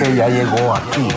Usted 0.00 0.16
ya 0.16 0.28
llegó 0.30 0.74
aquí. 0.74 1.08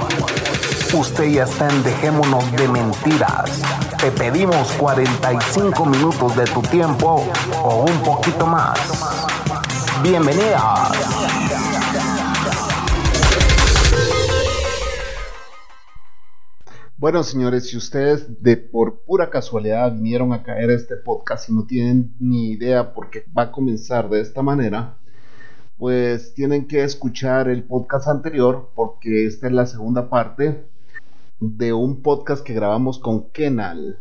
Usted 0.94 1.32
ya 1.32 1.44
está 1.46 1.70
en 1.70 1.84
Dejémonos 1.84 2.52
de 2.52 2.68
Mentiras. 2.68 3.62
Te 3.98 4.12
pedimos 4.12 4.74
45 4.74 5.86
minutos 5.86 6.36
de 6.36 6.44
tu 6.44 6.62
tiempo 6.64 7.24
o 7.64 7.86
un 7.86 8.04
poquito 8.04 8.46
más. 8.46 8.78
Bienvenidas. 10.04 10.92
Bueno, 16.98 17.24
señores, 17.24 17.70
si 17.70 17.78
ustedes 17.78 18.44
de 18.44 18.58
por 18.58 19.06
pura 19.06 19.30
casualidad 19.30 19.94
vinieron 19.94 20.34
a 20.34 20.44
caer 20.44 20.72
este 20.72 20.98
podcast 20.98 21.48
y 21.48 21.54
no 21.54 21.66
tienen 21.66 22.14
ni 22.20 22.52
idea 22.52 22.94
por 22.94 23.10
qué 23.10 23.24
va 23.36 23.44
a 23.44 23.52
comenzar 23.54 24.10
de 24.10 24.20
esta 24.20 24.42
manera, 24.42 24.98
pues 25.84 26.34
tienen 26.34 26.66
que 26.66 26.82
escuchar 26.82 27.50
el 27.50 27.66
podcast 27.66 28.08
anterior 28.08 28.72
porque 28.74 29.26
esta 29.26 29.48
es 29.48 29.54
la 29.54 29.66
segunda 29.66 30.10
parte 30.10 30.64
de 31.42 31.74
un 31.74 32.02
podcast 32.02 32.42
que 32.42 32.54
grabamos 32.54 33.00
con 33.00 33.30
Kenal. 33.32 34.00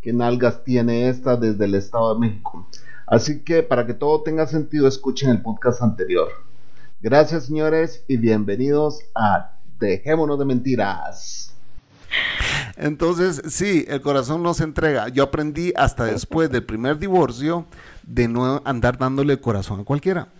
Kenalgas 0.00 0.64
tiene 0.64 1.08
esta 1.08 1.36
desde 1.36 1.66
el 1.66 1.76
Estado 1.76 2.14
de 2.14 2.18
México. 2.18 2.66
Así 3.06 3.44
que 3.44 3.62
para 3.62 3.86
que 3.86 3.94
todo 3.94 4.24
tenga 4.24 4.48
sentido, 4.48 4.88
escuchen 4.88 5.30
el 5.30 5.42
podcast 5.42 5.80
anterior. 5.80 6.26
Gracias, 7.00 7.46
señores, 7.46 8.02
y 8.08 8.16
bienvenidos 8.16 8.98
a 9.14 9.52
Dejémonos 9.78 10.40
de 10.40 10.44
Mentiras. 10.44 11.54
Entonces, 12.76 13.42
sí, 13.46 13.84
el 13.86 14.00
corazón 14.00 14.42
no 14.42 14.54
se 14.54 14.64
entrega. 14.64 15.06
Yo 15.06 15.22
aprendí 15.22 15.72
hasta 15.76 16.04
después 16.04 16.50
del 16.50 16.64
primer 16.64 16.98
divorcio 16.98 17.66
de 18.02 18.26
no 18.26 18.60
andar 18.64 18.98
dándole 18.98 19.40
corazón 19.40 19.82
a 19.82 19.84
cualquiera. 19.84 20.32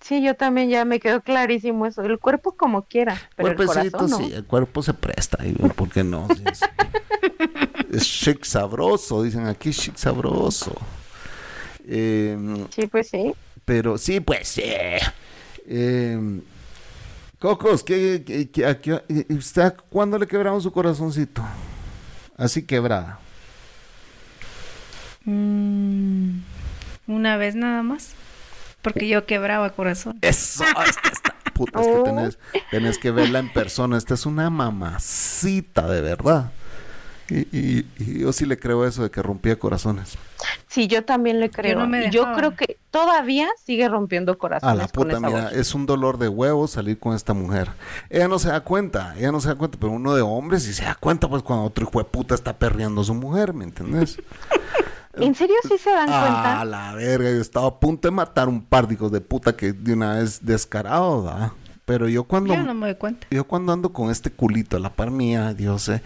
Sí, 0.00 0.22
yo 0.22 0.34
también 0.34 0.68
ya 0.68 0.84
me 0.84 1.00
quedó 1.00 1.20
clarísimo 1.20 1.84
eso. 1.84 2.02
El 2.02 2.20
cuerpo 2.20 2.52
como 2.52 2.82
quiera, 2.82 3.20
pero 3.34 3.50
el 3.50 3.56
corazón 3.56 4.10
no. 4.10 4.18
sí, 4.18 4.32
el 4.32 4.44
cuerpo 4.44 4.80
se 4.80 4.94
presta. 4.94 5.38
¿Por 5.74 5.90
qué 5.90 6.04
no? 6.04 6.28
es, 6.48 6.60
es, 7.92 8.04
chic 8.04 8.44
sabroso, 8.44 9.24
dicen 9.24 9.46
aquí, 9.46 9.72
chic 9.72 9.96
sabroso. 9.96 10.72
Em, 11.88 12.68
sí, 12.70 12.86
pues 12.86 13.08
sí. 13.08 13.34
Pero 13.64 13.98
sí, 13.98 14.20
pues 14.20 14.46
sí. 14.46 14.62
Eh, 15.66 16.40
Cocos, 17.38 17.84
¿qué, 17.84 18.48
usted, 19.28 19.74
¿cuándo 19.90 20.18
le 20.18 20.26
quebramos 20.26 20.62
su 20.62 20.72
corazoncito? 20.72 21.42
Así 22.36 22.64
quebrada. 22.64 23.18
Mm, 25.24 25.95
una 27.06 27.36
vez 27.36 27.54
nada 27.54 27.82
más. 27.82 28.10
Porque 28.82 29.08
yo 29.08 29.26
quebraba 29.26 29.70
corazón. 29.70 30.18
Eso, 30.22 30.64
es 30.86 30.96
que 30.96 31.50
puta, 31.52 31.80
es 31.80 31.86
que 31.86 32.02
tenés, 32.04 32.38
tenés 32.70 32.98
que 32.98 33.10
verla 33.10 33.40
en 33.40 33.52
persona. 33.52 33.96
Esta 33.96 34.14
es 34.14 34.26
una 34.26 34.48
mamacita, 34.50 35.88
de 35.88 36.00
verdad. 36.02 36.52
Y, 37.28 37.84
yo 38.20 38.32
sí 38.32 38.46
le 38.46 38.56
creo 38.56 38.86
eso 38.86 39.02
de 39.02 39.10
que 39.10 39.20
rompía 39.20 39.58
corazones. 39.58 40.16
Sí, 40.68 40.86
yo 40.86 41.04
también 41.04 41.40
le 41.40 41.50
creo. 41.50 41.84
Yo, 42.10 42.32
creo 42.34 42.54
que 42.54 42.78
todavía 42.90 43.48
sigue 43.64 43.88
rompiendo 43.88 44.38
corazones. 44.38 44.72
A 44.72 44.76
la 44.76 44.86
puta, 44.86 45.18
mira, 45.18 45.50
es 45.50 45.74
un 45.74 45.86
dolor 45.86 46.18
de 46.18 46.28
huevos 46.28 46.72
salir 46.72 46.98
con 46.98 47.16
esta 47.16 47.34
mujer. 47.34 47.70
Ella 48.10 48.28
no 48.28 48.38
se 48.38 48.48
da 48.48 48.60
cuenta, 48.60 49.14
ella 49.18 49.32
no 49.32 49.40
se 49.40 49.48
da 49.48 49.56
cuenta, 49.56 49.76
pero 49.80 49.92
uno 49.92 50.14
de 50.14 50.22
hombres 50.22 50.62
sí 50.62 50.72
se 50.72 50.84
da 50.84 50.94
cuenta, 50.94 51.28
pues 51.28 51.42
cuando 51.42 51.64
otro 51.64 51.84
hijo 51.88 51.98
de 51.98 52.04
puta 52.04 52.34
está 52.36 52.56
perreando 52.56 53.00
a 53.00 53.04
su 53.04 53.14
mujer, 53.14 53.52
¿me 53.54 53.64
entendés? 53.64 54.18
¿En 55.16 55.34
serio 55.34 55.56
sí 55.62 55.78
se 55.78 55.90
dan 55.90 56.06
cuenta? 56.06 56.60
A 56.60 56.64
la 56.64 56.94
verga, 56.94 57.30
yo 57.30 57.40
estaba 57.40 57.68
a 57.68 57.80
punto 57.80 58.08
de 58.08 58.12
matar 58.12 58.48
un 58.48 58.62
par 58.62 58.86
de 58.86 58.94
hijos 58.94 59.12
de 59.12 59.20
puta 59.20 59.56
que 59.56 59.72
de 59.72 59.92
una 59.92 60.14
vez 60.14 60.44
descarado, 60.44 61.24
¿verdad? 61.24 61.52
Pero 61.84 62.08
yo 62.08 62.24
cuando... 62.24 62.52
Yo 62.52 62.62
no 62.62 62.74
me 62.74 62.86
doy 62.86 62.96
cuenta. 62.96 63.26
Yo 63.30 63.44
cuando 63.44 63.72
ando 63.72 63.92
con 63.92 64.10
este 64.10 64.30
culito 64.30 64.76
a 64.76 64.80
la 64.80 64.90
par 64.90 65.10
mía, 65.10 65.54
Dios, 65.54 65.88
eh, 65.88 66.02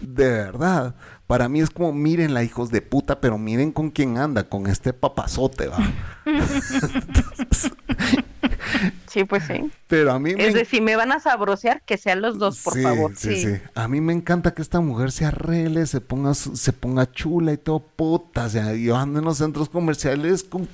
de 0.00 0.30
verdad, 0.30 0.94
para 1.26 1.48
mí 1.48 1.60
es 1.60 1.70
como, 1.70 1.92
miren 1.92 2.34
la 2.34 2.44
hijos 2.44 2.70
de 2.70 2.82
puta, 2.82 3.20
pero 3.20 3.36
miren 3.36 3.72
con 3.72 3.90
quién 3.90 4.16
anda, 4.18 4.44
con 4.44 4.68
este 4.68 4.92
papazote, 4.92 5.66
va. 5.66 5.78
sí, 9.06 9.24
pues 9.24 9.44
sí. 9.44 9.70
Pero 9.86 10.12
a 10.12 10.18
mí 10.18 10.34
me... 10.34 10.46
Es 10.46 10.54
decir, 10.54 10.82
me 10.82 10.96
van 10.96 11.12
a 11.12 11.20
sabrosear, 11.20 11.82
que 11.84 11.96
sean 11.96 12.22
los 12.22 12.38
dos, 12.38 12.62
por 12.62 12.80
favor. 12.80 13.12
Sí, 13.16 13.42
sí, 13.42 13.60
A 13.74 13.88
mí 13.88 14.00
me 14.00 14.12
encanta 14.12 14.54
que 14.54 14.62
esta 14.62 14.80
mujer 14.80 15.12
se 15.12 15.24
arregle, 15.24 15.86
se 15.86 16.00
ponga, 16.00 16.34
se 16.34 16.72
ponga 16.72 17.10
chula 17.10 17.52
y 17.52 17.58
todo 17.58 17.80
puta. 17.80 18.46
O 18.46 18.48
sea, 18.48 18.74
yo 18.74 18.96
ando 18.96 19.18
en 19.18 19.24
los 19.24 19.38
centros 19.38 19.68
comerciales 19.68 20.44
con 20.44 20.68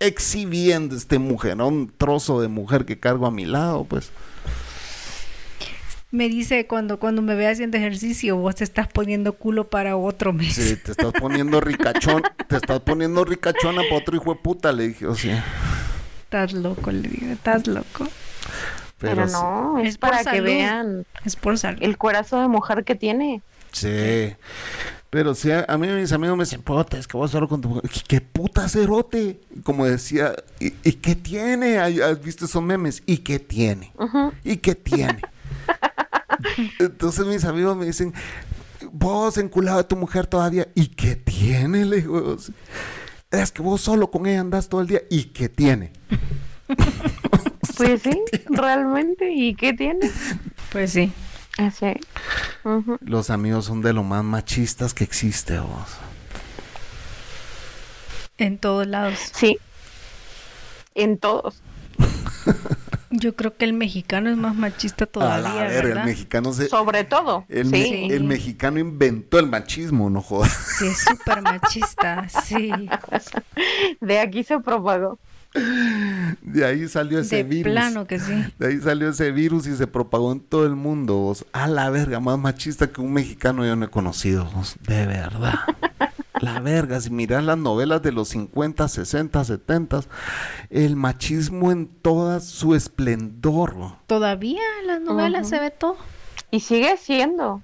exhibiendo 0.00 0.96
este 0.96 1.18
mujer, 1.18 1.60
un 1.62 1.92
trozo 1.96 2.40
de 2.40 2.48
mujer 2.48 2.84
que 2.84 2.98
cargo 2.98 3.26
a 3.26 3.30
mi 3.30 3.46
lado, 3.46 3.84
pues. 3.84 4.10
Me 6.12 6.28
dice 6.28 6.66
cuando, 6.66 6.98
cuando 6.98 7.20
me 7.20 7.34
ve 7.34 7.48
haciendo 7.48 7.76
ejercicio, 7.76 8.36
vos 8.36 8.54
te 8.54 8.64
estás 8.64 8.88
poniendo 8.88 9.32
culo 9.34 9.68
para 9.68 9.96
otro 9.96 10.32
mes. 10.32 10.54
Sí, 10.54 10.76
te 10.76 10.92
estás 10.92 11.12
poniendo 11.12 11.60
ricachón, 11.60 12.22
te 12.48 12.56
estás 12.56 12.80
poniendo 12.80 13.24
ricachona 13.24 13.82
para 13.82 13.96
otro 13.96 14.16
hijo 14.16 14.32
de 14.32 14.40
puta, 14.40 14.72
le 14.72 14.88
dije, 14.88 15.06
o 15.06 15.14
sea. 15.14 15.44
Estás 16.26 16.54
loco, 16.54 16.90
le 16.90 17.08
digo, 17.08 17.32
estás 17.32 17.68
loco. 17.68 18.04
Pero, 18.98 19.26
no, 19.26 19.78
es, 19.78 19.96
para 19.96 20.24
que 20.24 20.40
vean 20.40 21.06
es 21.24 21.36
por 21.36 21.56
salud. 21.56 21.78
el 21.82 21.96
corazón 21.96 22.42
de 22.42 22.48
mujer 22.48 22.82
que 22.82 22.96
tiene. 22.96 23.42
Sí. 23.70 24.34
Pero 25.08 25.36
si 25.36 25.52
a, 25.52 25.64
mí 25.78 25.86
mis 25.86 26.10
amigos 26.10 26.36
me 26.36 26.42
dicen, 26.42 26.62
puta, 26.62 26.98
es 26.98 27.06
que 27.06 27.16
vos 27.16 27.30
solo 27.30 27.46
con 27.46 27.60
tu 27.60 27.68
mujer. 27.68 27.88
¿Qué 28.08 28.20
puta 28.20 28.68
cerote? 28.68 29.40
Como 29.62 29.86
decía, 29.86 30.34
¿y, 30.58 30.70
qué 30.94 31.14
tiene? 31.14 31.78
¿Has 31.78 32.20
visto 32.20 32.46
esos 32.46 32.60
memes? 32.60 33.04
¿Y 33.06 33.18
qué 33.18 33.38
tiene? 33.38 33.92
¿Y 34.42 34.56
qué 34.56 34.74
tiene? 34.74 35.22
Entonces 36.80 37.24
mis 37.24 37.44
amigos 37.44 37.76
me 37.76 37.86
dicen, 37.86 38.12
vos 38.90 39.38
enculado 39.38 39.78
de 39.78 39.84
tu 39.84 39.94
mujer 39.94 40.26
todavía. 40.26 40.66
¿Y 40.74 40.88
qué 40.88 41.14
tiene? 41.14 41.84
Le 41.84 41.96
digo, 41.98 42.36
es 43.30 43.52
que 43.52 43.62
vos 43.62 43.80
solo 43.80 44.10
con 44.10 44.26
ella 44.26 44.40
andás 44.40 44.68
todo 44.68 44.80
el 44.80 44.86
día. 44.86 45.02
¿Y 45.10 45.24
qué 45.24 45.48
tiene? 45.48 45.92
pues 47.76 48.02
sí, 48.02 48.22
realmente. 48.48 49.32
¿Y 49.32 49.54
qué 49.54 49.72
tiene? 49.72 50.10
Pues 50.72 50.92
sí. 50.92 51.12
Así. 51.58 51.94
Los 53.00 53.30
amigos 53.30 53.64
son 53.64 53.80
de 53.80 53.92
lo 53.92 54.02
más 54.02 54.22
machistas 54.22 54.92
que 54.92 55.04
existe, 55.04 55.58
vos. 55.58 55.96
En 58.38 58.58
todos 58.58 58.86
lados. 58.86 59.18
Sí. 59.32 59.58
En 60.94 61.18
todos. 61.18 61.62
Yo 63.10 63.36
creo 63.36 63.56
que 63.56 63.64
el 63.64 63.72
mexicano 63.72 64.30
es 64.30 64.36
más 64.36 64.54
machista 64.54 65.06
todavía. 65.06 65.50
A 65.50 65.68
ver, 65.68 65.86
el 65.86 66.04
mexicano 66.04 66.52
se. 66.52 66.68
Sobre 66.68 67.04
todo. 67.04 67.44
El, 67.48 67.70
sí. 67.70 68.08
el 68.10 68.24
mexicano 68.24 68.78
inventó 68.80 69.38
el 69.38 69.46
machismo, 69.46 70.10
no 70.10 70.20
jodas. 70.20 70.52
Sí, 70.78 70.86
es 70.86 70.98
súper 70.98 71.42
machista, 71.42 72.28
sí. 72.28 72.72
De 74.00 74.18
aquí 74.18 74.42
se 74.42 74.58
propagó. 74.58 75.18
De 76.42 76.64
ahí 76.64 76.88
salió 76.88 77.18
ese 77.18 77.42
virus. 77.42 77.72
Plano 77.72 78.06
que 78.06 78.18
sí. 78.18 78.44
De 78.58 78.68
ahí 78.68 78.80
salió 78.80 79.10
ese 79.10 79.30
virus 79.32 79.66
y 79.66 79.76
se 79.76 79.86
propagó 79.86 80.32
en 80.32 80.40
todo 80.40 80.64
el 80.66 80.76
mundo. 80.76 81.34
A 81.52 81.66
la 81.66 81.90
verga, 81.90 82.20
más 82.20 82.38
machista 82.38 82.88
que 82.88 83.00
un 83.00 83.12
mexicano 83.12 83.64
yo 83.64 83.76
no 83.76 83.86
he 83.86 83.90
conocido. 83.90 84.48
De 84.86 85.06
verdad. 85.06 85.54
La 86.40 86.60
verga, 86.60 87.00
si 87.00 87.10
miras 87.10 87.42
las 87.44 87.56
novelas 87.56 88.02
de 88.02 88.12
los 88.12 88.28
50, 88.28 88.88
60, 88.88 89.44
70, 89.44 90.00
el 90.68 90.94
machismo 90.94 91.72
en 91.72 91.86
toda 91.86 92.40
su 92.40 92.74
esplendor. 92.74 93.74
Todavía 94.06 94.62
en 94.80 94.86
las 94.86 95.00
novelas 95.00 95.48
se 95.48 95.58
ve 95.58 95.70
todo. 95.70 95.96
Y 96.50 96.60
sigue 96.60 96.96
siendo. 96.98 97.62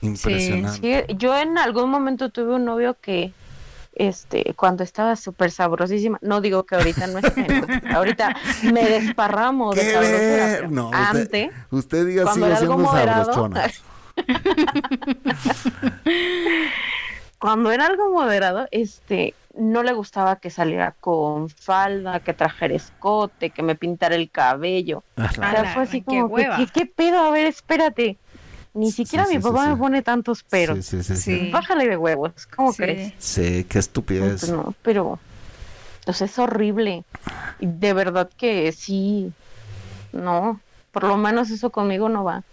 Impresionante. 0.00 1.06
Yo 1.16 1.36
en 1.36 1.56
algún 1.56 1.88
momento 1.88 2.30
tuve 2.30 2.56
un 2.56 2.64
novio 2.64 2.96
que 3.00 3.32
este, 3.96 4.54
cuando 4.54 4.84
estaba 4.84 5.16
súper 5.16 5.50
sabrosísima. 5.50 6.18
No 6.20 6.40
digo 6.40 6.64
que 6.64 6.76
ahorita 6.76 7.08
no 7.08 7.18
esté, 7.18 7.46
ahorita 7.92 8.36
me 8.72 8.84
desparramos 8.84 9.74
de 9.74 9.92
sabrosura. 9.92 10.68
No, 10.68 10.90
Antes, 10.92 11.50
usted, 11.70 12.06
diga 12.06 12.32
sigue 12.32 12.56
siendo 12.56 12.84
sabrochona. 12.84 13.70
cuando 17.38 17.70
era 17.70 17.86
algo 17.86 18.12
moderado, 18.12 18.66
este, 18.70 19.34
no 19.54 19.82
le 19.82 19.92
gustaba 19.92 20.36
que 20.36 20.50
saliera 20.50 20.94
con 21.00 21.48
falda, 21.48 22.20
que 22.20 22.34
trajera 22.34 22.74
escote, 22.74 23.50
que 23.50 23.62
me 23.62 23.74
pintara 23.74 24.14
el 24.14 24.30
cabello. 24.30 25.02
o 25.16 25.28
sea, 25.32 25.72
fue 25.72 25.82
así 25.82 26.02
como, 26.02 26.34
¿qué, 26.34 26.66
¿qué, 26.72 26.86
pedo? 26.86 27.20
A 27.20 27.30
ver, 27.30 27.46
espérate. 27.46 28.18
Ni 28.76 28.92
siquiera 28.92 29.26
mi 29.26 29.38
papá 29.38 29.70
me 29.70 29.76
pone 29.76 30.02
tantos 30.02 30.42
peros. 30.42 30.84
Sí, 30.84 31.02
sí, 31.02 31.16
sí. 31.16 31.50
Bájale 31.50 31.88
de 31.88 31.96
huevos, 31.96 32.32
¿cómo 32.54 32.74
crees? 32.74 33.14
Sí, 33.18 33.64
qué 33.64 33.78
estupidez. 33.78 34.50
No, 34.50 34.74
pero 34.82 35.18
pues 36.04 36.20
es 36.20 36.38
horrible. 36.38 37.02
Y 37.58 37.66
de 37.66 37.92
verdad 37.94 38.28
que 38.36 38.70
sí, 38.72 39.32
no, 40.12 40.60
por 40.92 41.04
lo 41.04 41.16
menos 41.16 41.50
eso 41.50 41.70
conmigo 41.70 42.10
no 42.10 42.22
va. 42.22 42.44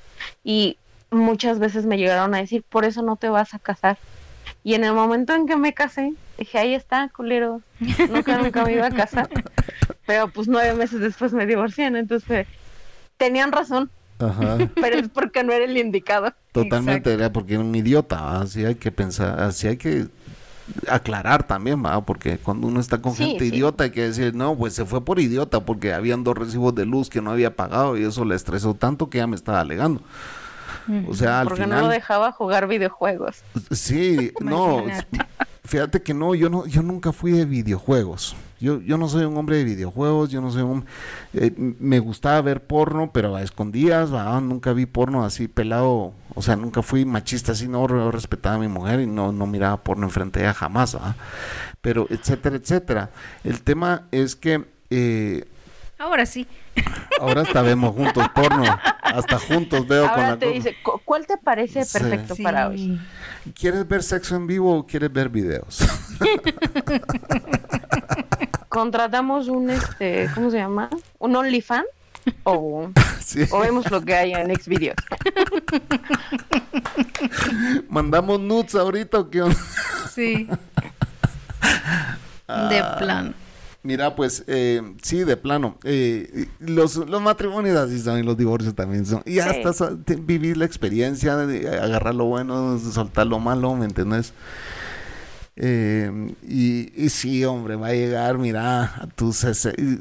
Y 0.46 0.78
muchas 1.12 1.60
veces 1.60 1.86
me 1.86 1.98
llegaron 1.98 2.34
a 2.34 2.38
decir, 2.38 2.64
por 2.64 2.86
eso 2.86 3.02
no 3.02 3.18
te 3.18 3.28
vas 3.28 3.54
a 3.54 3.60
casar. 3.60 3.98
Y 4.64 4.76
en 4.76 4.86
el 4.86 4.94
momento 4.94 5.36
en 5.36 5.46
que 5.46 5.58
me 5.58 5.74
casé, 5.74 6.14
dije, 6.38 6.58
ahí 6.58 6.74
está, 6.74 7.10
culero. 7.10 7.62
Nunca, 8.10 8.38
nunca 8.38 8.64
me 8.64 8.74
iba 8.74 8.88
a 8.88 8.92
casar. 8.92 9.30
Pero 10.06 10.30
pues 10.30 10.48
nueve 10.48 10.74
meses 10.74 11.02
después 11.02 11.34
me 11.34 11.46
divorcié, 11.46 11.88
entonces 11.88 12.48
tenían 13.18 13.52
razón. 13.52 13.92
Ajá. 14.28 14.58
Pero 14.76 14.98
es 14.98 15.10
porque 15.10 15.44
no 15.44 15.54
era 15.54 15.66
el 15.66 15.78
indicado. 15.78 16.34
Totalmente, 16.52 17.14
era 17.14 17.32
porque 17.32 17.56
era 17.56 17.64
un 17.64 17.76
idiota, 17.76 18.40
así 18.40 18.64
hay 18.66 18.76
que 18.76 18.92
pensar, 18.92 19.40
así 19.40 19.68
hay 19.68 19.78
que 19.78 20.08
aclarar 20.88 21.46
también, 21.46 21.84
¿va? 21.84 22.06
porque 22.06 22.38
cuando 22.38 22.68
uno 22.68 22.80
está 22.80 23.02
con 23.02 23.16
gente 23.16 23.46
idiota 23.46 23.84
hay 23.86 23.92
que 23.92 24.04
decir, 24.04 24.34
no, 24.34 24.56
pues 24.56 24.74
se 24.74 24.86
fue 24.86 25.04
por 25.04 25.20
idiota 25.20 25.60
porque 25.62 25.94
habían 25.94 26.24
dos 26.24 26.38
recibos 26.38 26.74
de 26.74 26.86
luz 26.86 27.10
que 27.10 27.22
no 27.22 27.32
había 27.32 27.56
pagado 27.56 27.98
y 27.98 28.04
eso 28.04 28.24
le 28.24 28.36
estresó 28.36 28.74
tanto 28.74 29.10
que 29.10 29.18
ya 29.18 29.28
me 29.28 29.36
estaba 29.36 29.60
alegando. 29.60 30.02
O 31.08 31.14
sea, 31.14 31.42
al 31.42 31.48
porque 31.48 31.66
no 31.66 31.80
lo 31.80 31.88
dejaba 31.88 32.32
jugar 32.32 32.68
videojuegos. 32.68 33.44
Sí, 33.72 34.34
no, 34.42 34.84
fíjate 35.74 36.04
que 36.04 36.14
no, 36.14 36.36
yo 36.36 36.52
no, 36.52 36.68
yo 36.68 36.84
nunca 36.84 37.12
fui 37.12 37.32
de 37.32 37.46
videojuegos. 37.46 38.36
Yo, 38.60 38.80
yo 38.82 38.96
no 39.00 39.10
soy 39.10 39.26
un 39.26 39.36
hombre 39.36 39.58
de 39.58 39.64
videojuegos, 39.64 40.30
yo 40.30 40.40
no 40.40 40.52
soy 40.52 40.62
un... 40.62 40.86
Eh, 41.34 41.52
me 41.58 41.98
gustaba 41.98 42.40
ver 42.44 42.64
porno, 42.64 43.10
pero 43.12 43.36
a 43.36 43.42
escondidas, 43.42 44.12
nunca 44.44 44.72
vi 44.74 44.86
porno 44.86 45.26
así 45.26 45.48
pelado, 45.48 46.14
o 46.36 46.42
sea, 46.44 46.56
nunca 46.56 46.84
fui 46.84 47.06
machista 47.06 47.54
así, 47.54 47.68
no 47.68 47.88
respetaba 48.12 48.58
a 48.58 48.60
mi 48.60 48.68
mujer 48.68 49.00
y 49.00 49.08
no, 49.08 49.32
no 49.32 49.48
miraba 49.48 49.78
porno 49.78 50.06
enfrente 50.06 50.42
de 50.42 50.46
ella 50.46 50.54
jamás, 50.54 50.96
Pero, 51.82 52.06
etcétera, 52.12 52.56
etcétera. 52.56 53.10
El 53.44 53.64
tema 53.64 54.04
es 54.12 54.36
que... 54.36 54.66
Eh, 54.92 55.46
Ahora 56.04 56.26
sí. 56.26 56.46
Ahora 57.22 57.44
hasta 57.44 57.62
vemos 57.62 57.96
juntos 57.96 58.28
porno. 58.36 58.66
Hasta 59.02 59.40
juntos 59.40 59.88
veo 59.88 60.12
con 60.12 60.22
la 60.22 60.38
te 60.38 60.50
dice, 60.50 60.76
¿cuál 61.06 61.26
te 61.26 61.38
parece 61.38 61.86
perfecto 61.86 62.36
para 62.44 62.68
hoy? 62.68 63.00
¿Quieres 63.56 63.88
ver 63.88 64.04
sexo 64.04 64.36
en 64.36 64.46
vivo 64.46 64.80
o 64.80 64.86
quieres 64.86 65.14
ver 65.14 65.30
videos? 65.30 65.80
contratamos 68.68 69.48
un, 69.48 69.70
este, 69.70 70.30
¿cómo 70.36 70.50
se 70.50 70.58
llama? 70.58 70.90
¿Un 71.20 71.38
OnlyFans? 71.38 71.88
O, 72.44 72.90
o 73.52 73.60
vemos 73.60 73.90
lo 73.90 74.02
que 74.02 74.14
hay 74.14 74.34
en 74.34 74.54
Xvideos. 74.54 74.98
¿Mandamos 77.88 78.42
nudes 78.42 78.76
ahorita 78.76 79.20
o 79.20 79.30
qué 79.30 79.44
Sí. 80.14 80.50
de 82.48 82.80
ah, 82.80 82.96
plan. 83.00 83.36
Mira, 83.84 84.16
pues 84.16 84.46
eh, 84.48 84.82
sí, 85.02 85.26
de 85.26 85.36
plano. 85.36 85.78
Eh, 85.84 86.48
los, 86.60 86.96
los 86.96 87.22
matrimonios 87.22 87.76
así 87.76 88.00
son 88.00 88.18
y 88.18 88.24
los 88.24 88.38
divorcios 88.38 88.74
también 88.74 89.06
son. 89.06 89.22
Y 89.26 89.40
hasta 89.40 89.90
vivir 90.20 90.56
la 90.56 90.64
experiencia, 90.64 91.36
de 91.36 91.68
agarrar 91.78 92.16
lo 92.16 92.26
bueno, 92.26 92.80
soltar 92.80 93.28
lo 93.28 93.40
malo, 93.40 93.76
¿me 93.76 93.86
entiendes? 93.86 94.34
Eh, 95.56 96.34
y, 96.42 97.10
sí, 97.10 97.46
hombre, 97.46 97.76
va 97.76 97.88
a 97.88 97.94
llegar, 97.94 98.40
mira, 98.40 98.96
a 99.00 99.08
tus, 99.08 99.46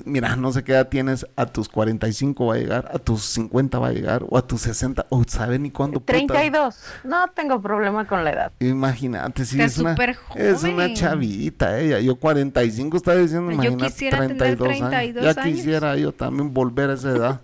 mira, 0.06 0.34
no 0.34 0.50
sé 0.50 0.64
qué 0.64 0.72
edad 0.72 0.88
tienes, 0.88 1.26
a 1.37 1.44
tus 1.44 1.69
45 1.69 2.46
va 2.46 2.54
a 2.54 2.58
llegar, 2.58 2.90
a 2.93 2.99
tus 2.99 3.22
50 3.25 3.78
va 3.78 3.88
a 3.88 3.93
llegar, 3.93 4.25
o 4.28 4.38
a 4.38 4.46
tus 4.46 4.62
60, 4.62 5.06
o 5.10 5.22
sabe 5.26 5.58
ni 5.58 5.70
cuándo. 5.70 6.00
32, 6.00 6.78
no 7.04 7.28
tengo 7.34 7.60
problema 7.60 8.06
con 8.06 8.25
la 8.25 8.32
edad. 8.32 8.52
Imagínate, 8.60 9.44
si 9.44 9.60
es, 9.60 9.76
una, 9.76 9.94
es 10.37 10.62
una 10.62 10.94
chavita 10.94 11.78
ella, 11.78 12.00
yo 12.00 12.16
45 12.16 12.96
estaba 12.96 13.19
diciendo, 13.19 13.52
imagínate, 13.52 14.10
32, 14.10 14.56
32 14.58 14.93
años. 14.93 15.22
Ya 15.22 15.43
quisiera 15.43 15.96
yo 15.96 16.12
también 16.12 16.55
volver 16.55 16.90
a 16.90 16.94
esa 16.94 17.10
edad. 17.10 17.40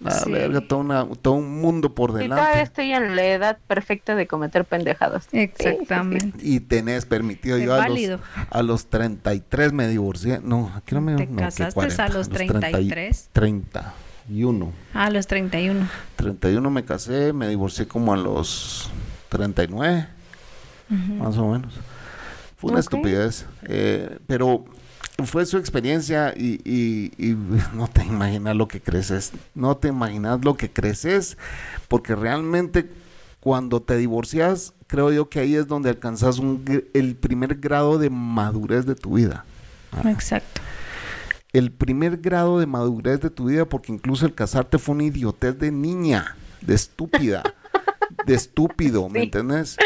La 0.00 0.24
verga, 0.24 0.60
todo, 0.62 0.80
una, 0.80 1.06
todo 1.20 1.34
un 1.34 1.60
mundo 1.60 1.94
por 1.94 2.12
delante. 2.12 2.34
Y 2.34 2.38
todavía 2.38 2.62
estoy 2.62 2.92
en 2.92 3.16
la 3.16 3.24
edad 3.24 3.58
perfecta 3.66 4.14
de 4.14 4.26
cometer 4.26 4.64
pendejadas. 4.64 5.28
Exactamente. 5.32 6.38
y 6.42 6.60
tenés 6.60 7.04
permitido, 7.04 7.58
yo 7.58 7.74
a 7.74 7.86
los, 7.88 8.20
a 8.50 8.62
los 8.62 8.86
33 8.86 9.72
me 9.72 9.88
divorcié. 9.88 10.40
No, 10.42 10.72
aquí 10.74 10.94
no 10.94 11.02
me... 11.02 11.16
¿Te 11.16 11.28
casaste 11.28 12.02
a 12.02 12.08
los 12.08 12.30
33? 12.30 13.28
31. 13.32 14.72
Ah, 14.94 15.04
a 15.04 15.10
los 15.10 15.26
31. 15.26 15.86
31 16.16 16.70
me 16.70 16.84
casé, 16.84 17.34
me 17.34 17.48
divorcié 17.48 17.86
como 17.86 18.14
a 18.14 18.16
los 18.16 18.90
39, 19.28 20.06
más 20.88 21.36
o 21.36 21.48
menos. 21.48 21.74
Fue 22.56 22.70
una 22.70 22.80
estupidez. 22.80 23.46
Eh, 23.64 24.18
pero 24.26 24.64
fue 25.26 25.46
su 25.46 25.58
experiencia 25.58 26.34
y, 26.36 27.12
no 27.74 27.88
te 27.88 28.04
imaginas 28.04 28.56
lo 28.56 28.68
que 28.68 28.80
creces, 28.80 29.32
no 29.54 29.76
te 29.76 29.88
imaginas 29.88 30.44
lo 30.44 30.56
que 30.56 30.70
creces, 30.70 31.36
porque 31.88 32.14
realmente 32.14 32.90
cuando 33.40 33.80
te 33.80 33.96
divorcias, 33.96 34.74
creo 34.86 35.12
yo 35.12 35.28
que 35.28 35.40
ahí 35.40 35.54
es 35.54 35.66
donde 35.66 35.90
alcanzas 35.90 36.38
un, 36.38 36.64
el 36.92 37.16
primer 37.16 37.56
grado 37.56 37.98
de 37.98 38.10
madurez 38.10 38.86
de 38.86 38.94
tu 38.94 39.14
vida. 39.14 39.44
Exacto. 40.04 40.60
El 41.52 41.72
primer 41.72 42.18
grado 42.18 42.60
de 42.60 42.66
madurez 42.66 43.20
de 43.20 43.30
tu 43.30 43.46
vida, 43.46 43.64
porque 43.64 43.92
incluso 43.92 44.26
el 44.26 44.34
casarte 44.34 44.78
fue 44.78 44.94
una 44.94 45.04
idiotez 45.04 45.58
de 45.58 45.72
niña, 45.72 46.36
de 46.60 46.74
estúpida, 46.74 47.42
de 48.26 48.34
estúpido, 48.34 49.08
¿me 49.08 49.24
entiendes? 49.24 49.76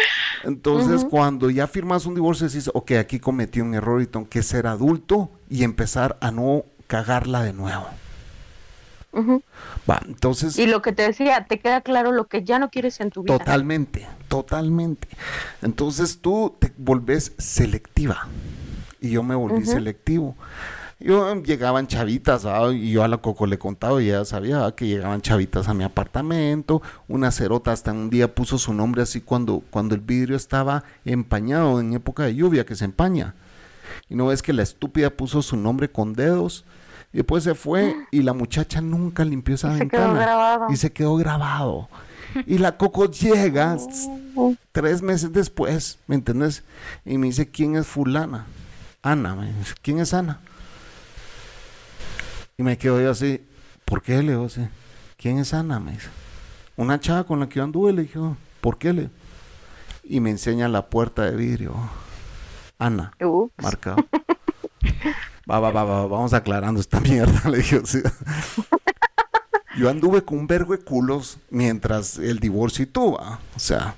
Entonces, 0.43 1.06
cuando 1.08 1.50
ya 1.50 1.67
firmas 1.67 2.06
un 2.06 2.14
divorcio, 2.14 2.46
dices, 2.46 2.70
ok, 2.75 2.93
aquí 2.93 3.19
cometí 3.19 3.61
un 3.61 3.75
error 3.75 4.02
y 4.02 4.06
tengo 4.06 4.29
que 4.29 4.43
ser 4.43 4.67
adulto 4.67 5.31
y 5.49 5.64
empezar 5.64 6.19
a 6.20 6.31
no 6.31 6.64
cagarla 6.87 7.43
de 7.43 7.52
nuevo. 7.52 7.87
Va, 9.88 10.02
entonces. 10.06 10.58
Y 10.58 10.67
lo 10.67 10.82
que 10.82 10.93
te 10.93 11.02
decía, 11.02 11.46
te 11.49 11.58
queda 11.58 11.81
claro 11.81 12.12
lo 12.12 12.26
que 12.26 12.43
ya 12.43 12.58
no 12.58 12.70
quieres 12.70 13.00
en 13.00 13.11
tu 13.11 13.23
vida. 13.23 13.38
Totalmente, 13.38 14.06
totalmente. 14.29 15.08
Entonces 15.62 16.19
tú 16.20 16.56
te 16.58 16.73
volvés 16.76 17.32
selectiva. 17.38 18.29
Y 19.00 19.11
yo 19.11 19.23
me 19.23 19.35
volví 19.35 19.67
selectivo. 19.67 20.37
Yo 21.05 21.35
llegaban 21.43 21.87
chavitas, 21.87 22.47
y 22.73 22.93
yo 22.93 23.05
a 23.05 23.09
la 23.09 23.19
Coco 23.19 23.47
le 23.47 23.59
contaba 23.59 24.03
y 24.03 24.09
ella 24.09 24.25
sabía 24.25 24.73
que 24.75 24.87
llegaban 24.87 25.21
chavitas 25.21 25.69
a 25.69 25.75
mi 25.75 25.85
apartamento. 25.85 26.81
Una 27.09 27.31
cerota 27.31 27.73
hasta 27.73 27.93
un 27.93 28.09
día 28.09 28.35
puso 28.35 28.56
su 28.56 28.73
nombre 28.73 29.03
así 29.03 29.21
cuando, 29.21 29.62
cuando 29.69 29.95
el 29.95 30.01
vidrio 30.01 30.35
estaba 30.35 30.83
empañado 31.05 31.79
en 31.79 31.93
época 31.93 32.23
de 32.23 32.35
lluvia, 32.35 32.65
que 32.65 32.75
se 32.75 32.87
empaña. 32.87 33.35
Y 34.09 34.15
no 34.15 34.29
ves 34.29 34.41
que 34.41 34.55
la 34.55 34.62
estúpida 34.62 35.11
puso 35.11 35.43
su 35.43 35.59
nombre 35.59 35.91
con 35.91 36.15
dedos. 36.15 36.65
Y 37.12 37.19
después 37.19 37.45
se 37.45 37.55
fue 37.55 37.95
y 38.11 38.23
la 38.23 38.33
muchacha 38.33 38.81
nunca 38.81 39.27
limpió 39.27 39.56
esa 39.56 39.75
ventana. 39.75 40.15
Y 40.71 40.77
se 40.77 40.91
quedó 40.91 41.17
grabado. 41.17 41.91
Y 42.47 42.56
la 42.56 42.79
Coco 42.79 43.11
llega 43.11 43.77
tres 44.73 45.03
meses 45.03 45.35
después, 45.35 45.99
¿me 46.06 46.15
entiendes? 46.15 46.65
Y 47.05 47.19
me 47.19 47.27
dice, 47.27 47.46
¿quién 47.51 47.77
es 47.77 47.87
fulana? 47.87 48.46
Ana, 49.03 49.34
me 49.34 49.53
dice, 49.53 49.75
¿quién 49.82 49.99
es 49.99 50.15
Ana? 50.15 50.41
Y 52.56 52.63
me 52.63 52.79
quedo 52.79 53.01
yo 53.01 53.11
así, 53.11 53.44
¿por 53.84 54.03
qué 54.03 54.23
le 54.23 54.32
digo 54.32 54.46
así? 54.46 54.67
¿Quién 55.17 55.39
es 55.39 55.53
Ana? 55.55 55.81
Me 55.81 55.93
dice. 55.93 56.08
Una 56.77 57.01
chava 57.01 57.25
con 57.25 57.41
la 57.41 57.49
que 57.49 57.56
yo 57.56 57.65
anduve, 57.65 57.93
le 57.93 58.03
dije, 58.03 58.19
¿por 58.61 58.79
qué 58.79 58.93
le? 58.93 59.11
Y 60.05 60.20
me 60.20 60.31
enseña 60.31 60.69
la 60.69 60.87
puerta 60.89 61.23
de 61.23 61.37
vidrio. 61.37 61.75
Ana, 62.79 63.13
marcado. 63.61 63.96
Va, 65.51 65.61
va, 65.61 65.70
va, 65.70 65.84
va, 65.84 66.06
vamos 66.06 66.32
aclarando 66.32 66.81
esta 66.81 67.01
mierda, 67.01 67.49
le 67.51 67.58
dije. 67.58 67.82
Yo 69.77 69.91
anduve 69.91 70.25
con 70.25 70.39
un 70.39 70.46
vergo 70.46 70.75
de 70.75 70.82
culos 70.82 71.39
mientras 71.51 72.19
el 72.19 72.39
divorcio 72.39 72.84
y 72.84 72.87
tú, 72.87 73.15
o 73.15 73.39
sea, 73.58 73.94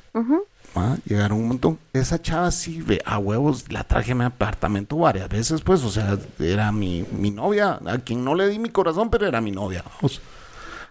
llegaron 1.04 1.38
un 1.38 1.49
montón. 1.49 1.78
Esa 1.92 2.21
chava 2.21 2.50
sí, 2.50 2.85
a 3.04 3.18
huevos, 3.18 3.71
la 3.71 3.85
traje 3.85 4.12
a 4.12 4.14
mi 4.14 4.25
apartamento 4.25 4.97
varias 4.97 5.28
veces, 5.28 5.61
pues, 5.62 5.83
o 5.83 5.90
sea, 5.90 6.18
era 6.38 6.73
mi, 6.73 7.04
mi 7.12 7.30
novia, 7.30 7.80
a 7.87 7.99
quien 7.99 8.25
no 8.25 8.35
le 8.35 8.49
di 8.49 8.59
mi 8.59 8.71
corazón, 8.71 9.11
pero 9.11 9.26
era 9.26 9.40
mi 9.40 9.50
novia, 9.50 9.85
vamos. 9.95 10.21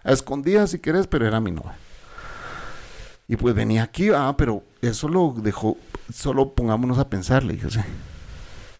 A 0.04 0.12
escondidas 0.12 0.70
si 0.70 0.78
quieres, 0.78 1.06
pero 1.06 1.26
era 1.26 1.40
mi 1.40 1.50
novia. 1.50 1.76
Y 3.28 3.36
pues 3.36 3.54
venía 3.54 3.82
aquí, 3.82 4.10
ah, 4.10 4.34
pero 4.38 4.62
eso 4.80 5.08
lo 5.08 5.34
dejó, 5.36 5.76
solo 6.12 6.54
pongámonos 6.54 6.98
a 6.98 7.08
pensar, 7.08 7.42
le 7.42 7.54
dije, 7.54 7.68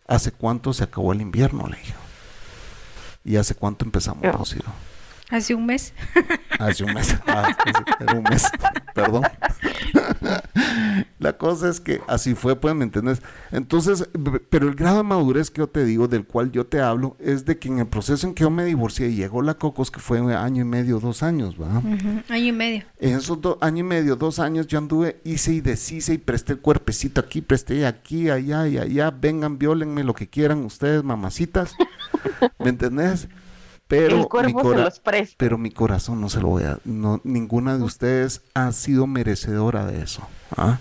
¿hace 0.06 0.32
cuánto 0.32 0.72
se 0.72 0.84
acabó 0.84 1.12
el 1.12 1.20
invierno? 1.20 1.66
Le 1.66 1.76
dije. 1.76 1.94
¿Y 3.24 3.36
hace 3.36 3.56
cuánto 3.56 3.84
empezamos 3.84 4.24
a 4.24 4.30
Hace 5.30 5.54
un 5.54 5.66
mes. 5.66 5.92
Hace 6.58 6.84
un 6.84 6.94
mes. 6.94 7.16
Ah, 7.26 7.48
un 8.14 8.22
mes. 8.22 8.44
Perdón. 8.94 9.22
La 11.18 11.36
cosa 11.36 11.68
es 11.68 11.80
que 11.80 12.00
así 12.06 12.34
fue, 12.34 12.54
pues, 12.56 12.74
¿me 12.74 12.84
entiendes? 12.84 13.20
Entonces, 13.50 14.08
pero 14.50 14.68
el 14.68 14.74
grado 14.74 14.98
de 14.98 15.02
madurez 15.02 15.50
que 15.50 15.58
yo 15.58 15.66
te 15.66 15.84
digo, 15.84 16.06
del 16.06 16.24
cual 16.24 16.52
yo 16.52 16.66
te 16.66 16.80
hablo, 16.80 17.16
es 17.18 17.44
de 17.44 17.58
que 17.58 17.68
en 17.68 17.80
el 17.80 17.86
proceso 17.86 18.26
en 18.26 18.34
que 18.34 18.42
yo 18.42 18.50
me 18.50 18.64
divorcié 18.64 19.08
y 19.08 19.16
llegó 19.16 19.42
la 19.42 19.54
Cocos, 19.54 19.90
que 19.90 19.98
fue 19.98 20.18
año 20.34 20.62
y 20.62 20.64
medio, 20.64 21.00
dos 21.00 21.22
años, 21.22 21.58
¿verdad? 21.58 21.82
Año 22.28 22.44
y 22.44 22.52
medio. 22.52 22.84
En 23.00 23.16
esos 23.16 23.40
dos 23.40 23.58
año 23.60 23.80
y 23.80 23.82
medio, 23.82 24.14
dos 24.14 24.38
años, 24.38 24.66
yo 24.68 24.78
anduve, 24.78 25.20
hice 25.24 25.54
y 25.54 25.60
deshice 25.60 26.14
y 26.14 26.18
presté 26.18 26.52
el 26.52 26.60
cuerpecito 26.60 27.20
aquí, 27.20 27.40
presté 27.40 27.86
aquí, 27.86 28.30
allá 28.30 28.68
y 28.68 28.78
allá, 28.78 29.10
vengan, 29.10 29.58
violenme 29.58 30.04
lo 30.04 30.14
que 30.14 30.28
quieran 30.28 30.64
ustedes, 30.64 31.02
mamacitas. 31.02 31.74
¿Me 32.58 32.68
entendés? 32.68 33.28
Pero 33.88 34.28
mi 34.44 34.54
Pero 35.36 35.58
mi 35.58 35.70
corazón 35.70 36.20
no 36.20 36.28
se 36.28 36.40
lo 36.40 36.48
voy 36.48 36.64
a... 36.64 36.78
No, 36.84 37.20
ninguna 37.22 37.76
de 37.78 37.84
ustedes 37.84 38.42
ha 38.54 38.72
sido 38.72 39.06
merecedora 39.06 39.86
de 39.86 40.02
eso. 40.02 40.26
¿ah? 40.56 40.78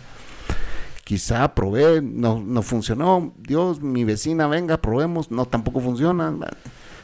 Quizá 1.04 1.54
probé, 1.54 2.02
no, 2.02 2.40
no 2.40 2.64
funcionó. 2.64 3.34
Dios, 3.38 3.80
mi 3.80 4.04
vecina, 4.04 4.48
venga, 4.48 4.78
probemos. 4.78 5.30
No, 5.30 5.46
tampoco 5.46 5.80
funciona. 5.80 6.34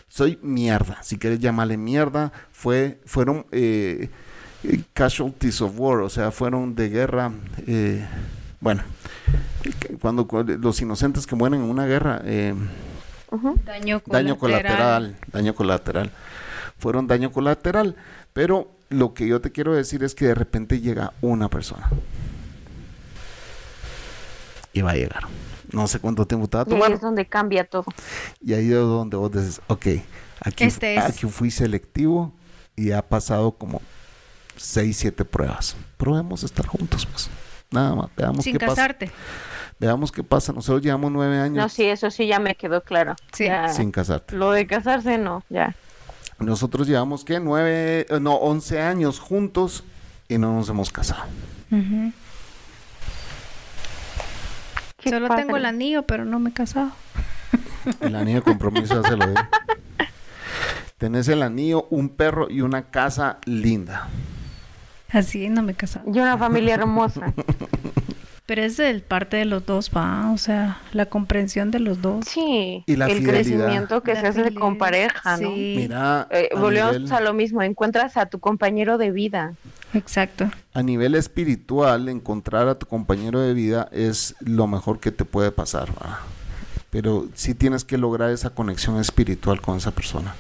soy 0.08 0.40
mierda, 0.42 1.04
si 1.04 1.20
quieres 1.20 1.40
llamarle 1.40 1.78
mierda, 1.78 2.32
fue, 2.52 3.00
fueron 3.06 3.46
eh, 3.52 4.10
casualties 4.94 5.62
of 5.62 5.74
war, 5.78 6.00
o 6.00 6.10
sea, 6.10 6.32
fueron 6.32 6.76
de 6.76 6.90
guerra, 6.90 7.32
eh, 7.68 8.06
bueno, 8.60 8.84
cuando, 10.02 10.28
los 10.60 10.82
inocentes 10.82 11.26
que 11.26 11.36
mueren 11.36 11.62
en 11.62 11.70
una 11.70 11.86
guerra, 11.86 12.22
eh, 12.26 12.54
daño, 13.66 14.02
colateral. 14.02 14.26
daño 14.26 14.38
colateral, 14.38 15.18
daño 15.32 15.56
colateral, 15.56 16.12
fueron 16.78 17.08
daño 17.08 17.32
colateral, 17.32 17.96
pero 18.34 18.72
lo 18.90 19.14
que 19.14 19.28
yo 19.28 19.42
te 19.42 19.52
quiero 19.52 19.74
decir 19.74 20.04
es 20.04 20.16
que 20.16 20.26
de 20.26 20.36
repente 20.36 20.80
llega 20.80 21.14
una 21.22 21.50
persona 21.50 21.90
y 24.74 24.82
va 24.82 24.92
a 24.92 24.96
llegar 24.96 25.28
no 25.72 25.88
sé 25.88 26.00
cuánto 26.00 26.26
tiempo 26.26 26.48
te 26.48 26.58
va 26.58 26.64
a 26.64 26.66
tomar. 26.66 26.90
Y 26.90 26.92
ahí 26.92 26.94
es 26.94 27.02
donde 27.02 27.26
cambia 27.26 27.64
todo. 27.64 27.86
Y 28.42 28.54
ahí 28.54 28.68
es 28.68 28.80
donde 28.80 29.18
vos 29.18 29.32
dices, 29.32 29.62
ok, 29.68 29.86
aquí, 30.42 30.64
este 30.66 31.00
aquí 31.00 31.28
fui 31.28 31.52
selectivo 31.52 32.34
y 32.76 32.92
ha 32.92 33.08
pasado 33.08 33.52
como 33.52 33.82
seis, 34.58 34.98
siete 34.98 35.26
pruebas. 35.26 35.76
Probemos 35.98 36.44
estar 36.44 36.66
juntos, 36.68 37.06
pues. 37.06 37.30
Nada 37.72 37.96
más, 37.96 38.10
veamos 38.18 38.44
Sin 38.44 38.58
qué 38.58 38.66
casarte. 38.66 39.08
pasa. 39.08 39.18
Veamos 39.82 40.12
qué 40.12 40.24
pasa. 40.24 40.54
Nosotros 40.54 40.84
llevamos 40.84 41.12
nueve 41.12 41.40
años. 41.40 41.58
No, 41.58 41.68
sí, 41.68 41.86
eso 41.86 42.12
sí 42.12 42.28
ya 42.28 42.38
me 42.38 42.54
quedó 42.54 42.82
claro. 42.82 43.16
Sí. 43.34 43.48
Sin 43.74 43.92
casarte. 43.92 44.36
Lo 44.36 44.52
de 44.52 44.68
casarse, 44.68 45.18
no, 45.18 45.44
ya. 45.50 45.76
Nosotros 46.38 46.88
llevamos, 46.88 47.26
¿qué? 47.26 47.40
Nueve, 47.40 48.06
eh, 48.08 48.20
no, 48.20 48.36
once 48.36 48.80
años 48.80 49.20
juntos 49.20 49.84
y 50.30 50.38
no 50.38 50.54
nos 50.54 50.70
hemos 50.70 50.92
casado. 50.92 51.24
Solo 55.04 55.30
tengo 55.36 55.58
el 55.58 55.66
anillo, 55.66 56.04
pero 56.04 56.26
no 56.26 56.38
me 56.38 56.52
he 56.52 56.54
casado. 56.54 56.92
El 58.02 58.16
anillo 58.16 58.38
de 58.38 58.44
compromiso 58.44 59.02
ya 59.02 59.10
se 59.10 59.18
lo 59.18 59.26
di. 59.26 59.34
Tenés 61.00 61.28
el 61.28 61.42
anillo, 61.42 61.88
un 61.90 62.10
perro 62.10 62.52
y 62.52 62.62
una 62.62 62.92
casa 62.92 63.40
linda. 63.46 64.08
Así 65.12 65.50
no 65.50 65.64
me 65.64 65.72
he 65.72 65.76
casado. 65.76 66.06
Y 66.14 66.20
una 66.20 66.38
familia 66.38 66.76
hermosa. 66.76 67.34
Pero 68.46 68.64
es 68.64 68.80
el 68.80 69.02
parte 69.02 69.38
de 69.38 69.46
los 69.46 69.66
dos, 69.66 69.92
va, 69.96 70.32
o 70.32 70.38
sea, 70.38 70.82
la 70.94 71.06
comprensión 71.06 71.72
de 71.72 71.80
los 71.80 72.02
dos. 72.02 72.26
Sí, 72.28 72.84
y 72.86 72.96
la 72.96 73.08
el 73.08 73.24
crecimiento 73.24 74.02
que 74.02 74.16
se 74.16 74.28
hace 74.28 74.54
con 74.54 74.78
pareja, 74.78 75.38
¿no? 75.38 75.52
Mira, 75.52 76.28
eh, 76.32 76.50
volvemos 76.58 77.12
a 77.12 77.22
lo 77.22 77.34
mismo, 77.34 77.62
encuentras 77.62 78.18
a 78.18 78.26
tu 78.26 78.40
compañero 78.40 78.98
de 78.98 79.12
vida. 79.12 79.54
Exacto. 79.94 80.50
A 80.74 80.84
nivel 80.84 81.16
espiritual, 81.16 82.10
encontrar 82.10 82.68
a 82.68 82.76
tu 82.76 82.88
compañero 82.88 83.40
de 83.40 83.54
vida 83.54 83.88
es 83.92 84.36
lo 84.40 84.68
mejor 84.68 85.00
que 85.00 85.12
te 85.12 85.24
puede 85.24 85.52
pasar, 85.52 85.90
pero 86.90 87.28
sí 87.34 87.54
tienes 87.54 87.86
que 87.86 87.98
lograr 87.98 88.32
esa 88.32 88.50
conexión 88.50 89.00
espiritual 89.00 89.62
con 89.62 89.78
esa 89.78 89.92
persona. 89.92 90.36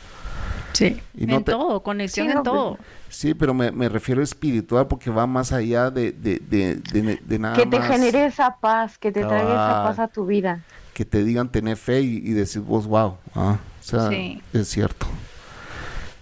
Sí, 0.74 1.02
en 1.18 1.44
todo, 1.44 1.84
conexión 1.84 2.30
en 2.30 2.44
todo. 2.44 2.78
Sí, 3.10 3.34
pero 3.34 3.54
me, 3.54 3.72
me, 3.72 3.90
refiero 3.90 4.22
espiritual 4.22 4.88
porque 4.88 5.10
va 5.10 5.28
más 5.28 5.52
allá 5.52 5.90
de, 5.90 6.12
de, 6.12 6.40
de, 6.40 7.20
de, 7.24 7.40
nada 7.40 7.56
Que 7.56 7.66
te 7.66 7.82
genere 7.82 8.26
esa 8.26 8.58
paz, 8.58 8.98
que 8.98 9.12
te 9.12 9.22
traiga 9.22 9.52
esa 9.52 9.84
paz 9.84 10.00
a 10.00 10.08
tu 10.08 10.26
vida. 10.26 10.64
Que 10.94 11.06
te 11.06 11.24
digan 11.24 11.50
tener 11.50 11.78
fe 11.78 12.02
y, 12.02 12.18
y 12.18 12.32
decir 12.32 12.62
vos, 12.62 12.88
wow, 12.88 13.18
ah, 13.36 13.58
o 13.80 13.84
sea, 13.84 14.10
es 14.12 14.68
cierto. 14.68 15.08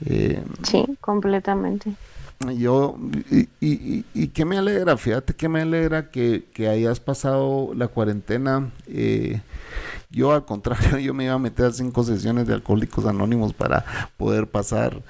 Eh, 0.05 0.43
sí, 0.63 0.85
completamente 1.01 1.93
yo, 2.47 2.97
y, 3.29 3.49
y, 3.59 4.05
y, 4.13 4.27
que 4.29 4.45
me 4.45 4.57
alegra, 4.57 4.95
fíjate 4.95 5.33
que 5.33 5.49
me 5.49 5.61
alegra 5.61 6.09
que, 6.09 6.45
que 6.53 6.69
hayas 6.69 7.01
pasado 7.01 7.73
la 7.75 7.89
cuarentena. 7.89 8.71
Eh, 8.87 9.41
yo 10.09 10.31
al 10.31 10.45
contrario, 10.45 10.97
yo 10.99 11.13
me 11.13 11.25
iba 11.25 11.33
a 11.33 11.39
meter 11.39 11.65
a 11.65 11.71
cinco 11.71 12.03
sesiones 12.03 12.47
de 12.47 12.53
Alcohólicos 12.53 13.05
Anónimos 13.05 13.53
para 13.53 13.83
poder 14.15 14.47
pasar 14.47 15.01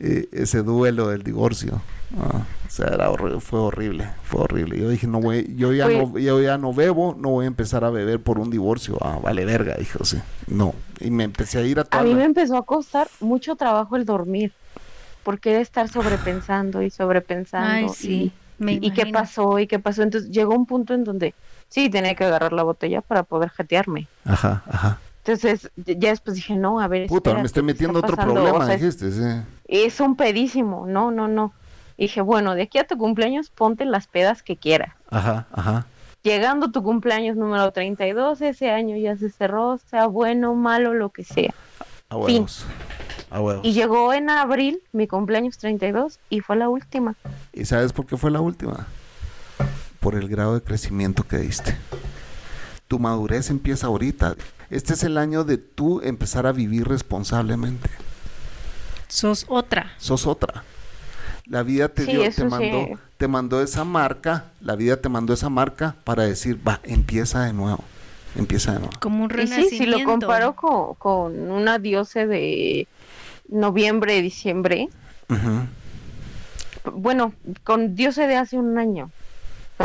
eh, 0.00 0.28
ese 0.32 0.62
duelo 0.62 1.08
del 1.08 1.22
divorcio. 1.22 1.80
Ah, 2.18 2.42
o 2.66 2.70
sea, 2.70 2.88
era 2.88 3.10
fue 3.38 3.60
horrible, 3.60 4.08
fue 4.24 4.42
horrible. 4.42 4.78
Yo 4.78 4.88
dije, 4.88 5.06
no 5.06 5.20
voy, 5.20 5.54
yo 5.56 5.72
ya 5.72 5.88
no, 5.88 6.18
yo 6.18 6.42
ya 6.42 6.58
no 6.58 6.74
bebo, 6.74 7.14
no 7.16 7.30
voy 7.30 7.44
a 7.44 7.48
empezar 7.48 7.84
a 7.84 7.90
beber 7.90 8.20
por 8.20 8.40
un 8.40 8.50
divorcio. 8.50 8.98
Ah, 9.00 9.20
vale 9.22 9.44
verga, 9.44 9.76
dije, 9.78 9.98
sí. 10.02 10.18
No, 10.48 10.74
y 11.00 11.10
me 11.10 11.24
empecé 11.24 11.58
a 11.58 11.62
ir 11.62 11.78
a 11.78 11.86
A 11.90 12.02
mí 12.02 12.14
me 12.14 12.24
empezó 12.24 12.56
a 12.56 12.66
costar 12.66 13.08
mucho 13.20 13.54
trabajo 13.54 13.96
el 13.96 14.04
dormir 14.04 14.52
porque 15.22 15.60
estar 15.60 15.88
sobrepensando 15.88 16.82
y 16.82 16.90
sobrepensando? 16.90 17.92
sí, 17.92 18.32
y, 18.58 18.90
qué 18.92 19.06
pasó? 19.06 19.58
¿Y 19.58 19.66
qué 19.66 19.78
pasó? 19.78 20.02
Entonces 20.02 20.30
llegó 20.30 20.54
un 20.54 20.66
punto 20.66 20.94
en 20.94 21.04
donde 21.04 21.34
sí 21.68 21.88
tenía 21.88 22.14
que 22.14 22.24
agarrar 22.24 22.52
la 22.52 22.62
botella 22.62 23.00
para 23.00 23.22
poder 23.22 23.50
jetearme. 23.50 24.08
Ajá, 24.24 24.62
ajá. 24.66 24.98
Entonces 25.24 25.70
ya 25.76 26.10
después 26.10 26.36
dije, 26.36 26.56
no, 26.56 26.80
a 26.80 26.88
ver. 26.88 27.06
Puta, 27.06 27.34
me 27.34 27.42
estoy 27.42 27.62
metiendo 27.62 28.00
otro 28.00 28.16
problema, 28.16 28.66
dijiste, 28.68 29.10
sí. 29.12 29.42
Es 29.68 30.00
un 30.00 30.16
pedísimo, 30.16 30.86
no, 30.86 31.10
no, 31.10 31.28
no. 31.28 31.52
dije, 31.96 32.20
bueno, 32.20 32.54
de 32.54 32.62
aquí 32.62 32.78
a 32.78 32.86
tu 32.86 32.98
cumpleaños 32.98 33.50
ponte 33.50 33.84
las 33.84 34.06
pedas 34.06 34.42
que 34.42 34.56
quieras. 34.56 34.94
Ajá, 35.10 35.46
ajá. 35.52 35.86
Llegando 36.22 36.70
tu 36.70 36.82
cumpleaños 36.82 37.36
número 37.36 37.70
32, 37.72 38.40
ese 38.42 38.70
año 38.70 38.96
ya 38.96 39.16
se 39.16 39.30
cerró, 39.30 39.78
sea 39.78 40.06
bueno, 40.06 40.54
malo, 40.54 40.94
lo 40.94 41.10
que 41.10 41.24
sea. 41.24 41.52
A 42.08 42.16
huevos. 42.16 42.64
Y 43.62 43.72
llegó 43.72 44.12
en 44.12 44.30
abril, 44.30 44.82
mi 44.92 45.06
cumpleaños 45.06 45.58
32, 45.58 46.18
y 46.28 46.40
fue 46.40 46.56
la 46.56 46.68
última. 46.68 47.14
¿Y 47.52 47.64
sabes 47.64 47.92
por 47.92 48.06
qué 48.06 48.16
fue 48.16 48.30
la 48.30 48.40
última? 48.40 48.86
Por 50.00 50.14
el 50.14 50.28
grado 50.28 50.54
de 50.54 50.62
crecimiento 50.62 51.22
que 51.22 51.38
diste. 51.38 51.76
Tu 52.88 52.98
madurez 52.98 53.48
empieza 53.50 53.86
ahorita. 53.86 54.36
Este 54.68 54.94
es 54.94 55.02
el 55.02 55.16
año 55.16 55.44
de 55.44 55.56
tú 55.56 56.00
empezar 56.02 56.46
a 56.46 56.52
vivir 56.52 56.86
responsablemente. 56.86 57.88
Sos 59.08 59.46
otra. 59.48 59.92
Sos 59.98 60.26
otra. 60.26 60.64
La 61.46 61.62
vida 61.62 61.88
te 61.88 62.04
dio, 62.04 62.30
te 62.30 62.44
mandó, 62.44 62.88
te 63.16 63.28
mandó 63.28 63.62
esa 63.62 63.84
marca, 63.84 64.46
la 64.60 64.76
vida 64.76 64.98
te 64.98 65.08
mandó 65.08 65.34
esa 65.34 65.48
marca 65.48 65.96
para 66.04 66.22
decir, 66.22 66.58
va, 66.66 66.80
empieza 66.84 67.44
de 67.44 67.52
nuevo 67.52 67.84
empieza 68.36 68.72
de 68.72 68.78
nuevo. 68.78 68.94
Como 69.00 69.24
un 69.24 69.30
renacimiento. 69.30 69.70
sí, 69.70 69.78
si 69.78 69.86
lo 69.86 70.02
comparo 70.04 70.54
con, 70.54 70.94
con 70.94 71.50
una 71.50 71.78
diosa 71.78 72.26
de 72.26 72.86
noviembre, 73.48 74.20
diciembre. 74.22 74.88
Bueno, 76.84 77.32
con 77.64 77.94
Dios 77.94 78.16
de 78.16 78.36
hace 78.36 78.56
un 78.56 78.78
año. 78.78 79.10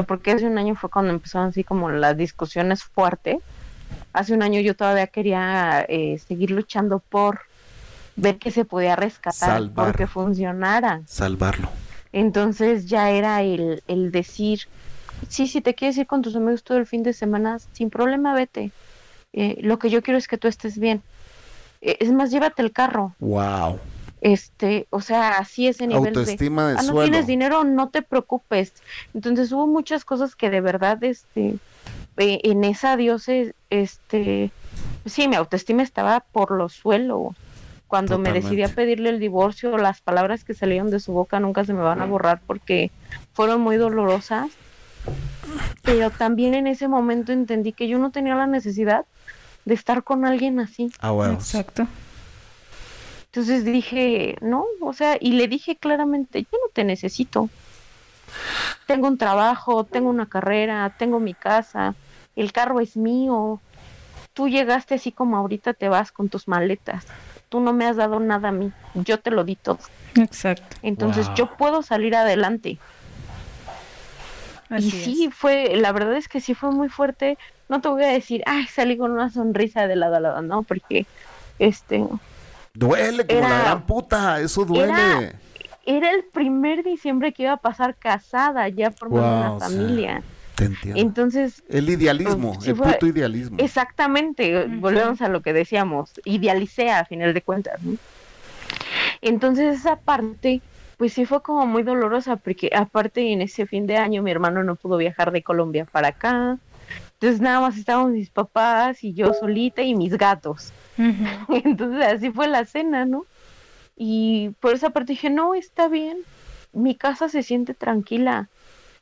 Porque 0.07 0.31
hace 0.31 0.45
un 0.45 0.57
año 0.57 0.75
fue 0.75 0.89
cuando 0.89 1.11
empezaron 1.11 1.49
así 1.49 1.63
como 1.63 1.89
las 1.89 2.15
discusiones 2.17 2.83
fuertes. 2.83 3.37
Hace 4.13 4.33
un 4.33 4.43
año 4.43 4.59
yo 4.61 4.75
todavía 4.75 5.07
quería 5.07 5.85
eh, 5.87 6.19
seguir 6.27 6.51
luchando 6.51 6.99
por 6.99 7.39
ver 8.15 8.37
que 8.37 8.51
se 8.51 8.65
podía 8.65 8.95
rescatar, 8.95 9.71
porque 9.73 10.07
funcionara. 10.07 11.01
Salvarlo. 11.05 11.69
Entonces 12.11 12.87
ya 12.87 13.11
era 13.11 13.43
el, 13.43 13.83
el 13.87 14.11
decir, 14.11 14.61
sí, 15.29 15.47
si 15.47 15.61
te 15.61 15.75
quieres 15.75 15.97
ir 15.97 16.07
con 16.07 16.21
tus 16.21 16.35
amigos 16.35 16.63
todo 16.63 16.77
el 16.77 16.87
fin 16.87 17.03
de 17.03 17.13
semana, 17.13 17.59
sin 17.73 17.89
problema 17.89 18.33
vete. 18.33 18.71
Eh, 19.33 19.57
lo 19.61 19.77
que 19.77 19.89
yo 19.89 20.01
quiero 20.01 20.17
es 20.17 20.27
que 20.27 20.37
tú 20.37 20.47
estés 20.47 20.79
bien. 20.79 21.03
Eh, 21.81 21.97
es 21.99 22.11
más, 22.11 22.31
llévate 22.31 22.61
el 22.61 22.71
carro. 22.71 23.15
Wow. 23.19 23.79
Este, 24.21 24.87
o 24.89 25.01
sea, 25.01 25.37
así 25.37 25.67
ese 25.67 25.85
nivel 25.85 26.17
Autoestima 26.17 26.69
de, 26.69 26.75
ah, 26.79 26.83
no 26.83 27.03
tienes 27.03 27.27
dinero, 27.27 27.63
no 27.63 27.89
te 27.89 28.01
preocupes. 28.01 28.73
Entonces 29.13 29.51
hubo 29.51 29.67
muchas 29.67 30.05
cosas 30.05 30.35
que 30.35 30.49
de 30.49 30.61
verdad, 30.61 31.03
este, 31.03 31.55
eh, 32.17 32.39
en 32.43 32.63
esa 32.63 32.97
dioses, 32.97 33.53
este, 33.69 34.51
sí, 35.05 35.27
mi 35.27 35.35
autoestima 35.35 35.83
estaba 35.83 36.21
por 36.31 36.51
los 36.51 36.73
suelos. 36.73 37.35
Cuando 37.87 38.17
me 38.19 38.33
decidí 38.33 38.63
a 38.63 38.67
pedirle 38.67 39.09
el 39.09 39.19
divorcio, 39.19 39.77
las 39.77 40.01
palabras 40.01 40.43
que 40.43 40.53
salieron 40.53 40.89
de 40.89 40.99
su 40.99 41.13
boca 41.13 41.39
nunca 41.39 41.63
se 41.63 41.73
me 41.73 41.81
van 41.81 42.01
a 42.01 42.05
borrar 42.05 42.41
porque 42.45 42.91
fueron 43.33 43.61
muy 43.61 43.77
dolorosas. 43.77 44.49
Pero 45.83 46.09
también 46.09 46.53
en 46.53 46.67
ese 46.67 46.89
momento 46.89 47.31
entendí 47.31 47.71
que 47.71 47.87
yo 47.87 47.97
no 47.97 48.11
tenía 48.11 48.35
la 48.35 48.45
necesidad 48.45 49.05
de 49.67 49.73
estar 49.73 50.01
con 50.03 50.23
alguien 50.23 50.61
así. 50.61 50.89
Ah, 51.01 51.11
bueno. 51.11 51.33
Exacto. 51.33 51.85
Entonces 53.25 53.65
dije, 53.65 54.37
no, 54.39 54.63
o 54.79 54.93
sea, 54.93 55.17
y 55.19 55.33
le 55.33 55.49
dije 55.49 55.75
claramente, 55.75 56.41
yo 56.41 56.57
no 56.63 56.71
te 56.71 56.85
necesito. 56.85 57.49
Tengo 58.87 59.09
un 59.09 59.17
trabajo, 59.17 59.83
tengo 59.83 60.09
una 60.09 60.25
carrera, 60.25 60.95
tengo 60.97 61.19
mi 61.19 61.33
casa, 61.33 61.95
el 62.37 62.53
carro 62.53 62.79
es 62.79 62.95
mío. 62.95 63.59
Tú 64.33 64.47
llegaste 64.47 64.95
así 64.95 65.11
como 65.11 65.35
ahorita 65.35 65.73
te 65.73 65.89
vas 65.89 66.13
con 66.13 66.29
tus 66.29 66.47
maletas. 66.47 67.05
Tú 67.49 67.59
no 67.59 67.73
me 67.73 67.85
has 67.85 67.97
dado 67.97 68.21
nada 68.21 68.49
a 68.49 68.53
mí, 68.53 68.71
yo 68.95 69.19
te 69.19 69.31
lo 69.31 69.43
di 69.43 69.57
todo. 69.57 69.79
Exacto. 70.15 70.77
Entonces 70.81 71.27
yo 71.35 71.57
puedo 71.57 71.83
salir 71.83 72.15
adelante. 72.15 72.79
y 74.77 74.91
sí, 74.91 75.29
fue, 75.29 75.75
la 75.75 75.91
verdad 75.91 76.15
es 76.15 76.29
que 76.29 76.39
sí 76.39 76.53
fue 76.53 76.71
muy 76.71 76.87
fuerte 76.87 77.37
no 77.69 77.81
te 77.81 77.89
voy 77.89 78.03
a 78.03 78.07
decir, 78.07 78.43
ay, 78.45 78.65
salí 78.67 78.97
con 78.97 79.11
una 79.11 79.29
sonrisa 79.29 79.87
de 79.87 79.95
lado 79.95 80.15
a 80.15 80.19
lado, 80.19 80.41
no, 80.41 80.63
porque 80.63 81.05
este... 81.59 82.05
Duele 82.73 83.25
como 83.25 83.41
la 83.41 83.59
gran 83.59 83.85
puta, 83.85 84.39
eso 84.39 84.63
duele. 84.63 85.33
Era, 85.85 86.11
el 86.11 86.23
primer 86.31 86.83
diciembre 86.83 87.31
que 87.31 87.43
iba 87.43 87.53
a 87.53 87.57
pasar 87.57 87.95
casada, 87.95 88.67
ya 88.69 88.91
formando 88.91 89.55
una 89.55 89.65
familia. 89.65 90.21
Te 90.53 90.65
entiendo. 90.65 91.01
Entonces. 91.01 91.63
El 91.69 91.89
idealismo, 91.89 92.53
pues, 92.53 92.67
el 92.67 92.75
puto 92.75 93.07
idealismo. 93.07 93.57
Exactamente, 93.59 94.67
volvemos 94.67 95.21
a 95.21 95.29
lo 95.29 95.41
que 95.41 95.53
decíamos, 95.53 96.11
idealicé 96.25 96.91
a 96.91 97.05
final 97.05 97.33
de 97.33 97.41
cuentas. 97.41 97.79
Entonces 99.21 99.79
esa 99.79 99.95
parte, 99.95 100.61
pues 100.97 101.13
sí 101.13 101.25
fue 101.25 101.41
como 101.41 101.65
muy 101.65 101.83
dolorosa, 101.83 102.35
porque 102.35 102.69
aparte 102.75 103.31
en 103.31 103.41
ese 103.41 103.65
fin 103.65 103.87
de 103.87 103.97
año 103.97 104.21
mi 104.21 104.31
hermano 104.31 104.63
no 104.63 104.75
pudo 104.75 104.97
viajar 104.97 105.31
de 105.31 105.41
Colombia 105.41 105.85
para 105.85 106.09
acá. 106.09 106.57
Entonces 107.19 107.41
nada 107.41 107.61
más 107.61 107.77
estábamos 107.77 108.11
mis 108.11 108.29
papás 108.29 109.03
y 109.03 109.13
yo 109.13 109.33
solita 109.33 109.81
y 109.81 109.95
mis 109.95 110.17
gatos. 110.17 110.71
Entonces 111.49 112.05
así 112.05 112.31
fue 112.31 112.47
la 112.47 112.65
cena, 112.65 113.05
¿no? 113.05 113.25
Y 113.95 114.51
por 114.59 114.75
esa 114.75 114.91
parte 114.91 115.13
dije, 115.13 115.31
no, 115.31 115.55
está 115.55 115.87
bien, 115.87 116.19
mi 116.73 116.93
casa 116.93 117.27
se 117.27 117.41
siente 117.41 117.73
tranquila. 117.73 118.49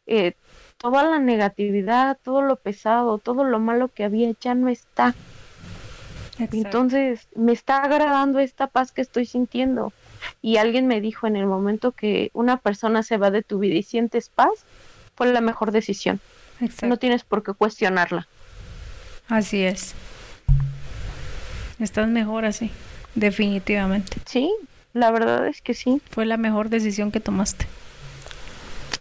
Eh, 0.07 0.33
toda 0.77 1.03
la 1.03 1.19
negatividad, 1.19 2.17
todo 2.23 2.41
lo 2.41 2.55
pesado, 2.55 3.17
todo 3.17 3.43
lo 3.43 3.59
malo 3.59 3.89
que 3.89 4.05
había 4.05 4.31
ya 4.39 4.55
no 4.55 4.69
está. 4.69 5.13
Entonces 6.37 7.27
me 7.35 7.51
está 7.51 7.83
agradando 7.83 8.39
esta 8.39 8.67
paz 8.67 8.93
que 8.93 9.01
estoy 9.01 9.25
sintiendo. 9.25 9.91
Y 10.41 10.57
alguien 10.57 10.87
me 10.87 11.01
dijo 11.01 11.27
en 11.27 11.35
el 11.35 11.45
momento 11.45 11.91
que 11.91 12.29
una 12.33 12.57
persona 12.57 13.03
se 13.03 13.17
va 13.17 13.29
de 13.31 13.43
tu 13.43 13.59
vida 13.59 13.75
y 13.75 13.83
sientes 13.83 14.29
paz, 14.29 14.65
fue 15.15 15.31
la 15.31 15.41
mejor 15.41 15.71
decisión. 15.71 16.21
No 16.83 16.97
tienes 16.97 17.23
por 17.23 17.43
qué 17.43 17.53
cuestionarla. 17.53 18.27
Así 19.27 19.63
es. 19.63 19.93
Estás 21.79 22.07
mejor 22.07 22.45
así, 22.45 22.71
definitivamente. 23.15 24.17
Sí, 24.25 24.53
la 24.93 25.11
verdad 25.11 25.47
es 25.47 25.61
que 25.61 25.73
sí. 25.73 26.01
Fue 26.09 26.25
la 26.25 26.37
mejor 26.37 26.69
decisión 26.69 27.11
que 27.11 27.19
tomaste. 27.19 27.67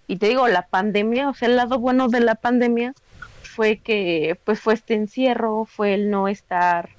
Y 0.06 0.16
te 0.16 0.28
digo, 0.28 0.48
la 0.48 0.66
pandemia, 0.66 1.28
o 1.28 1.34
sea, 1.34 1.48
el 1.48 1.56
lado 1.56 1.78
bueno 1.78 2.08
de 2.08 2.20
la 2.20 2.34
pandemia 2.34 2.94
fue 3.42 3.78
que 3.78 4.38
pues 4.44 4.60
fue 4.60 4.74
este 4.74 4.94
encierro, 4.94 5.64
fue 5.64 5.94
el 5.94 6.10
no 6.10 6.28
estar 6.28 6.90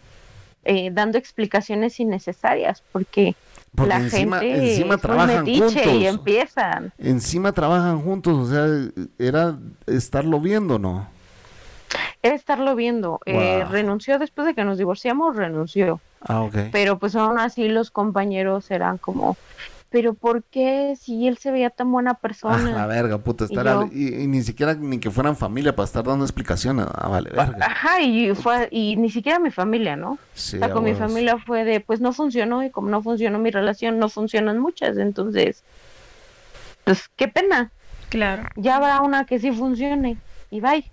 eh, 0.63 0.89
dando 0.91 1.17
explicaciones 1.17 1.99
innecesarias, 1.99 2.81
porque, 2.91 3.35
la 3.85 3.99
gente 4.01 4.71
encima 4.71 4.97
trabajan 4.97 5.45
juntos. 5.45 5.75
y 5.75 6.05
empiezan. 6.05 6.93
Encima 6.97 7.51
trabajan 7.51 8.01
juntos, 8.01 8.37
o 8.37 8.51
sea, 8.51 8.67
era 9.17 9.57
estarlo 9.87 10.39
viendo, 10.39 10.79
¿no? 10.79 11.07
Era 12.21 12.35
estarlo 12.35 12.75
viendo. 12.75 13.19
Eh, 13.25 13.63
renunció 13.69 14.17
después 14.19 14.47
de 14.47 14.55
que 14.55 14.63
nos 14.63 14.77
divorciamos, 14.77 15.35
renunció. 15.35 16.01
Ah, 16.21 16.41
ok. 16.41 16.55
Pero 16.71 16.97
pues 16.97 17.15
aún 17.15 17.39
así 17.39 17.67
los 17.67 17.91
compañeros 17.91 18.71
eran 18.71 18.97
como, 18.97 19.37
pero 19.95 20.13
¿por 20.13 20.43
qué 20.43 20.97
si 20.99 21.25
él 21.25 21.37
se 21.37 21.51
veía 21.51 21.69
tan 21.69 21.89
buena 21.89 22.15
persona? 22.15 22.57
Ah, 22.57 22.79
la 22.79 22.85
verga, 22.85 23.17
puta, 23.19 23.45
estar 23.45 23.87
y, 23.93 24.27
ni 24.27 24.43
siquiera 24.43 24.73
ni 24.73 24.99
que 24.99 25.09
fueran 25.09 25.37
familia 25.37 25.73
para 25.73 25.85
estar 25.85 26.03
dando 26.03 26.25
explicaciones, 26.25 26.85
ah, 26.93 27.07
vale, 27.07 27.29
verga. 27.29 27.65
Ajá, 27.65 28.01
y 28.01 28.35
fue 28.35 28.67
y 28.71 28.97
ni 28.97 29.09
siquiera 29.09 29.39
mi 29.39 29.51
familia, 29.51 29.95
¿no? 29.95 30.17
Sí, 30.33 30.57
o 30.57 30.59
sea, 30.59 30.71
con 30.71 30.83
mi 30.83 30.95
familia 30.95 31.37
fue 31.37 31.63
de, 31.63 31.79
pues 31.79 32.01
no 32.01 32.11
funcionó 32.11 32.61
y 32.61 32.71
como 32.71 32.89
no 32.89 33.01
funcionó 33.01 33.39
mi 33.39 33.51
relación, 33.51 33.97
no 33.97 34.09
funcionan 34.09 34.59
muchas, 34.59 34.97
entonces, 34.97 35.63
pues 36.83 37.09
qué 37.15 37.29
pena. 37.29 37.71
Claro. 38.09 38.43
Ya 38.57 38.75
habrá 38.75 38.99
una 38.99 39.25
que 39.25 39.39
sí 39.39 39.53
funcione 39.53 40.17
y 40.51 40.59
bye. 40.59 40.91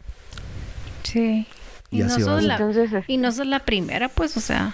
Sí. 1.02 1.48
Y, 1.90 2.04
no 2.04 2.20
sos 2.20 2.44
la, 2.44 2.54
entonces, 2.54 3.02
y 3.08 3.16
no 3.16 3.32
sos 3.32 3.48
la 3.48 3.58
primera, 3.58 4.08
pues, 4.08 4.36
o 4.36 4.40
sea. 4.40 4.72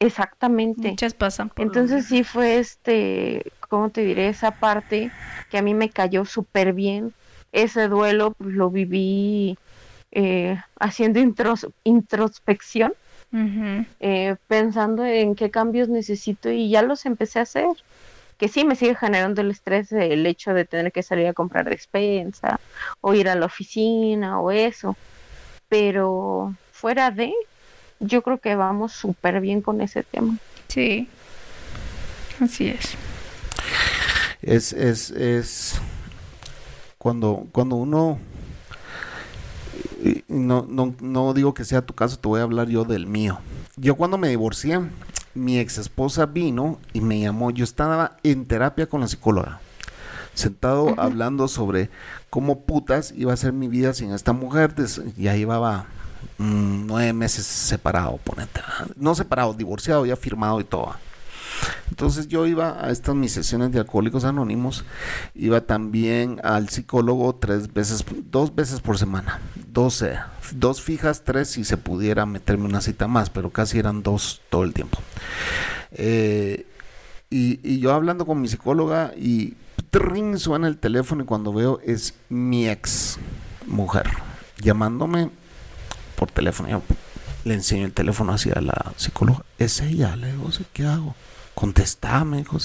Exactamente. 0.00 0.88
Muchas 0.88 1.12
pasan 1.12 1.52
Entonces 1.56 2.06
sí 2.06 2.24
fue 2.24 2.58
este, 2.58 3.52
¿cómo 3.68 3.90
te 3.90 4.02
diré? 4.02 4.28
Esa 4.28 4.50
parte 4.50 5.12
que 5.50 5.58
a 5.58 5.62
mí 5.62 5.74
me 5.74 5.90
cayó 5.90 6.24
súper 6.24 6.72
bien. 6.72 7.12
Ese 7.52 7.86
duelo 7.86 8.32
pues, 8.32 8.54
lo 8.54 8.70
viví 8.70 9.58
eh, 10.12 10.58
haciendo 10.78 11.20
introspección, 11.84 12.94
eh, 14.00 14.36
pensando 14.48 15.04
en 15.04 15.34
qué 15.34 15.50
cambios 15.50 15.88
necesito 15.88 16.50
y 16.50 16.70
ya 16.70 16.80
los 16.80 17.04
empecé 17.04 17.38
a 17.38 17.42
hacer. 17.42 17.68
Que 18.38 18.48
sí 18.48 18.64
me 18.64 18.76
sigue 18.76 18.94
generando 18.94 19.42
el 19.42 19.50
estrés 19.50 19.92
el 19.92 20.24
hecho 20.24 20.54
de 20.54 20.64
tener 20.64 20.92
que 20.92 21.02
salir 21.02 21.26
a 21.26 21.34
comprar 21.34 21.68
despensa 21.68 22.58
o 23.02 23.12
ir 23.12 23.28
a 23.28 23.34
la 23.34 23.44
oficina 23.44 24.40
o 24.40 24.50
eso. 24.50 24.96
Pero 25.68 26.54
fuera 26.72 27.10
de, 27.10 27.34
yo 28.00 28.22
creo 28.22 28.38
que 28.38 28.56
vamos 28.56 28.92
súper 28.92 29.40
bien 29.40 29.60
con 29.60 29.80
ese 29.80 30.02
tema. 30.02 30.38
Sí, 30.68 31.08
así 32.40 32.68
es. 32.68 32.96
Es, 34.42 34.72
es, 34.72 35.10
es 35.10 35.80
cuando, 36.96 37.46
cuando 37.52 37.76
uno, 37.76 38.18
no, 40.28 40.66
no, 40.68 40.94
no 41.00 41.34
digo 41.34 41.52
que 41.52 41.64
sea 41.64 41.82
tu 41.82 41.94
caso, 41.94 42.18
te 42.18 42.26
voy 42.26 42.40
a 42.40 42.44
hablar 42.44 42.68
yo 42.68 42.84
del 42.84 43.06
mío. 43.06 43.38
Yo 43.76 43.96
cuando 43.96 44.16
me 44.16 44.28
divorcié, 44.28 44.80
mi 45.34 45.58
ex 45.58 45.78
esposa 45.78 46.26
vino 46.26 46.78
y 46.92 47.00
me 47.02 47.20
llamó, 47.20 47.50
yo 47.50 47.64
estaba 47.64 48.16
en 48.22 48.46
terapia 48.46 48.88
con 48.88 49.02
la 49.02 49.08
psicóloga, 49.08 49.60
sentado 50.34 50.94
hablando 50.98 51.48
sobre 51.48 51.90
cómo 52.30 52.60
putas 52.60 53.12
iba 53.16 53.32
a 53.32 53.36
ser 53.36 53.52
mi 53.52 53.68
vida 53.68 53.92
sin 53.92 54.12
esta 54.12 54.32
mujer, 54.32 54.74
ya 55.16 55.36
llevaba 55.36 55.86
Mm, 56.40 56.86
nueve 56.86 57.12
meses 57.12 57.44
separado, 57.44 58.16
ponete. 58.24 58.62
No 58.96 59.14
separado, 59.14 59.52
divorciado, 59.52 60.06
ya 60.06 60.16
firmado 60.16 60.58
y 60.58 60.64
todo. 60.64 60.94
Entonces 61.90 62.28
yo 62.28 62.46
iba 62.46 62.82
a 62.82 62.90
estas 62.90 63.14
mis 63.14 63.32
sesiones 63.32 63.72
de 63.72 63.78
alcohólicos 63.78 64.24
anónimos, 64.24 64.86
iba 65.34 65.60
también 65.60 66.40
al 66.42 66.70
psicólogo 66.70 67.34
tres 67.34 67.70
veces, 67.74 68.06
dos 68.30 68.54
veces 68.54 68.80
por 68.80 68.96
semana, 68.96 69.38
dos 69.66 70.02
fijas, 70.80 71.24
tres 71.24 71.48
si 71.48 71.64
se 71.64 71.76
pudiera 71.76 72.24
meterme 72.24 72.64
una 72.64 72.80
cita 72.80 73.06
más, 73.06 73.28
pero 73.28 73.50
casi 73.50 73.78
eran 73.78 74.02
dos 74.02 74.40
todo 74.48 74.62
el 74.62 74.72
tiempo. 74.72 74.96
Eh, 75.92 76.66
y, 77.28 77.60
y, 77.62 77.80
yo 77.80 77.92
hablando 77.92 78.24
con 78.24 78.40
mi 78.40 78.48
psicóloga 78.48 79.12
y 79.14 79.56
trin, 79.90 80.38
suena 80.38 80.68
el 80.68 80.78
teléfono 80.78 81.22
y 81.22 81.26
cuando 81.26 81.52
veo 81.52 81.80
es 81.84 82.14
mi 82.30 82.66
ex 82.66 83.18
mujer 83.66 84.08
llamándome 84.62 85.30
por 86.20 86.30
teléfono. 86.30 86.68
Yo 86.68 86.82
le 87.44 87.54
enseño 87.54 87.86
el 87.86 87.94
teléfono 87.94 88.34
hacia 88.34 88.60
la 88.60 88.92
psicóloga. 88.96 89.42
Es 89.58 89.80
ella, 89.80 90.14
le 90.16 90.32
digo, 90.32 90.50
¿qué 90.74 90.84
hago? 90.84 91.14
Contestame, 91.54 92.36
dijo. 92.36 92.58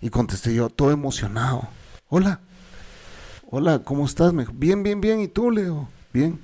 Y 0.00 0.08
contesté 0.08 0.54
yo, 0.54 0.70
todo 0.70 0.92
emocionado. 0.92 1.68
Hola, 2.08 2.38
hola, 3.50 3.80
¿cómo 3.80 4.06
estás? 4.06 4.32
Me 4.32 4.44
dijo, 4.44 4.52
bien, 4.54 4.84
bien, 4.84 5.00
bien. 5.00 5.20
¿Y 5.20 5.26
tú? 5.26 5.50
Le 5.50 5.64
digo, 5.64 5.88
bien. 6.12 6.38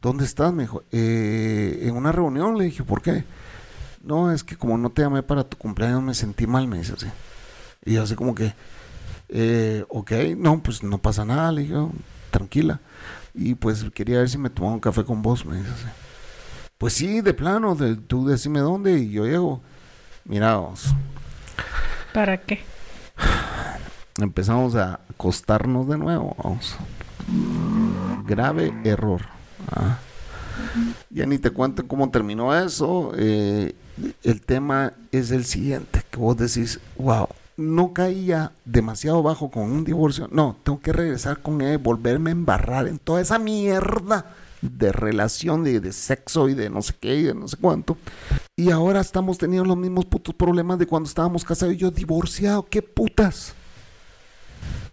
¿Dónde 0.00 0.24
estás? 0.24 0.52
Me 0.52 0.62
dijo, 0.62 0.84
eh, 0.92 1.80
en 1.82 1.96
una 1.96 2.12
reunión. 2.12 2.56
Le 2.56 2.66
dije, 2.66 2.84
¿por 2.84 3.02
qué? 3.02 3.24
No, 4.04 4.30
es 4.30 4.44
que 4.44 4.56
como 4.56 4.78
no 4.78 4.90
te 4.90 5.02
llamé 5.02 5.24
para 5.24 5.42
tu 5.42 5.56
cumpleaños 5.56 6.00
me 6.00 6.14
sentí 6.14 6.46
mal, 6.46 6.68
me 6.68 6.78
dice 6.78 6.92
así. 6.92 7.08
Y 7.84 7.94
yo 7.94 8.04
así 8.04 8.14
como 8.14 8.36
que, 8.36 8.54
eh, 9.30 9.84
ok, 9.88 10.12
no, 10.36 10.62
pues 10.62 10.84
no 10.84 10.98
pasa 10.98 11.24
nada, 11.24 11.50
le 11.50 11.62
dije, 11.62 11.74
tranquila. 12.30 12.78
Y 13.36 13.54
pues 13.54 13.84
quería 13.94 14.18
ver 14.18 14.30
si 14.30 14.38
me 14.38 14.48
tomaba 14.48 14.74
un 14.74 14.80
café 14.80 15.04
con 15.04 15.20
vos, 15.20 15.44
me 15.44 15.58
dice 15.58 15.70
Pues 16.78 16.94
sí, 16.94 17.20
de 17.20 17.34
plano, 17.34 17.74
de, 17.74 17.96
tú 17.96 18.26
decime 18.26 18.60
dónde 18.60 18.98
y 18.98 19.10
yo 19.10 19.26
llego. 19.26 19.62
Miraos. 20.24 20.94
¿Para 22.14 22.38
qué? 22.38 22.60
Empezamos 24.18 24.74
a 24.74 25.00
acostarnos 25.10 25.86
de 25.86 25.98
nuevo, 25.98 26.34
vamos. 26.42 26.76
Grave 28.26 28.72
error. 28.84 29.20
¿ah? 29.70 29.98
Ya 31.10 31.26
ni 31.26 31.38
te 31.38 31.50
cuento 31.50 31.86
cómo 31.86 32.10
terminó 32.10 32.56
eso. 32.56 33.12
Eh, 33.16 33.74
el 34.22 34.40
tema 34.40 34.94
es 35.12 35.30
el 35.30 35.44
siguiente, 35.44 36.02
que 36.10 36.18
vos 36.18 36.36
decís, 36.36 36.80
wow, 36.96 37.28
no 37.56 37.92
caía 37.92 38.52
demasiado 38.64 39.22
bajo 39.22 39.50
con 39.50 39.64
un 39.64 39.84
divorcio. 39.84 40.28
No, 40.30 40.56
tengo 40.62 40.80
que 40.80 40.92
regresar 40.92 41.40
con 41.40 41.60
él, 41.60 41.78
volverme 41.78 42.30
a 42.30 42.32
embarrar 42.32 42.86
en 42.86 42.98
toda 42.98 43.20
esa 43.20 43.38
mierda 43.38 44.34
de 44.60 44.92
relación, 44.92 45.64
de, 45.64 45.80
de, 45.80 45.92
sexo 45.92 46.48
y 46.48 46.54
de 46.54 46.70
no 46.70 46.82
sé 46.82 46.94
qué 46.98 47.16
y 47.16 47.22
de 47.24 47.34
no 47.34 47.48
sé 47.48 47.56
cuánto. 47.56 47.96
Y 48.56 48.70
ahora 48.70 49.00
estamos 49.00 49.38
teniendo 49.38 49.66
los 49.66 49.76
mismos 49.76 50.04
putos 50.06 50.34
problemas 50.34 50.78
de 50.78 50.86
cuando 50.86 51.08
estábamos 51.08 51.44
casados 51.44 51.74
y 51.74 51.78
yo 51.78 51.90
divorciado. 51.90 52.66
¿Qué 52.68 52.82
putas? 52.82 53.54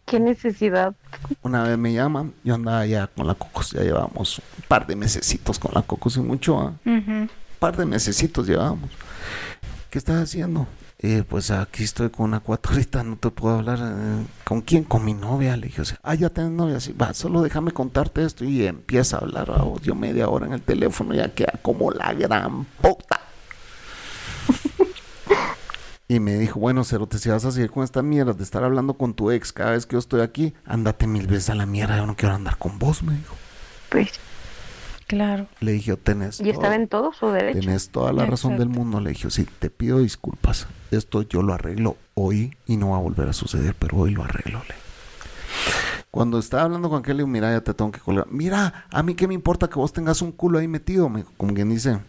¿Qué 0.05 0.19
necesidad? 0.19 0.93
Una 1.41 1.63
vez 1.63 1.77
me 1.77 1.93
llaman, 1.93 2.33
yo 2.43 2.55
andaba 2.55 2.85
ya 2.85 3.07
con 3.07 3.25
la 3.25 3.35
Cocos, 3.35 3.71
ya 3.71 3.81
llevamos 3.81 4.39
un 4.39 4.65
par 4.67 4.85
de 4.85 4.95
mesecitos 4.95 5.57
con 5.57 5.71
la 5.73 5.81
Cocos 5.81 6.17
y 6.17 6.19
mucho, 6.19 6.59
¿ah? 6.59 6.73
Un 6.85 7.29
par 7.57 7.77
de 7.77 7.85
mesecitos 7.85 8.45
llevamos. 8.45 8.89
¿Qué 9.89 9.97
estás 9.97 10.21
haciendo? 10.21 10.67
Eh, 11.05 11.25
pues 11.27 11.51
aquí 11.51 11.83
estoy 11.83 12.09
con 12.09 12.27
una 12.27 12.39
cuatrita, 12.39 13.03
no 13.03 13.17
te 13.17 13.29
puedo 13.29 13.57
hablar. 13.57 13.77
Eh, 13.81 14.25
¿Con 14.45 14.61
quién? 14.61 14.85
Con 14.85 15.03
mi 15.03 15.13
novia. 15.13 15.57
Le 15.57 15.67
dije, 15.67 15.83
ah, 16.01 16.15
ya 16.15 16.29
tienes 16.29 16.53
novia. 16.53 16.79
Sí, 16.79 16.93
va, 16.93 17.13
solo 17.13 17.41
déjame 17.41 17.71
contarte 17.71 18.23
esto. 18.23 18.45
Y 18.45 18.65
empieza 18.65 19.17
a 19.17 19.19
hablar 19.19 19.51
a 19.51 19.65
yo 19.81 19.95
media 19.95 20.29
hora 20.29 20.47
en 20.47 20.53
el 20.53 20.61
teléfono, 20.61 21.13
ya 21.13 21.33
queda 21.33 21.59
como 21.61 21.91
la 21.91 22.13
gran 22.13 22.63
puta. 22.81 23.19
Y 26.07 26.19
me 26.19 26.37
dijo, 26.37 26.59
bueno, 26.59 26.83
Cerote, 26.83 27.17
si 27.17 27.29
vas 27.29 27.43
a 27.43 27.51
seguir 27.51 27.71
con 27.71 27.83
esta 27.83 28.01
mierda 28.01 28.33
de 28.33 28.43
estar 28.43 28.63
hablando 28.63 28.93
con 28.93 29.13
tu 29.13 29.31
ex 29.31 29.51
cada 29.51 29.71
vez 29.71 29.85
que 29.85 29.93
yo 29.93 29.99
estoy 29.99 30.21
aquí, 30.21 30.53
ándate 30.63 31.07
mil 31.07 31.27
veces 31.27 31.49
a 31.49 31.55
la 31.55 31.65
mierda, 31.65 31.97
yo 31.97 32.05
no 32.05 32.15
quiero 32.15 32.35
andar 32.35 32.57
con 32.57 32.77
vos, 32.79 33.03
me 33.03 33.13
dijo. 33.13 33.35
Pues. 33.89 34.11
Claro. 35.07 35.47
Le 35.59 35.73
dije, 35.73 35.95
tenés. 35.97 36.39
Y 36.39 36.49
estaba 36.49 36.75
en 36.75 36.87
todo 36.87 37.13
su 37.13 37.27
derecho. 37.27 37.59
Tenés 37.59 37.89
toda 37.89 38.13
la 38.13 38.25
razón 38.25 38.57
del 38.57 38.69
mundo. 38.69 38.99
Le 38.99 39.11
dije, 39.11 39.29
sí, 39.29 39.47
te 39.59 39.69
pido 39.69 39.99
disculpas. 39.99 40.67
Esto 40.91 41.21
yo 41.23 41.41
lo 41.41 41.53
arreglo 41.53 41.97
hoy 42.13 42.55
y 42.65 42.77
no 42.77 42.91
va 42.91 42.97
a 42.97 43.01
volver 43.01 43.29
a 43.29 43.33
suceder, 43.33 43.75
pero 43.77 43.97
hoy 43.97 44.11
lo 44.11 44.23
arreglo. 44.23 44.61
Le. 44.67 44.75
Cuando 46.11 46.37
estaba 46.37 46.63
hablando 46.63 46.89
con 46.89 46.99
aquel, 46.99 47.17
le 47.17 47.23
digo, 47.23 47.27
mira, 47.27 47.51
ya 47.51 47.61
te 47.61 47.73
tengo 47.73 47.91
que 47.91 47.99
colgar. 47.99 48.27
Mira, 48.29 48.85
a 48.91 49.01
mí 49.01 49.15
qué 49.15 49.27
me 49.27 49.33
importa 49.33 49.67
que 49.67 49.75
vos 49.75 49.93
tengas 49.93 50.21
un 50.21 50.31
culo 50.31 50.59
ahí 50.59 50.67
metido. 50.67 51.09
Me 51.09 51.21
dijo, 51.21 51.31
como 51.37 51.53
quien 51.53 51.69
dice, 51.69 51.99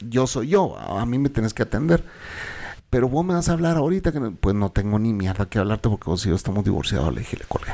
yo 0.00 0.26
soy 0.26 0.48
yo, 0.48 0.76
a 0.78 1.06
mí 1.06 1.18
me 1.18 1.28
tenés 1.28 1.54
que 1.54 1.62
atender. 1.62 2.04
Pero 2.90 3.08
vos 3.08 3.24
me 3.24 3.34
vas 3.34 3.48
a 3.48 3.52
hablar 3.52 3.76
ahorita, 3.76 4.10
que 4.10 4.20
pues 4.20 4.56
no 4.56 4.72
tengo 4.72 4.98
ni 4.98 5.12
mierda 5.12 5.46
que 5.46 5.60
hablarte 5.60 5.88
porque 5.88 6.10
vos 6.10 6.26
y 6.26 6.30
yo 6.30 6.34
estamos 6.34 6.64
divorciados. 6.64 7.14
Le 7.14 7.20
dije, 7.20 7.36
le 7.36 7.44
colgué. 7.44 7.72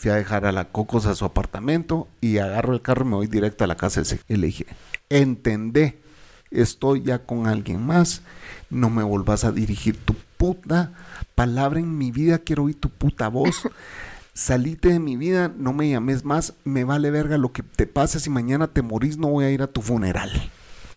Fui 0.00 0.10
a 0.10 0.14
dejar 0.14 0.46
a 0.46 0.52
la 0.52 0.64
Cocos 0.64 1.04
a 1.04 1.14
su 1.14 1.26
apartamento 1.26 2.08
y 2.22 2.38
agarro 2.38 2.72
el 2.72 2.80
carro 2.80 3.04
y 3.04 3.08
me 3.08 3.16
voy 3.16 3.26
directo 3.26 3.64
a 3.64 3.66
la 3.66 3.76
casa 3.76 4.00
de 4.00 4.18
Y 4.28 4.36
le 4.36 4.46
dije, 4.46 4.64
entendé, 5.10 5.98
estoy 6.50 7.02
ya 7.02 7.18
con 7.18 7.46
alguien 7.46 7.84
más, 7.84 8.22
no 8.70 8.88
me 8.88 9.02
volvás 9.02 9.44
a 9.44 9.52
dirigir 9.52 9.98
tu 9.98 10.16
puta 10.38 10.94
palabra 11.34 11.80
en 11.80 11.98
mi 11.98 12.12
vida, 12.12 12.38
quiero 12.38 12.64
oír 12.64 12.80
tu 12.80 12.88
puta 12.88 13.28
voz. 13.28 13.68
Salite 14.32 14.88
de 14.88 15.00
mi 15.00 15.18
vida, 15.18 15.52
no 15.54 15.74
me 15.74 15.90
llames 15.90 16.24
más, 16.24 16.54
me 16.64 16.84
vale 16.84 17.10
verga 17.10 17.36
lo 17.36 17.52
que 17.52 17.62
te 17.62 17.86
pase, 17.86 18.20
si 18.20 18.30
mañana 18.30 18.68
te 18.68 18.80
morís 18.80 19.18
no 19.18 19.28
voy 19.28 19.44
a 19.44 19.50
ir 19.50 19.60
a 19.60 19.66
tu 19.66 19.82
funeral. 19.82 20.30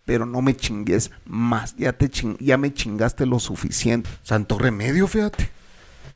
Pero 0.06 0.26
no 0.26 0.42
me 0.42 0.56
chingues 0.56 1.12
más, 1.26 1.76
ya, 1.76 1.92
te 1.92 2.10
ya 2.40 2.58
me 2.58 2.74
chingaste 2.74 3.26
lo 3.26 3.40
suficiente. 3.40 4.10
Santo 4.22 4.58
remedio, 4.58 5.08
fíjate. 5.08 5.53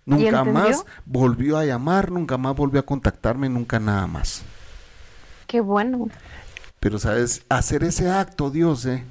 Nunca 0.08 0.46
más 0.46 0.86
volvió 1.06 1.58
a 1.58 1.66
llamar, 1.66 2.12
nunca 2.12 2.38
más 2.38 2.56
volvió 2.56 2.80
a 2.80 2.84
contactarme, 2.84 3.50
nunca 3.50 3.78
nada 3.78 4.08
más. 4.08 4.42
Qué 5.48 5.60
bueno. 5.60 6.08
Pero, 6.80 6.98
¿sabes? 6.98 7.44
Hacer 7.50 7.84
ese 7.84 8.10
acto, 8.10 8.50
Dios, 8.50 8.86
¿eh? 8.86 9.04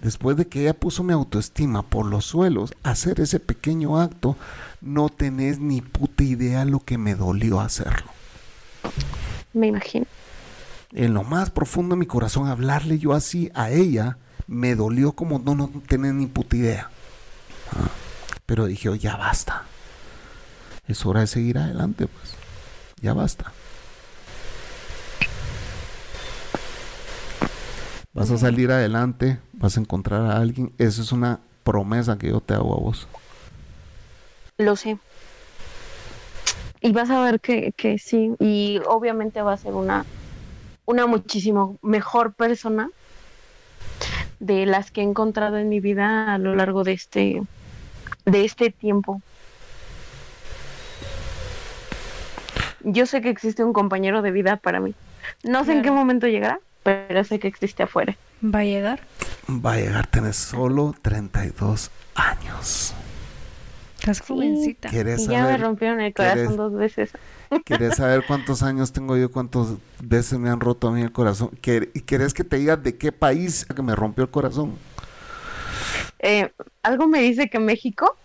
Después 0.00 0.36
de 0.36 0.46
que 0.46 0.60
ella 0.62 0.74
puso 0.74 1.02
mi 1.02 1.12
autoestima 1.12 1.82
por 1.82 2.06
los 2.06 2.24
suelos, 2.24 2.72
hacer 2.84 3.18
ese 3.18 3.40
pequeño 3.40 4.00
acto, 4.00 4.36
no 4.80 5.08
tenés 5.08 5.58
ni 5.58 5.80
puta 5.80 6.22
idea 6.22 6.64
lo 6.64 6.78
que 6.78 6.98
me 6.98 7.16
dolió 7.16 7.60
hacerlo. 7.60 8.12
Me 9.54 9.66
imagino. 9.66 10.06
En 10.92 11.14
lo 11.14 11.24
más 11.24 11.50
profundo 11.50 11.96
de 11.96 11.98
mi 11.98 12.06
corazón, 12.06 12.46
hablarle 12.46 13.00
yo 13.00 13.12
así 13.12 13.50
a 13.54 13.72
ella, 13.72 14.18
me 14.46 14.76
dolió 14.76 15.14
como 15.14 15.40
no, 15.40 15.56
no 15.56 15.68
tenés 15.88 16.14
ni 16.14 16.26
puta 16.26 16.54
idea. 16.54 16.90
Ah, 17.72 17.90
pero 18.44 18.66
dije, 18.66 18.88
oh, 18.88 18.94
ya 18.94 19.16
basta 19.16 19.64
es 20.88 21.04
hora 21.04 21.20
de 21.20 21.26
seguir 21.26 21.58
adelante, 21.58 22.06
pues. 22.06 22.34
Ya 23.00 23.12
basta. 23.12 23.52
Vas 28.12 28.30
a 28.30 28.38
salir 28.38 28.70
adelante, 28.72 29.38
vas 29.52 29.76
a 29.76 29.80
encontrar 29.80 30.22
a 30.22 30.38
alguien. 30.38 30.72
Esa 30.78 31.02
es 31.02 31.12
una 31.12 31.40
promesa 31.64 32.16
que 32.16 32.28
yo 32.28 32.40
te 32.40 32.54
hago 32.54 32.74
a 32.74 32.80
vos. 32.80 33.06
Lo 34.56 34.74
sé. 34.74 34.98
Y 36.80 36.92
vas 36.92 37.10
a 37.10 37.20
ver 37.20 37.40
que, 37.40 37.72
que 37.72 37.98
sí. 37.98 38.34
Y 38.38 38.80
obviamente 38.88 39.42
va 39.42 39.52
a 39.52 39.58
ser 39.58 39.74
una, 39.74 40.06
una 40.86 41.06
muchísimo 41.06 41.78
mejor 41.82 42.32
persona 42.32 42.90
de 44.40 44.66
las 44.66 44.90
que 44.90 45.00
he 45.00 45.04
encontrado 45.04 45.58
en 45.58 45.68
mi 45.68 45.80
vida 45.80 46.34
a 46.34 46.38
lo 46.38 46.54
largo 46.54 46.84
de 46.84 46.92
este, 46.92 47.42
de 48.24 48.44
este 48.44 48.70
tiempo. 48.70 49.20
Yo 52.80 53.06
sé 53.06 53.20
que 53.20 53.30
existe 53.30 53.64
un 53.64 53.72
compañero 53.72 54.22
de 54.22 54.30
vida 54.30 54.56
para 54.56 54.80
mí. 54.80 54.94
No 55.42 55.64
sé 55.64 55.72
en 55.72 55.82
qué 55.82 55.90
momento 55.90 56.26
llegará, 56.26 56.60
pero 56.82 57.24
sé 57.24 57.38
que 57.38 57.48
existe 57.48 57.82
afuera. 57.82 58.16
¿Va 58.42 58.60
a 58.60 58.64
llegar? 58.64 59.00
Va 59.48 59.74
a 59.74 59.76
llegar, 59.76 60.06
tenés 60.06 60.36
solo 60.36 60.94
32 61.02 61.90
años. 62.14 62.94
Estás 63.98 64.20
jovencita. 64.20 64.90
ya 64.90 65.44
me 65.44 65.56
rompieron 65.56 66.00
el 66.00 66.14
corazón 66.14 66.56
dos 66.56 66.72
veces. 66.74 67.10
¿Quieres 67.64 67.96
saber 67.96 68.24
cuántos 68.26 68.62
años 68.62 68.92
tengo 68.92 69.16
yo? 69.16 69.30
¿Cuántas 69.32 69.68
veces 70.00 70.38
me 70.38 70.50
han 70.50 70.60
roto 70.60 70.88
a 70.88 70.92
mí 70.92 71.02
el 71.02 71.12
corazón? 71.12 71.50
¿Quieres 71.60 72.34
que 72.34 72.44
te 72.44 72.56
diga 72.56 72.76
de 72.76 72.96
qué 72.96 73.10
país 73.10 73.66
que 73.74 73.82
me 73.82 73.96
rompió 73.96 74.24
el 74.24 74.30
corazón? 74.30 74.76
Eh, 76.18 76.52
Algo 76.82 77.08
me 77.08 77.20
dice 77.20 77.48
que 77.48 77.58
México. 77.58 78.16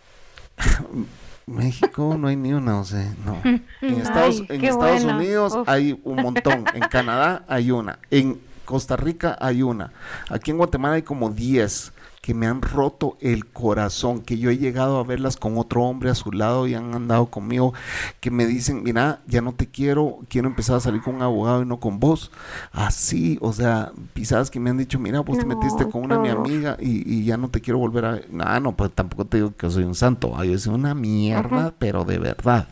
México 1.51 2.15
no 2.17 2.27
hay 2.27 2.35
ni 2.35 2.53
una, 2.53 2.79
o 2.79 2.83
sea, 2.83 3.13
no. 3.25 3.37
En 3.81 4.01
Estados, 4.01 4.43
en 4.49 4.63
Estados 4.63 5.03
Unidos 5.03 5.57
hay 5.67 5.99
un 6.03 6.21
montón, 6.21 6.65
en 6.73 6.81
Canadá 6.81 7.43
hay 7.47 7.71
una, 7.71 7.99
en 8.09 8.39
Costa 8.65 8.95
Rica 8.95 9.37
hay 9.39 9.61
una, 9.61 9.91
aquí 10.29 10.51
en 10.51 10.57
Guatemala 10.57 10.95
hay 10.95 11.01
como 11.01 11.29
10 11.29 11.93
que 12.21 12.35
me 12.35 12.45
han 12.45 12.61
roto 12.61 13.17
el 13.19 13.47
corazón, 13.47 14.21
que 14.21 14.37
yo 14.37 14.51
he 14.51 14.57
llegado 14.59 14.99
a 14.99 15.03
verlas 15.03 15.37
con 15.37 15.57
otro 15.57 15.83
hombre 15.83 16.11
a 16.11 16.15
su 16.15 16.31
lado 16.31 16.67
y 16.67 16.75
han 16.75 16.93
andado 16.93 17.25
conmigo, 17.25 17.73
que 18.19 18.29
me 18.29 18.45
dicen, 18.45 18.83
mira, 18.83 19.21
ya 19.25 19.41
no 19.41 19.53
te 19.53 19.67
quiero, 19.67 20.19
quiero 20.29 20.47
empezar 20.47 20.75
a 20.75 20.79
salir 20.81 21.01
con 21.01 21.15
un 21.15 21.23
abogado 21.23 21.63
y 21.63 21.65
no 21.65 21.79
con 21.79 21.99
vos. 21.99 22.31
Así, 22.71 23.39
o 23.41 23.51
sea, 23.53 23.91
pisadas 24.13 24.51
que 24.51 24.59
me 24.59 24.69
han 24.69 24.77
dicho, 24.77 24.99
mira, 24.99 25.21
vos 25.21 25.39
te 25.39 25.45
metiste 25.45 25.89
con 25.89 26.03
una 26.03 26.19
mi 26.19 26.29
amiga 26.29 26.77
y, 26.79 27.21
ya 27.25 27.37
no 27.37 27.49
te 27.49 27.59
quiero 27.61 27.79
volver 27.79 28.05
a... 28.05 28.21
No, 28.29 28.59
no, 28.59 28.75
pues 28.75 28.91
tampoco 28.91 29.25
te 29.25 29.37
digo 29.37 29.55
que 29.55 29.69
soy 29.69 29.83
un 29.83 29.95
santo, 29.95 30.43
yo 30.43 30.57
soy 30.59 30.75
una 30.75 30.93
mierda, 30.93 31.73
pero 31.77 32.03
de 32.03 32.19
verdad. 32.19 32.67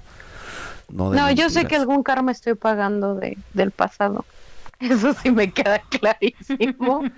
No, 0.90 1.12
no 1.12 1.32
yo 1.32 1.50
sé 1.50 1.66
que 1.66 1.76
algún 1.76 2.04
karma 2.04 2.32
estoy 2.32 2.54
pagando 2.54 3.16
de, 3.16 3.38
del 3.54 3.72
pasado. 3.72 4.26
Eso 4.80 5.14
sí 5.14 5.32
me 5.32 5.52
queda 5.52 5.82
clarísimo. 5.90 7.04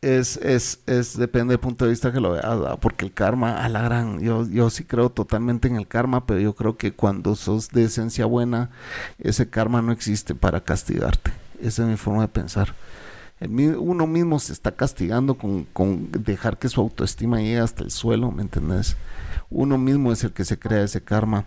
es, 0.00 0.36
es, 0.38 0.80
es, 0.86 1.16
depende 1.16 1.52
del 1.52 1.60
punto 1.60 1.84
de 1.84 1.90
vista 1.90 2.12
que 2.12 2.20
lo 2.20 2.32
veas, 2.32 2.46
porque 2.80 3.04
el 3.04 3.12
karma, 3.12 3.64
a 3.64 3.68
la 3.68 3.82
gran, 3.82 4.20
yo, 4.20 4.46
yo 4.46 4.70
sí 4.70 4.84
creo 4.84 5.10
totalmente 5.10 5.66
en 5.68 5.76
el 5.76 5.88
karma, 5.88 6.26
pero 6.26 6.40
yo 6.40 6.54
creo 6.54 6.76
que 6.76 6.92
cuando 6.92 7.34
sos 7.34 7.70
de 7.70 7.84
esencia 7.84 8.26
buena, 8.26 8.70
ese 9.18 9.48
karma 9.50 9.82
no 9.82 9.92
existe 9.92 10.34
para 10.34 10.60
castigarte. 10.60 11.32
Esa 11.60 11.82
es 11.82 11.88
mi 11.88 11.96
forma 11.96 12.22
de 12.22 12.28
pensar. 12.28 12.74
Uno 13.40 14.06
mismo 14.06 14.38
se 14.38 14.52
está 14.52 14.72
castigando 14.72 15.34
con, 15.36 16.10
dejar 16.12 16.58
que 16.58 16.68
su 16.68 16.80
autoestima 16.80 17.38
llegue 17.38 17.58
hasta 17.58 17.84
el 17.84 17.90
suelo, 17.90 18.30
¿me 18.30 18.42
entendés? 18.42 18.96
uno 19.50 19.78
mismo 19.78 20.12
es 20.12 20.24
el 20.24 20.32
que 20.32 20.44
se 20.44 20.58
crea 20.58 20.82
ese 20.82 21.00
karma 21.00 21.46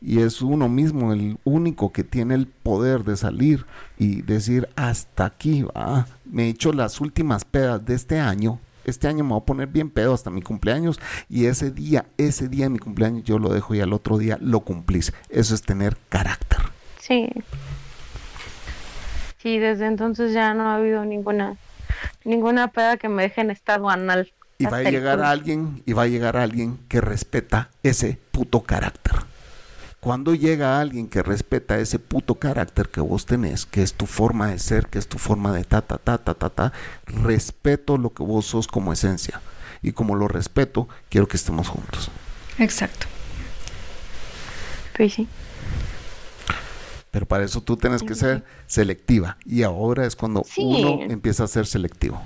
y 0.00 0.20
es 0.20 0.40
uno 0.40 0.70
mismo 0.70 1.12
el 1.12 1.38
único 1.44 1.92
que 1.92 2.02
tiene 2.02 2.34
el 2.34 2.46
poder 2.46 3.04
de 3.04 3.14
salir 3.14 3.66
y 3.98 4.22
decir 4.22 4.70
hasta 4.74 5.26
aquí 5.26 5.62
va 5.62 6.06
me 6.24 6.44
he 6.44 6.48
hecho 6.48 6.72
las 6.72 6.98
últimas 7.02 7.44
pedas 7.44 7.84
de 7.84 7.94
este 7.94 8.18
año 8.18 8.58
este 8.84 9.08
año 9.08 9.24
me 9.24 9.30
voy 9.30 9.40
a 9.40 9.44
poner 9.44 9.68
bien 9.68 9.90
pedo 9.90 10.14
hasta 10.14 10.30
mi 10.30 10.42
cumpleaños 10.42 11.00
y 11.28 11.46
ese 11.46 11.70
día, 11.70 12.06
ese 12.18 12.48
día 12.48 12.64
de 12.64 12.70
mi 12.70 12.78
cumpleaños 12.78 13.24
yo 13.24 13.38
lo 13.38 13.52
dejo 13.52 13.74
y 13.74 13.80
al 13.80 13.92
otro 13.92 14.18
día 14.18 14.38
lo 14.40 14.60
cumplís. 14.60 15.12
Eso 15.28 15.54
es 15.54 15.62
tener 15.62 15.96
carácter. 16.08 16.58
Sí. 17.00 17.28
Sí, 19.42 19.58
desde 19.58 19.86
entonces 19.86 20.32
ya 20.32 20.54
no 20.54 20.70
ha 20.70 20.76
habido 20.76 21.04
ninguna 21.04 21.56
ninguna 22.24 22.68
peda 22.68 22.96
que 22.96 23.08
me 23.08 23.22
deje 23.22 23.40
en 23.40 23.50
estado 23.50 23.90
anal. 23.90 24.32
Y 24.58 24.66
va 24.66 24.78
a 24.78 24.82
llegar 24.82 25.20
alguien, 25.20 25.82
y 25.86 25.92
va 25.92 26.04
a 26.04 26.06
llegar 26.06 26.36
alguien 26.36 26.78
que 26.88 27.00
respeta 27.00 27.70
ese 27.82 28.18
puto 28.30 28.62
carácter. 28.62 29.16
Cuando 29.98 30.34
llega 30.34 30.80
alguien 30.80 31.08
que 31.08 31.22
respeta 31.22 31.78
ese 31.78 31.98
puto 31.98 32.36
carácter 32.36 32.88
que 32.88 33.00
vos 33.00 33.26
tenés, 33.26 33.66
que 33.66 33.82
es 33.82 33.94
tu 33.94 34.06
forma 34.06 34.48
de 34.48 34.58
ser, 34.58 34.86
que 34.86 34.98
es 34.98 35.08
tu 35.08 35.18
forma 35.18 35.52
de 35.52 35.64
ta, 35.64 35.80
ta, 35.80 35.98
ta, 35.98 36.18
ta, 36.18 36.34
ta, 36.34 36.50
ta, 36.50 36.72
respeto 37.06 37.98
lo 37.98 38.10
que 38.10 38.22
vos 38.22 38.46
sos 38.46 38.66
como 38.66 38.92
esencia. 38.92 39.40
Y 39.80 39.92
como 39.92 40.14
lo 40.14 40.28
respeto, 40.28 40.88
quiero 41.08 41.26
que 41.26 41.36
estemos 41.36 41.68
juntos. 41.68 42.10
Exacto. 42.58 43.06
Pues 44.96 45.14
sí. 45.14 45.28
Pero 47.12 47.26
para 47.26 47.44
eso 47.44 47.60
tú 47.60 47.76
tienes 47.76 48.02
que 48.02 48.14
ser 48.14 48.42
selectiva. 48.66 49.36
Y 49.44 49.62
ahora 49.62 50.06
es 50.06 50.16
cuando 50.16 50.44
uno 50.56 51.02
empieza 51.02 51.44
a 51.44 51.46
ser 51.46 51.66
selectivo. 51.66 52.20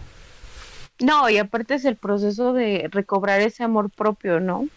No, 1.01 1.29
y 1.29 1.39
aparte 1.39 1.75
es 1.75 1.85
el 1.85 1.97
proceso 1.97 2.53
de 2.53 2.89
recobrar 2.91 3.41
ese 3.41 3.65
amor 3.65 3.91
propio, 3.91 4.39
¿no? 4.39 4.69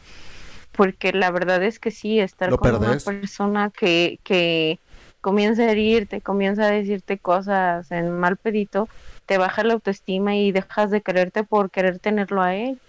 Porque 0.74 1.14
la 1.14 1.30
verdad 1.30 1.64
es 1.64 1.80
que 1.80 1.92
sí, 1.92 2.20
estar 2.20 2.50
con 2.58 2.76
una 2.76 2.98
persona 2.98 3.70
que, 3.70 4.20
que 4.24 4.80
comienza 5.22 5.62
a 5.62 5.72
herirte, 5.72 6.22
comienza 6.22 6.64
a 6.64 6.72
decirte 6.72 7.20
cosas 7.20 7.92
en 7.92 8.12
mal 8.12 8.36
pedito, 8.36 8.90
te 9.28 9.38
baja 9.38 9.64
la 9.64 9.74
autoestima 9.74 10.36
y 10.36 10.52
dejas 10.52 10.90
de 10.90 11.02
quererte 11.02 11.44
por 11.44 11.70
querer 11.70 12.00
tenerlo 12.00 12.42
a 12.42 12.56
él. 12.56 12.80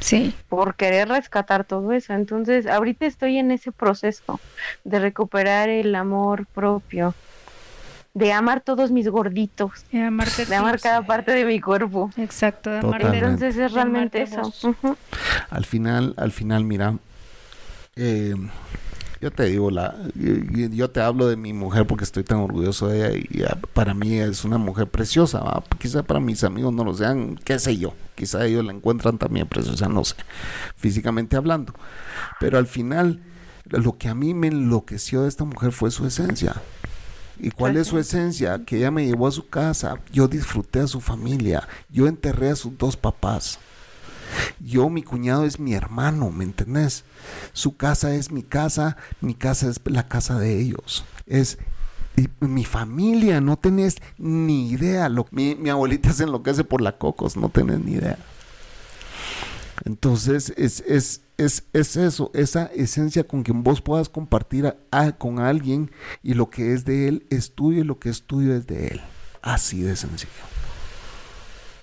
Sí. 0.00 0.34
Por 0.48 0.74
querer 0.76 1.08
rescatar 1.08 1.64
todo 1.64 1.92
eso. 1.92 2.12
Entonces, 2.12 2.66
ahorita 2.66 3.06
estoy 3.06 3.38
en 3.38 3.50
ese 3.50 3.72
proceso 3.72 4.40
de 4.84 4.98
recuperar 4.98 5.68
el 5.68 5.94
amor 5.94 6.46
propio 6.46 7.14
de 8.16 8.32
amar 8.32 8.62
todos 8.62 8.90
mis 8.90 9.06
gorditos, 9.08 9.84
de, 9.92 9.98
de 10.48 10.56
amar 10.56 10.80
cada 10.80 11.02
parte 11.02 11.32
de 11.32 11.44
mi 11.44 11.60
cuerpo. 11.60 12.10
Exacto, 12.16 12.70
de 12.70 12.78
amar 12.78 13.02
Entonces 13.02 13.58
es 13.58 13.72
realmente 13.72 14.22
eso. 14.22 14.50
Al 15.50 15.66
final, 15.66 16.14
al 16.16 16.32
final, 16.32 16.64
mira, 16.64 16.94
eh, 17.94 18.34
yo 19.20 19.30
te 19.30 19.44
digo, 19.44 19.70
la, 19.70 19.94
yo, 20.14 20.90
te 20.90 21.00
hablo 21.00 21.26
de 21.26 21.36
mi 21.36 21.52
mujer 21.52 21.86
porque 21.86 22.04
estoy 22.04 22.22
tan 22.22 22.38
orgulloso 22.38 22.88
de 22.88 23.08
ella 23.08 23.16
y 23.16 23.42
para 23.72 23.94
mí 23.94 24.14
es 24.18 24.44
una 24.44 24.58
mujer 24.58 24.88
preciosa. 24.88 25.42
Quizá 25.78 26.02
para 26.02 26.20
mis 26.20 26.44
amigos 26.44 26.72
no 26.74 26.84
lo 26.84 26.94
sean, 26.94 27.36
qué 27.44 27.58
sé 27.58 27.76
yo. 27.78 27.94
Quizá 28.14 28.44
ellos 28.44 28.64
la 28.64 28.72
encuentran 28.72 29.18
también 29.18 29.46
preciosa, 29.46 29.88
no 29.88 30.04
sé, 30.04 30.16
físicamente 30.76 31.36
hablando. 31.36 31.74
Pero 32.40 32.58
al 32.58 32.66
final, 32.66 33.20
lo 33.64 33.96
que 33.96 34.08
a 34.08 34.14
mí 34.14 34.34
me 34.34 34.48
enloqueció 34.48 35.22
de 35.22 35.28
esta 35.28 35.44
mujer 35.44 35.72
fue 35.72 35.90
su 35.90 36.06
esencia. 36.06 36.54
¿Y 37.38 37.50
cuál 37.50 37.76
es 37.76 37.88
su 37.88 37.98
esencia? 37.98 38.64
Que 38.64 38.78
ella 38.78 38.90
me 38.90 39.06
llevó 39.06 39.26
a 39.26 39.32
su 39.32 39.48
casa, 39.48 40.00
yo 40.10 40.28
disfruté 40.28 40.80
a 40.80 40.86
su 40.86 41.00
familia, 41.00 41.68
yo 41.90 42.06
enterré 42.06 42.50
a 42.50 42.56
sus 42.56 42.76
dos 42.78 42.96
papás. 42.96 43.58
Yo, 44.60 44.88
mi 44.88 45.02
cuñado 45.02 45.44
es 45.44 45.58
mi 45.58 45.74
hermano, 45.74 46.30
¿me 46.30 46.44
entendés? 46.44 47.04
Su 47.52 47.76
casa 47.76 48.14
es 48.14 48.30
mi 48.30 48.42
casa, 48.42 48.96
mi 49.20 49.34
casa 49.34 49.68
es 49.68 49.80
la 49.84 50.08
casa 50.08 50.38
de 50.38 50.60
ellos. 50.60 51.04
Es 51.26 51.58
mi 52.40 52.64
familia, 52.64 53.40
no 53.40 53.56
tenés 53.56 53.96
ni 54.18 54.70
idea. 54.70 55.08
Lo, 55.08 55.26
mi, 55.30 55.54
mi 55.54 55.70
abuelita 55.70 56.12
se 56.12 56.24
enloquece 56.24 56.64
por 56.64 56.80
la 56.80 56.98
cocos, 56.98 57.36
no 57.36 57.48
tenés 57.48 57.80
ni 57.80 57.92
idea. 57.92 58.18
Entonces, 59.84 60.52
es, 60.56 60.80
es, 60.86 61.20
es, 61.36 61.64
es, 61.72 61.96
eso, 61.96 62.30
esa 62.34 62.66
esencia 62.74 63.24
con 63.24 63.42
quien 63.42 63.62
vos 63.62 63.82
puedas 63.82 64.08
compartir 64.08 64.74
con 65.18 65.38
alguien 65.38 65.90
y 66.22 66.34
lo 66.34 66.50
que 66.50 66.72
es 66.72 66.84
de 66.84 67.08
él 67.08 67.26
es 67.30 67.54
tuyo 67.54 67.82
y 67.82 67.84
lo 67.84 67.98
que 67.98 68.08
es 68.08 68.22
tuyo 68.22 68.54
es 68.54 68.66
de 68.66 68.88
él. 68.88 69.00
Así 69.42 69.82
de 69.82 69.94
sencillo 69.94 70.55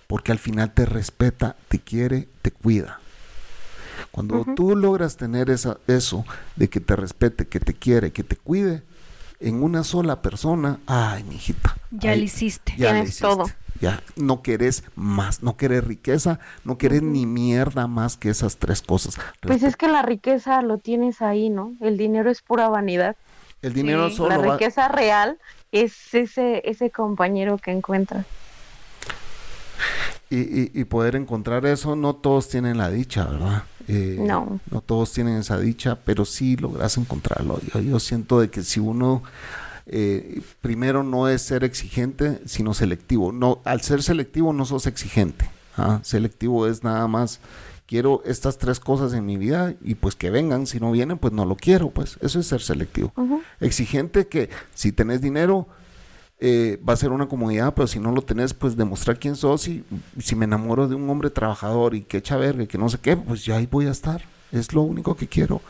porque 0.07 0.31
al 0.31 0.39
final 0.39 0.73
te 0.73 0.85
respeta, 0.85 1.55
te 1.67 1.79
quiere, 1.79 2.27
te 2.41 2.51
cuida. 2.51 2.99
Cuando 4.11 4.45
tú 4.55 4.75
logras 4.75 5.17
tener 5.17 5.49
esa, 5.49 5.77
eso 5.87 6.25
de 6.55 6.69
que 6.69 6.79
te 6.79 6.95
respete, 6.95 7.47
que 7.47 7.59
te 7.59 7.73
quiere, 7.73 8.11
que 8.11 8.23
te 8.23 8.35
cuide, 8.35 8.83
en 9.39 9.61
una 9.63 9.83
sola 9.83 10.21
persona, 10.21 10.79
ay, 10.85 11.23
mi 11.23 11.35
hijita. 11.35 11.75
Ya 11.91 12.15
lo 12.15 12.21
hiciste. 12.21 12.73
Ya 12.77 12.91
Tienes 12.93 13.17
todo. 13.17 13.45
Ya, 13.81 14.01
no 14.15 14.41
querés 14.41 14.83
más, 14.95 15.43
no 15.43 15.57
querés 15.57 15.83
riqueza, 15.83 16.39
no 16.63 16.77
querés 16.77 17.01
ni 17.01 17.25
mierda 17.25 17.87
más 17.87 18.15
que 18.15 18.29
esas 18.29 18.57
tres 18.57 18.81
cosas. 18.81 19.17
Pues 19.41 19.63
es 19.63 19.75
que 19.75 19.87
la 19.87 20.01
riqueza 20.01 20.61
lo 20.61 20.77
tienes 20.77 21.21
ahí, 21.21 21.49
¿no? 21.49 21.73
El 21.81 21.97
dinero 21.97 22.29
es 22.31 22.41
pura 22.41 22.69
vanidad. 22.69 23.17
El 23.61 23.73
dinero 23.73 24.09
solo. 24.09 24.29
La 24.29 24.53
riqueza 24.53 24.87
real 24.87 25.37
es 25.71 26.13
ese, 26.13 26.61
ese 26.65 26.91
compañero 26.91 27.57
que 27.57 27.71
encuentras. 27.71 28.25
Y, 30.29 30.83
poder 30.85 31.15
encontrar 31.15 31.65
eso, 31.67 31.95
no 31.95 32.15
todos 32.15 32.49
tienen 32.49 32.77
la 32.77 32.89
dicha, 32.89 33.25
¿verdad? 33.25 33.63
Eh, 33.87 34.17
no. 34.19 34.59
No 34.71 34.81
todos 34.81 35.11
tienen 35.13 35.37
esa 35.37 35.59
dicha, 35.59 35.99
pero 36.03 36.25
sí 36.25 36.55
logras 36.55 36.97
encontrarlo. 36.97 37.59
Yo, 37.81 37.99
siento 37.99 38.39
de 38.39 38.49
que 38.49 38.63
si 38.63 38.79
uno 38.79 39.21
eh, 39.85 40.41
primero 40.61 41.03
no 41.03 41.27
es 41.27 41.43
ser 41.43 41.63
exigente, 41.63 42.41
sino 42.45 42.73
selectivo. 42.73 43.31
No, 43.31 43.61
al 43.63 43.81
ser 43.81 44.01
selectivo 44.01 44.53
no 44.53 44.65
sos 44.65 44.87
exigente. 44.87 45.47
¿ah? 45.77 45.99
Selectivo 46.01 46.65
es 46.65 46.83
nada 46.83 47.07
más 47.07 47.39
quiero 47.85 48.23
estas 48.25 48.57
tres 48.57 48.79
cosas 48.79 49.13
en 49.13 49.25
mi 49.25 49.37
vida 49.37 49.75
y 49.83 49.95
pues 49.95 50.15
que 50.15 50.29
vengan, 50.29 50.65
si 50.65 50.79
no 50.79 50.91
vienen 50.91 51.17
pues 51.17 51.33
no 51.33 51.45
lo 51.45 51.55
quiero, 51.55 51.91
pues 51.91 52.17
eso 52.21 52.39
es 52.39 52.47
ser 52.47 52.61
selectivo. 52.61 53.13
Exigente 53.59 54.27
que 54.27 54.49
si 54.73 54.91
tenés 54.91 55.21
dinero 55.21 55.67
eh, 56.45 56.77
va 56.77 56.91
a 56.91 56.97
ser 56.97 57.13
una 57.13 57.27
comodidad, 57.27 57.73
pero 57.73 57.87
si 57.87 58.01
no 58.01 58.11
lo 58.11 58.21
tenés, 58.21 58.53
pues 58.53 58.75
demostrar 58.75 59.17
quién 59.17 59.37
sos 59.37 59.65
y 59.69 59.85
si 60.19 60.35
me 60.35 60.43
enamoro 60.43 60.89
de 60.89 60.95
un 60.95 61.09
hombre 61.09 61.29
trabajador 61.29 61.95
y 61.95 62.01
que 62.01 62.17
echa 62.17 62.35
verga 62.35 62.63
y 62.63 62.67
que 62.67 62.77
no 62.77 62.89
sé 62.89 62.97
qué, 62.97 63.15
pues 63.15 63.45
ya 63.45 63.55
ahí 63.55 63.65
voy 63.65 63.87
a 63.87 63.91
estar. 63.91 64.23
Es 64.51 64.73
lo 64.73 64.81
único 64.81 65.15
que 65.15 65.25
quiero. 65.25 65.61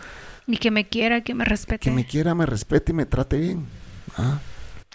Y 0.47 0.57
que 0.57 0.71
me 0.71 0.89
quiera, 0.89 1.21
que 1.21 1.35
me 1.35 1.45
respete. 1.45 1.77
Que 1.77 1.91
me 1.91 2.07
quiera, 2.07 2.33
me 2.33 2.47
respete 2.47 2.91
y 2.91 2.95
me 2.95 3.05
trate 3.05 3.37
bien. 3.37 3.67
¿ah? 4.17 4.39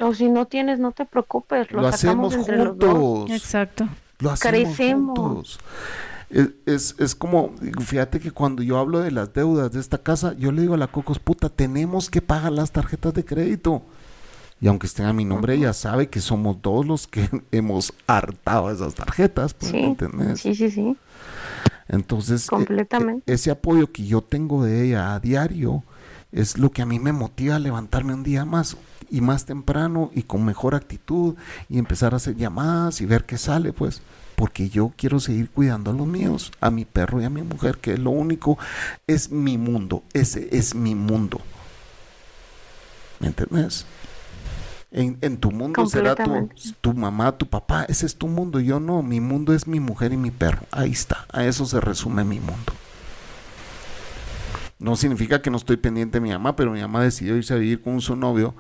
O 0.01 0.13
si 0.15 0.29
no 0.29 0.47
tienes, 0.47 0.81
no 0.81 0.91
te 0.91 1.05
preocupes. 1.05 1.71
Lo, 1.71 1.87
hacemos 1.87 2.35
juntos. 2.35 3.31
Exacto. 3.31 3.89
Lo 4.19 4.33
hacemos 4.33 4.77
juntos. 4.77 5.61
Es, 6.67 6.97
es, 6.99 7.15
como, 7.15 7.55
fíjate 7.81 8.19
que 8.19 8.33
cuando 8.33 8.65
yo 8.65 8.79
hablo 8.79 8.99
de 8.99 9.13
las 9.13 9.33
deudas 9.33 9.71
de 9.71 9.79
esta 9.79 9.99
casa, 9.99 10.35
yo 10.37 10.51
le 10.51 10.63
digo 10.63 10.75
a 10.75 10.77
la 10.77 10.89
Cocos, 10.89 11.21
puta, 11.21 11.49
tenemos 11.49 12.11
que 12.11 12.21
pagar 12.21 12.51
las 12.51 12.73
tarjetas 12.73 13.15
de 13.15 13.25
crédito. 13.25 13.85
Y 14.61 14.67
aunque 14.67 14.87
esté 14.87 15.05
a 15.05 15.13
mi 15.13 15.25
nombre, 15.25 15.55
ella 15.55 15.73
sabe 15.73 16.09
que 16.09 16.21
somos 16.21 16.61
todos 16.61 16.85
los 16.85 17.07
que 17.07 17.29
hemos 17.53 17.93
hartado 18.07 18.71
esas 18.71 18.95
tarjetas. 18.95 19.55
Pues, 19.55 19.71
sí, 19.71 19.97
sí, 20.37 20.55
sí, 20.55 20.71
sí. 20.71 20.97
Entonces, 21.89 22.47
e, 22.47 22.49
Completamente. 22.49 23.31
E, 23.31 23.35
ese 23.35 23.51
apoyo 23.51 23.93
que 23.93 24.05
yo 24.05 24.21
tengo 24.21 24.65
de 24.65 24.87
ella 24.87 25.15
a 25.15 25.21
diario 25.21 25.85
es 26.33 26.59
lo 26.59 26.71
que 26.71 26.83
a 26.83 26.87
mí 26.87 26.99
me 26.99 27.13
motiva 27.13 27.57
a 27.57 27.59
levantarme 27.59 28.15
un 28.15 28.23
día 28.23 28.45
más 28.45 28.77
y 29.11 29.21
más 29.21 29.47
temprano 29.47 30.11
y 30.15 30.23
con 30.23 30.45
mejor 30.45 30.75
actitud 30.75 31.37
y 31.69 31.79
empezar 31.79 32.13
a 32.13 32.19
hacer 32.19 32.37
llamadas 32.37 33.01
y 33.01 33.07
ver 33.07 33.25
qué 33.25 33.39
sale, 33.39 33.73
pues. 33.73 34.03
Porque 34.37 34.69
yo 34.69 34.93
quiero 34.97 35.19
seguir 35.19 35.51
cuidando 35.51 35.91
a 35.91 35.95
los 35.95 36.07
míos, 36.07 36.53
a 36.61 36.71
mi 36.71 36.85
perro 36.85 37.21
y 37.21 37.25
a 37.25 37.31
mi 37.31 37.43
mujer, 37.43 37.79
que 37.79 37.95
es 37.95 37.99
lo 37.99 38.11
único, 38.11 38.59
es 39.07 39.31
mi 39.31 39.59
mundo, 39.59 40.03
ese 40.13 40.49
es 40.53 40.75
mi 40.75 40.95
mundo. 40.95 41.41
¿Me 43.19 43.29
entiendes? 43.29 43.85
En, 44.91 45.37
tu 45.37 45.51
mundo 45.51 45.85
será 45.87 46.15
tu, 46.15 46.49
tu, 46.81 46.95
mamá, 46.95 47.37
tu 47.37 47.47
papá, 47.47 47.85
ese 47.85 48.07
es 48.07 48.17
tu 48.17 48.27
mundo. 48.27 48.59
Yo 48.59 48.81
no, 48.81 49.03
mi 49.03 49.21
mundo 49.21 49.53
es 49.53 49.67
mi 49.67 49.81
mujer 49.81 50.13
y 50.13 50.17
mi 50.17 50.31
perro. 50.31 50.63
Ahí 50.71 50.93
está, 50.93 51.27
a 51.31 51.45
eso 51.45 51.67
se 51.67 51.81
resume 51.81 52.25
mi 52.25 52.41
mundo. 52.41 52.73
No 54.79 54.97
significa 54.97 55.43
que 55.43 55.51
no 55.51 55.57
estoy 55.57 55.77
pendiente 55.77 56.19
de 56.19 56.21
mi 56.23 56.31
mamá, 56.31 56.57
pero 56.57 56.71
mi 56.71 56.81
mamá 56.81 57.03
decidió 57.03 57.37
irse 57.37 57.53
a 57.53 57.59
vivir 57.59 57.83
con 57.83 58.01
su 58.01 58.17
novio 58.17 58.55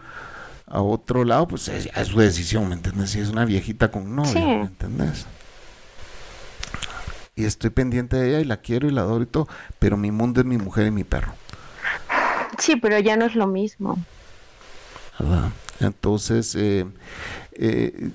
a 0.66 0.82
otro 0.82 1.24
lado, 1.24 1.48
pues 1.48 1.68
es, 1.68 1.88
su 2.08 2.18
decisión, 2.18 2.68
¿me 2.68 2.74
entiendes? 2.74 3.10
Si 3.10 3.20
es 3.20 3.30
una 3.30 3.44
viejita 3.46 3.90
con 3.90 4.14
novio, 4.14 4.34
¿me 4.34 4.62
entiendes? 4.62 5.26
Y 7.36 7.44
estoy 7.44 7.70
pendiente 7.70 8.16
de 8.16 8.30
ella 8.30 8.40
y 8.40 8.44
la 8.44 8.58
quiero 8.58 8.88
y 8.88 8.90
la 8.90 9.02
adoro 9.02 9.22
y 9.22 9.26
todo, 9.26 9.48
pero 9.78 9.96
mi 9.96 10.10
mundo 10.10 10.40
es 10.40 10.46
mi 10.46 10.58
mujer 10.58 10.88
y 10.88 10.90
mi 10.90 11.04
perro. 11.04 11.32
Sí, 12.58 12.76
pero 12.76 12.98
ya 12.98 13.16
no 13.16 13.24
es 13.24 13.34
lo 13.34 13.46
mismo. 13.46 13.96
¿Verdad? 15.18 15.50
Entonces, 15.80 16.54
eh, 16.56 16.86
eh, 17.52 18.10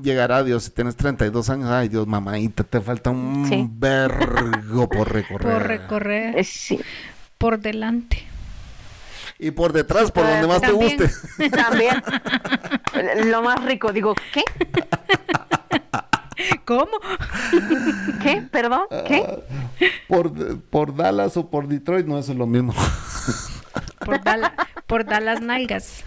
llegará 0.00 0.42
Dios, 0.42 0.64
si 0.64 0.70
tienes 0.70 0.96
32 0.96 1.50
años, 1.50 1.70
ay 1.70 1.88
Dios, 1.88 2.06
mamadita, 2.06 2.64
te 2.64 2.80
falta 2.80 3.10
un 3.10 3.68
vergo 3.78 4.88
por 4.88 5.12
recorrer. 5.12 5.52
Por 5.52 5.66
recorrer. 5.66 6.38
Eh, 6.38 6.44
sí. 6.44 6.80
Por 7.38 7.58
delante. 7.58 8.24
Y 9.38 9.50
por 9.50 9.72
detrás, 9.72 10.10
por 10.10 10.26
donde 10.26 10.46
más 10.46 10.60
te 10.60 10.72
guste. 10.72 11.10
También. 11.50 12.02
Lo 13.26 13.42
más 13.42 13.64
rico, 13.64 13.92
digo, 13.92 14.14
¿qué? 14.32 14.42
¿Cómo? 16.64 16.98
¿Qué? 18.22 18.42
¿Perdón? 18.50 18.82
¿Qué? 19.06 19.24
Ah, 19.26 19.84
por, 20.08 20.60
por 20.60 20.94
Dallas 20.94 21.36
o 21.36 21.50
por 21.50 21.68
Detroit 21.68 22.06
no 22.06 22.18
es 22.18 22.28
lo 22.28 22.46
mismo. 22.46 22.74
Por, 24.04 24.20
por 24.86 25.04
Dallas 25.04 25.40
Nalgas. 25.40 26.04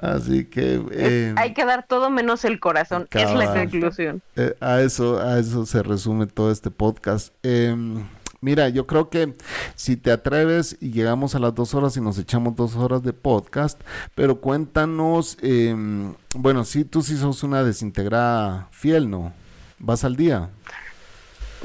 Así 0.00 0.44
que 0.44 0.80
eh, 0.92 1.34
hay 1.36 1.54
que 1.54 1.64
dar 1.64 1.86
todo 1.86 2.08
menos 2.08 2.44
el 2.44 2.60
corazón, 2.60 3.08
es 3.10 3.32
la 3.32 3.52
conclusión. 3.52 4.22
Eh, 4.36 4.54
a 4.60 4.80
eso, 4.80 5.20
a 5.20 5.38
eso 5.40 5.66
se 5.66 5.82
resume 5.82 6.26
todo 6.26 6.52
este 6.52 6.70
podcast. 6.70 7.34
Em, 7.42 8.06
mira, 8.40 8.68
yo 8.68 8.86
creo 8.86 9.10
que 9.10 9.34
si 9.74 9.96
te 9.96 10.12
atreves 10.12 10.76
y 10.80 10.92
llegamos 10.92 11.34
a 11.34 11.40
las 11.40 11.52
dos 11.52 11.74
horas 11.74 11.96
y 11.96 12.00
nos 12.00 12.16
echamos 12.16 12.54
dos 12.54 12.76
horas 12.76 13.02
de 13.02 13.12
podcast, 13.12 13.80
pero 14.14 14.40
cuéntanos, 14.40 15.36
em, 15.42 16.14
bueno, 16.36 16.62
si 16.64 16.84
tú 16.84 17.02
sí 17.02 17.16
sos 17.16 17.42
una 17.42 17.64
desintegrada 17.64 18.68
fiel, 18.70 19.10
¿no? 19.10 19.32
¿Vas 19.80 20.04
al 20.04 20.14
día? 20.14 20.50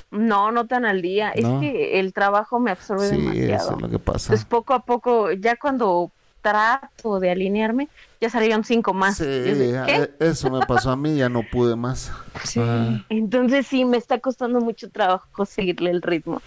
No, 0.10 0.52
no 0.52 0.66
tan 0.66 0.86
al 0.86 1.04
día. 1.04 1.30
Es 1.30 1.46
que 1.60 2.00
el 2.00 2.14
trabajo 2.14 2.60
me 2.60 2.72
absorbe 2.72 3.10
sí, 3.10 3.18
demasiado. 3.18 3.64
Eso 3.64 3.76
es 3.76 3.82
lo 3.82 3.90
que 3.90 4.00
pasa. 4.00 4.34
Entonces, 4.34 4.46
poco 4.46 4.74
a 4.74 4.86
poco, 4.86 5.32
ya 5.32 5.56
cuando 5.56 6.12
trato 6.44 7.20
de 7.20 7.32
alinearme, 7.32 7.88
ya 8.22 8.30
salieron 8.30 8.64
cinco 8.64 8.94
más. 8.94 9.18
Sí, 9.18 9.26
eh, 9.26 10.14
eso 10.20 10.52
me 10.52 10.64
pasó 10.68 10.92
a 10.92 10.96
mí, 10.96 11.16
ya 11.16 11.30
no 11.30 11.42
pude 11.42 11.76
más. 11.76 12.12
Sí. 12.44 12.60
Ah. 12.62 13.04
Entonces 13.10 13.66
sí, 13.66 13.86
me 13.86 13.98
está 13.98 14.20
costando 14.20 14.60
mucho 14.60 14.92
trabajo 14.92 15.46
seguirle 15.46 15.90
el 15.90 16.04
ritmo. 16.04 16.42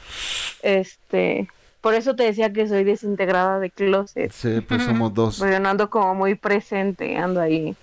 Este, 0.63 1.49
por 1.81 1.95
eso 1.95 2.15
te 2.15 2.25
decía 2.25 2.53
que 2.53 2.69
soy 2.69 2.85
desintegrada 2.85 3.59
de 3.59 3.71
closet. 3.71 4.31
Sí, 4.31 4.61
pues 4.61 4.85
somos 4.85 5.13
dos. 5.15 5.41
No 5.41 5.69
ando 5.69 5.91
como 5.91 6.15
muy 6.15 6.35
presente, 6.37 7.17
ando 7.17 7.41
ahí, 7.41 7.75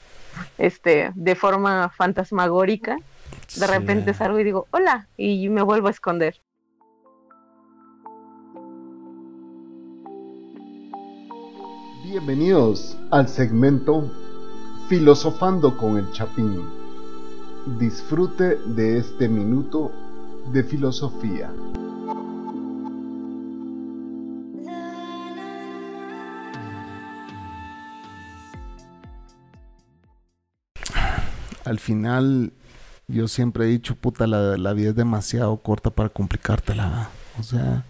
este, 0.57 1.11
de 1.15 1.35
forma 1.35 1.89
fantasmagórica. 1.89 2.97
De 3.55 3.67
repente 3.67 4.13
salgo 4.13 4.39
y 4.39 4.43
digo, 4.43 4.67
hola, 4.71 5.07
y 5.17 5.49
me 5.49 5.63
vuelvo 5.63 5.87
a 5.87 5.91
esconder. 5.91 6.39
Bienvenidos 12.13 12.95
al 13.09 13.27
segmento 13.27 14.07
Filosofando 14.87 15.75
con 15.75 15.97
el 15.97 16.11
Chapín. 16.11 16.61
Disfrute 17.79 18.57
de 18.67 18.99
este 18.99 19.27
minuto 19.27 19.91
de 20.51 20.63
filosofía. 20.63 21.51
Al 31.65 31.79
final, 31.79 32.53
yo 33.07 33.27
siempre 33.27 33.65
he 33.65 33.69
dicho, 33.69 33.95
puta, 33.95 34.27
la, 34.27 34.73
vida 34.73 34.89
es 34.89 34.95
demasiado 34.95 35.57
corta 35.57 35.89
para 35.89 36.09
complicártela. 36.09 37.09
O 37.39 37.41
sea, 37.41 37.83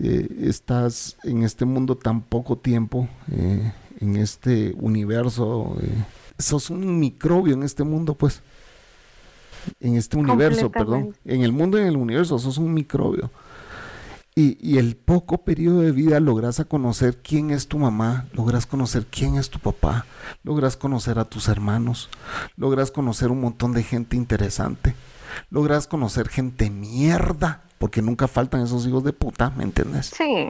eh, 0.00 0.28
estás 0.42 1.16
en 1.22 1.42
este 1.42 1.64
mundo 1.64 1.96
tan 1.96 2.20
poco 2.20 2.56
tiempo, 2.56 3.08
eh, 3.30 3.72
en 4.00 4.16
este 4.16 4.74
universo, 4.78 5.76
eh, 5.80 6.04
sos 6.38 6.70
un 6.70 6.98
microbio 6.98 7.54
en 7.54 7.62
este 7.62 7.84
mundo, 7.84 8.14
pues. 8.14 8.42
En 9.80 9.96
este 9.96 10.18
universo, 10.18 10.70
perdón. 10.70 11.16
En 11.24 11.42
el 11.42 11.52
mundo 11.52 11.78
y 11.78 11.82
en 11.82 11.88
el 11.88 11.96
universo, 11.96 12.38
sos 12.38 12.58
un 12.58 12.74
microbio. 12.74 13.30
Y, 14.36 14.58
y, 14.60 14.78
el 14.78 14.96
poco 14.96 15.38
periodo 15.44 15.82
de 15.82 15.92
vida 15.92 16.18
logras 16.18 16.58
a 16.58 16.64
conocer 16.64 17.18
quién 17.22 17.52
es 17.52 17.68
tu 17.68 17.78
mamá, 17.78 18.26
logras 18.32 18.66
conocer 18.66 19.06
quién 19.06 19.36
es 19.36 19.48
tu 19.48 19.60
papá, 19.60 20.06
logras 20.42 20.76
conocer 20.76 21.20
a 21.20 21.24
tus 21.24 21.46
hermanos, 21.46 22.10
logras 22.56 22.90
conocer 22.90 23.30
un 23.30 23.40
montón 23.40 23.72
de 23.72 23.84
gente 23.84 24.16
interesante, 24.16 24.96
logras 25.50 25.86
conocer 25.86 26.28
gente 26.28 26.70
mierda 26.70 27.62
porque 27.78 28.02
nunca 28.02 28.28
faltan 28.28 28.62
esos 28.62 28.86
hijos 28.86 29.04
de 29.04 29.12
puta, 29.12 29.50
¿me 29.50 29.64
entiendes? 29.64 30.12
Sí, 30.16 30.48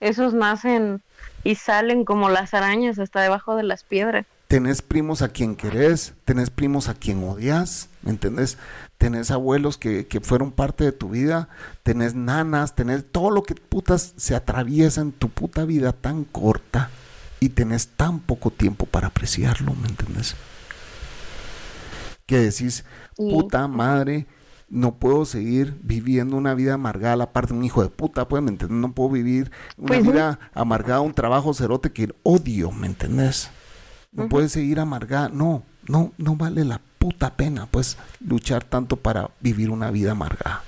esos 0.00 0.34
nacen 0.34 1.02
y 1.44 1.54
salen 1.54 2.04
como 2.04 2.30
las 2.30 2.52
arañas 2.54 2.98
hasta 2.98 3.20
debajo 3.20 3.54
de 3.56 3.62
las 3.62 3.84
piedras. 3.84 4.26
Tenés 4.48 4.82
primos 4.82 5.22
a 5.22 5.28
quien 5.28 5.56
querés, 5.56 6.14
tenés 6.24 6.50
primos 6.50 6.88
a 6.88 6.94
quien 6.94 7.22
odias, 7.22 7.90
¿me 8.02 8.10
entiendes? 8.10 8.58
Tenés 8.96 9.30
abuelos 9.30 9.76
que, 9.76 10.06
que, 10.06 10.20
fueron 10.20 10.50
parte 10.50 10.84
de 10.84 10.92
tu 10.92 11.10
vida, 11.10 11.48
tenés 11.82 12.14
nanas, 12.14 12.74
tenés 12.74 13.04
todo 13.12 13.30
lo 13.30 13.42
que 13.42 13.54
putas 13.54 14.14
se 14.16 14.34
atraviesa 14.34 15.02
en 15.02 15.12
tu 15.12 15.28
puta 15.28 15.64
vida 15.64 15.92
tan 15.92 16.24
corta 16.24 16.90
y 17.40 17.50
tenés 17.50 17.88
tan 17.88 18.20
poco 18.20 18.50
tiempo 18.50 18.86
para 18.86 19.08
apreciarlo, 19.08 19.74
¿me 19.74 19.88
entiendes? 19.88 20.34
Que 22.28 22.36
decís, 22.36 22.84
puta 23.16 23.66
madre, 23.68 24.26
no 24.68 24.96
puedo 24.96 25.24
seguir 25.24 25.78
viviendo 25.82 26.36
una 26.36 26.52
vida 26.52 26.74
amargada 26.74 27.14
a 27.14 27.16
la 27.16 27.32
de 27.32 27.54
un 27.54 27.64
hijo 27.64 27.82
de 27.82 27.88
puta, 27.88 28.28
pues, 28.28 28.42
¿me 28.42 28.50
entiendes? 28.50 28.78
No 28.78 28.92
puedo 28.92 29.08
vivir 29.08 29.50
una 29.78 29.86
pues 29.86 30.06
vida 30.06 30.38
amargada, 30.52 31.00
un 31.00 31.14
trabajo 31.14 31.54
cerote 31.54 31.90
que 31.90 32.14
odio, 32.24 32.70
¿me 32.70 32.86
entendés? 32.86 33.50
No 34.12 34.28
puedes 34.28 34.52
seguir 34.52 34.78
amargada, 34.78 35.30
no, 35.30 35.62
no, 35.86 36.12
no 36.18 36.36
vale 36.36 36.66
la 36.66 36.82
puta 36.98 37.34
pena, 37.34 37.64
pues, 37.64 37.96
luchar 38.20 38.62
tanto 38.62 38.96
para 38.96 39.30
vivir 39.40 39.70
una 39.70 39.90
vida 39.90 40.12
amargada. 40.12 40.62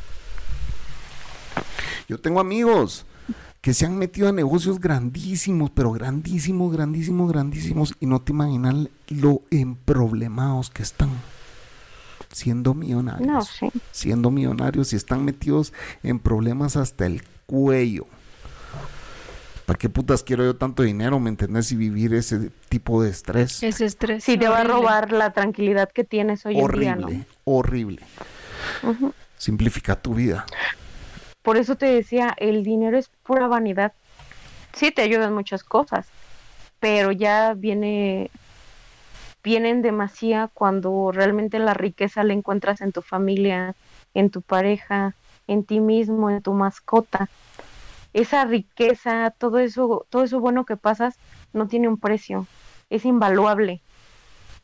Yo 2.09 2.19
tengo 2.19 2.41
amigos 2.41 3.05
que 3.61 3.75
se 3.75 3.85
han 3.85 3.99
metido 3.99 4.31
a 4.31 4.33
negocios 4.33 4.81
grandísimos, 4.81 5.71
pero 5.73 5.93
grandísimos, 5.93 6.73
grandísimos, 6.73 7.31
grandísimos, 7.31 7.95
y 8.01 8.07
no 8.07 8.23
te 8.23 8.33
imaginas 8.33 8.89
lo 9.09 9.43
emproblemados 9.51 10.71
que 10.71 10.83
están 10.83 11.11
siendo 12.33 12.75
millonarios. 12.75 13.59
Siendo 13.91 14.31
millonarios 14.31 14.93
y 14.93 14.97
están 14.97 15.25
metidos 15.25 15.73
en 16.03 16.19
problemas 16.19 16.77
hasta 16.77 17.07
el 17.07 17.23
cuello. 17.47 18.07
¿Para 19.67 19.79
qué 19.79 19.89
putas 19.89 20.25
quiero 20.25 20.45
yo 20.45 20.57
tanto 20.57 20.83
dinero, 20.83 21.21
me 21.21 21.31
entendés? 21.31 21.71
Y 21.71 21.77
vivir 21.77 22.13
ese 22.15 22.51
tipo 22.69 23.03
de 23.03 23.11
estrés. 23.11 23.63
Ese 23.63 23.85
estrés. 23.85 24.25
Sí, 24.25 24.37
te 24.37 24.49
va 24.49 24.61
a 24.61 24.65
robar 24.65 25.13
la 25.13 25.33
tranquilidad 25.33 25.91
que 25.93 26.03
tienes 26.03 26.45
hoy 26.45 26.59
en 26.59 26.69
día, 26.73 26.97
¿no? 26.97 27.09
Horrible, 27.45 28.01
Simplifica 29.37 29.95
tu 29.95 30.15
vida. 30.15 30.45
Por 31.43 31.57
eso 31.57 31.77
te 31.77 31.87
decía, 31.87 32.35
el 32.37 32.65
dinero 32.65 32.99
es 32.99 33.11
pura 33.23 33.47
vanidad. 33.47 33.93
Sí, 34.73 34.91
te 34.91 35.03
ayuda 35.03 35.27
en 35.27 35.35
muchas 35.35 35.65
cosas, 35.65 36.09
pero 36.81 37.13
ya 37.13 37.55
viene 37.55 38.31
vienen 39.43 39.83
demasiado 39.83 40.51
cuando 40.53 41.11
realmente 41.13 41.59
la 41.59 41.75
riqueza 41.75 42.25
la 42.25 42.33
encuentras 42.33 42.81
en 42.81 42.93
tu 42.93 43.03
familia, 43.03 43.75
en 44.15 44.31
tu 44.31 44.43
pareja, 44.43 45.15
en 45.47 45.65
ti 45.65 45.81
mismo, 45.81 46.31
en 46.31 46.43
tu 46.43 46.53
mascota. 46.53 47.29
Esa 48.13 48.45
riqueza, 48.45 49.33
todo 49.37 49.59
eso, 49.59 50.07
todo 50.11 50.25
eso 50.25 50.41
bueno 50.41 50.65
que 50.65 50.77
pasas 50.77 51.17
no 51.53 51.69
tiene 51.69 51.89
un 51.89 51.97
precio, 51.97 52.47
es 52.91 53.05
invaluable. 53.05 53.81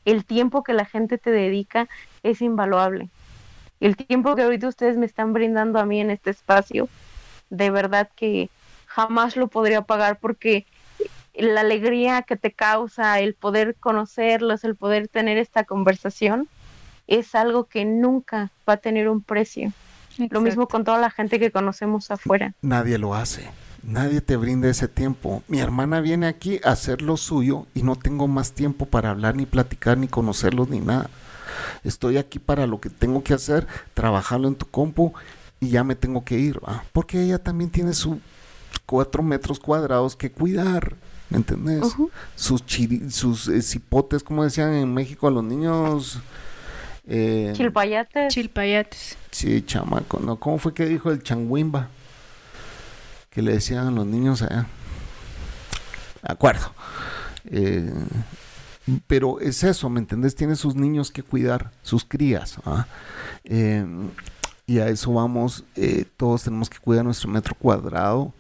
El 0.04 0.24
tiempo 0.24 0.62
que 0.62 0.72
la 0.72 0.84
gente 0.84 1.18
te 1.18 1.30
dedica 1.30 1.88
es 2.22 2.42
invaluable. 2.42 3.08
El 3.80 3.96
tiempo 3.96 4.34
que 4.34 4.42
ahorita 4.42 4.68
ustedes 4.68 4.96
me 4.96 5.06
están 5.06 5.32
brindando 5.32 5.78
a 5.78 5.86
mí 5.86 6.00
en 6.00 6.10
este 6.10 6.30
espacio, 6.30 6.88
de 7.50 7.70
verdad 7.70 8.08
que 8.16 8.48
jamás 8.86 9.36
lo 9.36 9.48
podría 9.48 9.82
pagar 9.82 10.18
porque 10.18 10.64
la 11.38 11.60
alegría 11.60 12.22
que 12.22 12.36
te 12.36 12.52
causa 12.52 13.20
el 13.20 13.34
poder 13.34 13.76
conocerlos, 13.76 14.64
el 14.64 14.76
poder 14.76 15.08
tener 15.08 15.38
esta 15.38 15.64
conversación, 15.64 16.48
es 17.06 17.34
algo 17.34 17.64
que 17.64 17.84
nunca 17.84 18.50
va 18.68 18.74
a 18.74 18.76
tener 18.78 19.08
un 19.08 19.22
precio. 19.22 19.72
Lo 20.30 20.40
mismo 20.40 20.66
con 20.66 20.84
toda 20.84 20.98
la 20.98 21.10
gente 21.10 21.38
que 21.38 21.50
conocemos 21.50 22.10
afuera. 22.10 22.54
Nadie 22.62 22.98
lo 22.98 23.14
hace. 23.14 23.48
Nadie 23.82 24.20
te 24.20 24.36
brinda 24.36 24.68
ese 24.68 24.88
tiempo. 24.88 25.42
Mi 25.46 25.60
hermana 25.60 26.00
viene 26.00 26.26
aquí 26.26 26.58
a 26.64 26.70
hacer 26.70 27.02
lo 27.02 27.16
suyo 27.16 27.66
y 27.74 27.82
no 27.82 27.96
tengo 27.96 28.26
más 28.26 28.52
tiempo 28.52 28.86
para 28.86 29.10
hablar, 29.10 29.36
ni 29.36 29.46
platicar, 29.46 29.98
ni 29.98 30.08
conocerlos, 30.08 30.68
ni 30.70 30.80
nada. 30.80 31.08
Estoy 31.84 32.16
aquí 32.16 32.38
para 32.38 32.66
lo 32.66 32.80
que 32.80 32.90
tengo 32.90 33.22
que 33.22 33.34
hacer, 33.34 33.66
trabajarlo 33.94 34.48
en 34.48 34.56
tu 34.56 34.66
compu 34.66 35.12
y 35.60 35.68
ya 35.68 35.84
me 35.84 35.94
tengo 35.94 36.24
que 36.24 36.38
ir, 36.38 36.60
porque 36.92 37.22
ella 37.22 37.38
también 37.38 37.70
tiene 37.70 37.92
sus 37.92 38.18
cuatro 38.86 39.22
metros 39.22 39.60
cuadrados 39.60 40.16
que 40.16 40.32
cuidar. 40.32 40.96
¿Me 41.30 41.38
entendés? 41.38 41.84
Sus, 42.36 42.62
sus 43.10 43.48
eh, 43.48 43.62
cipotes, 43.62 44.22
como 44.22 44.44
decían 44.44 44.74
en 44.74 44.94
México 44.94 45.26
a 45.26 45.30
los 45.30 45.42
niños. 45.42 46.20
Eh, 47.06 47.52
Chilpayates. 47.54 48.32
Chilpayates. 48.32 49.16
Sí, 49.30 49.62
chamaco, 49.62 50.20
¿no? 50.20 50.36
¿Cómo 50.36 50.58
fue 50.58 50.72
que 50.72 50.86
dijo 50.86 51.10
el 51.10 51.22
changuimba? 51.22 51.88
Que 53.30 53.42
le 53.42 53.52
decían 53.52 53.88
a 53.88 53.90
los 53.90 54.06
niños 54.06 54.42
allá. 54.42 54.66
acuerdo. 56.22 56.72
Eh, 57.46 57.92
pero 59.08 59.40
es 59.40 59.64
eso, 59.64 59.90
¿me 59.90 59.98
entendés? 59.98 60.36
Tiene 60.36 60.54
sus 60.54 60.76
niños 60.76 61.10
que 61.10 61.24
cuidar, 61.24 61.72
sus 61.82 62.04
crías. 62.04 62.58
¿ah? 62.64 62.86
Eh, 63.44 63.84
y 64.64 64.78
a 64.78 64.88
eso 64.88 65.12
vamos. 65.12 65.64
todos 66.16 66.44
tenemos 66.44 66.70
que 66.70 66.78
cuidar 66.78 67.04
nuestro 67.04 67.28
metro 67.28 67.56
cuadrado. 67.56 68.32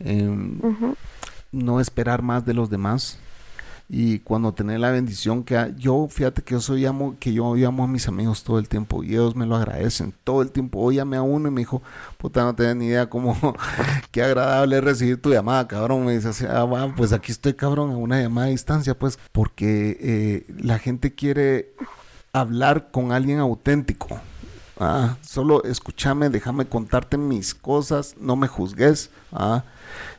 Eh, 0.00 0.28
no 1.52 1.80
esperar 1.80 2.22
más 2.22 2.44
de 2.44 2.54
los 2.54 2.70
demás 2.70 3.18
y 3.90 4.18
cuando 4.18 4.52
tener 4.52 4.80
la 4.80 4.90
bendición 4.90 5.42
que 5.42 5.72
yo 5.78 6.08
fíjate 6.10 6.42
que 6.42 6.52
yo 6.52 6.60
soy 6.60 6.84
amo 6.84 7.16
que 7.18 7.32
yo 7.32 7.54
llamo 7.54 7.84
a 7.84 7.86
mis 7.86 8.06
amigos 8.06 8.44
todo 8.44 8.58
el 8.58 8.68
tiempo 8.68 9.02
y 9.02 9.12
ellos 9.12 9.34
me 9.34 9.46
lo 9.46 9.56
agradecen 9.56 10.12
todo 10.24 10.42
el 10.42 10.50
tiempo. 10.50 10.78
Hoy 10.80 10.96
llamé 10.96 11.16
a 11.16 11.22
uno 11.22 11.48
y 11.48 11.50
me 11.50 11.62
dijo 11.62 11.82
puta 12.18 12.42
no 12.42 12.54
tenés 12.54 12.76
ni 12.76 12.86
idea 12.86 13.08
cómo 13.08 13.34
qué 14.10 14.22
agradable 14.22 14.82
recibir 14.82 15.22
tu 15.22 15.30
llamada 15.30 15.66
cabrón 15.66 16.04
me 16.04 16.18
dice 16.18 16.46
ah, 16.50 16.92
pues 16.96 17.14
aquí 17.14 17.32
estoy 17.32 17.54
cabrón 17.54 17.92
a 17.92 17.96
una 17.96 18.20
llamada 18.20 18.48
a 18.48 18.50
distancia 18.50 18.98
pues 18.98 19.18
porque 19.32 19.96
eh, 20.00 20.54
la 20.58 20.78
gente 20.78 21.14
quiere 21.14 21.72
hablar 22.34 22.90
con 22.90 23.12
alguien 23.12 23.38
auténtico 23.38 24.20
ah, 24.78 25.16
solo 25.22 25.62
escúchame 25.64 26.30
déjame 26.30 26.66
contarte 26.66 27.16
mis 27.16 27.54
cosas 27.54 28.16
no 28.20 28.36
me 28.36 28.48
juzgues 28.48 29.10
ah 29.32 29.64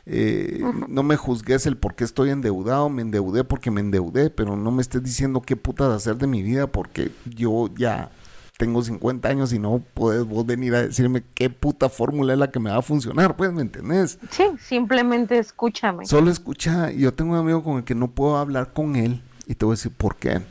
eh, 0.06 0.62
no 0.88 1.02
me 1.02 1.16
juzgues 1.16 1.66
el 1.66 1.76
por 1.76 1.94
qué 1.94 2.04
estoy 2.04 2.30
endeudado, 2.30 2.88
me 2.88 3.02
endeudé 3.02 3.44
porque 3.44 3.70
me 3.70 3.80
endeudé, 3.80 4.30
pero 4.30 4.56
no 4.56 4.70
me 4.70 4.82
estés 4.82 5.02
diciendo 5.02 5.40
qué 5.40 5.56
putas 5.56 5.92
hacer 5.92 6.16
de 6.16 6.26
mi 6.26 6.42
vida 6.42 6.66
porque 6.66 7.10
yo 7.24 7.68
ya 7.76 8.10
tengo 8.58 8.82
50 8.82 9.26
años 9.28 9.52
y 9.52 9.58
no 9.58 9.82
puedes 9.94 10.24
vos 10.24 10.44
venir 10.44 10.74
a 10.74 10.82
decirme 10.82 11.22
qué 11.34 11.48
puta 11.48 11.88
fórmula 11.88 12.34
es 12.34 12.38
la 12.38 12.50
que 12.50 12.60
me 12.60 12.70
va 12.70 12.78
a 12.78 12.82
funcionar, 12.82 13.36
pues, 13.36 13.52
¿me 13.52 13.62
entendés? 13.62 14.18
Sí, 14.30 14.44
simplemente 14.58 15.38
escúchame. 15.38 16.04
Solo 16.04 16.30
escucha, 16.30 16.90
yo 16.90 17.12
tengo 17.12 17.32
un 17.32 17.38
amigo 17.38 17.62
con 17.62 17.78
el 17.78 17.84
que 17.84 17.94
no 17.94 18.08
puedo 18.08 18.36
hablar 18.36 18.72
con 18.72 18.96
él 18.96 19.22
y 19.46 19.54
te 19.54 19.64
voy 19.64 19.74
a 19.74 19.76
decir 19.76 19.92
por 19.92 20.16
qué. 20.16 20.42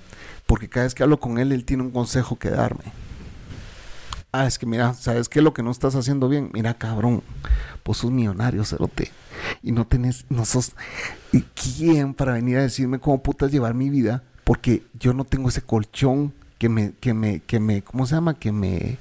Porque 0.48 0.68
cada 0.68 0.86
vez 0.86 0.96
que 0.96 1.04
hablo 1.04 1.20
con 1.20 1.38
él, 1.38 1.52
él 1.52 1.66
tiene 1.66 1.84
un 1.84 1.92
consejo 1.92 2.38
que 2.38 2.50
darme. 2.50 2.86
Ah, 4.32 4.46
es 4.46 4.60
que 4.60 4.66
mira, 4.66 4.94
¿sabes 4.94 5.28
qué 5.28 5.40
es 5.40 5.44
lo 5.44 5.54
que 5.54 5.64
no 5.64 5.72
estás 5.72 5.96
haciendo 5.96 6.30
bien? 6.30 6.52
Mira, 6.54 6.76
cabrón, 6.76 7.24
pues 7.82 7.98
sos 7.98 8.12
millonario, 8.12 8.64
cerote 8.64 9.12
y 9.64 9.72
no 9.72 9.88
tenés, 9.88 10.26
no 10.30 10.46
sos 10.46 10.74
quién 11.56 12.14
para 12.14 12.34
venir 12.34 12.58
a 12.58 12.62
decirme 12.62 13.00
cómo 13.00 13.24
putas 13.24 13.52
llevar 13.52 13.74
mi 13.74 13.90
vida, 13.90 14.24
porque 14.44 14.84
yo 15.00 15.14
no 15.14 15.26
tengo 15.26 15.50
ese 15.50 15.62
colchón 15.62 16.34
que 16.60 16.70
me, 16.70 16.94
que 17.00 17.14
me, 17.14 17.40
que 17.40 17.60
me, 17.60 17.82
¿cómo 17.82 18.06
se 18.06 18.16
llama? 18.16 18.36
Que 18.36 18.52
me, 18.52 18.98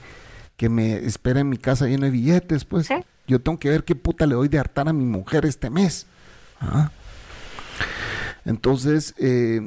que 0.57 0.69
me 0.69 0.97
espera 0.97 1.41
en 1.41 1.49
mi 1.49 1.59
casa 1.59 1.87
lleno 1.87 2.07
de 2.07 2.11
billetes, 2.11 2.65
pues. 2.65 2.89
Yo 3.27 3.41
tengo 3.41 3.59
que 3.59 3.69
ver 3.69 3.85
qué 3.85 3.95
puta 3.95 4.27
le 4.27 4.35
doy 4.35 4.49
de 4.49 4.59
hartar 4.59 4.89
a 4.89 4.93
mi 4.95 5.05
mujer 5.05 5.45
este 5.45 5.69
mes. 5.69 6.07
¿Ah? 6.61 6.91
Entonces, 8.47 9.15
eh, 9.19 9.61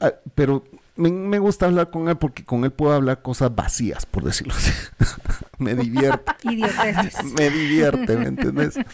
ah, 0.00 0.12
pero 0.34 0.64
me, 0.96 1.38
gusta 1.38 1.66
hablar 1.66 1.90
con 1.90 2.08
él 2.08 2.16
porque 2.16 2.44
con 2.44 2.64
él 2.64 2.70
puedo 2.70 2.92
hablar 2.92 3.22
cosas 3.22 3.54
vacías, 3.54 4.04
por 4.06 4.24
decirlo 4.24 4.54
así. 4.54 4.72
me 5.58 5.74
divierte. 5.74 6.32
me 7.38 7.50
divierte, 7.50 8.16
¿me 8.16 8.26
entiendes? 8.26 8.78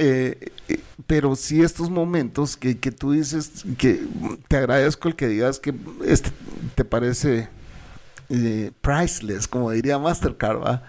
Eh, 0.00 0.52
eh, 0.68 0.80
pero 1.08 1.34
sí 1.34 1.60
estos 1.60 1.90
momentos 1.90 2.56
que, 2.56 2.76
tú 2.76 3.10
dices, 3.10 3.64
que 3.76 4.00
te 4.46 4.56
agradezco 4.56 5.08
el 5.08 5.16
que 5.16 5.26
digas 5.26 5.58
que 5.58 5.74
este 6.06 6.30
te 6.76 6.84
parece 6.84 7.48
priceless, 8.80 9.48
como 9.48 9.72
diría 9.72 9.98
Mastercard, 9.98 10.62
¿va? 10.62 10.84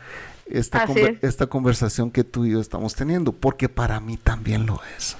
Esta, 0.45 0.86
esta 1.24 1.47
conversación 1.47 2.12
que 2.12 2.24
tú 2.24 2.45
y 2.45 2.52
yo 2.52 2.62
estamos 2.62 2.93
teniendo, 2.93 3.32
porque 3.32 3.68
para 3.68 4.00
mí 4.00 4.16
también 4.16 4.68
lo 4.68 4.80
es. 4.95 5.16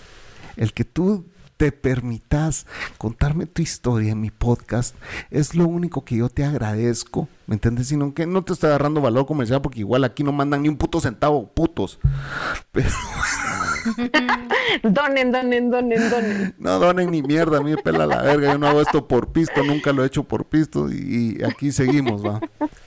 El 0.56 0.72
que 0.72 0.86
tú 0.86 1.26
te 1.60 1.74
permitas 1.74 2.66
contarme 2.97 3.45
tu 3.45 3.62
historia 3.62 4.14
en 4.14 4.22
mi 4.22 4.32
podcast, 4.32 4.95
es 5.30 5.55
lo 5.55 5.68
único 5.68 6.05
que 6.05 6.16
yo 6.16 6.30
te 6.30 6.45
agradezco, 6.45 7.28
¿me 7.47 7.55
entiendes? 7.55 7.88
Sino 7.88 8.14
que 8.14 8.26
no 8.26 8.45
te 8.45 8.53
estoy 8.53 8.70
agarrando 8.70 9.01
valor 9.01 9.26
comercial 9.26 9.62
porque 9.62 9.82
igual 9.82 10.05
aquí 10.05 10.24
no 10.24 10.32
mandan 10.32 10.62
ni 10.62 10.70
un 10.70 10.78
puto 10.78 11.01
centavo, 11.01 11.51
putos. 11.53 11.99
Pero... 12.72 12.88
donen, 14.84 15.34
donen, 15.34 15.70
donen, 15.70 16.10
donen. 16.10 16.55
No 16.60 16.80
donen 16.80 17.12
ni 17.12 17.22
mierda, 17.22 17.57
a 17.57 17.62
mí 17.62 17.72
me 17.72 17.78
pela 17.78 18.07
la 18.07 18.22
verga, 18.22 18.53
yo 18.53 18.57
no 18.57 18.68
hago 18.68 18.80
esto 18.80 19.10
por 19.10 19.34
pisto, 19.34 19.62
nunca 19.62 19.91
lo 19.91 20.05
he 20.05 20.07
hecho 20.07 20.24
por 20.24 20.45
pisto 20.45 20.89
y, 20.89 21.43
aquí 21.43 21.74
seguimos, 21.74 22.26
va. 22.26 22.39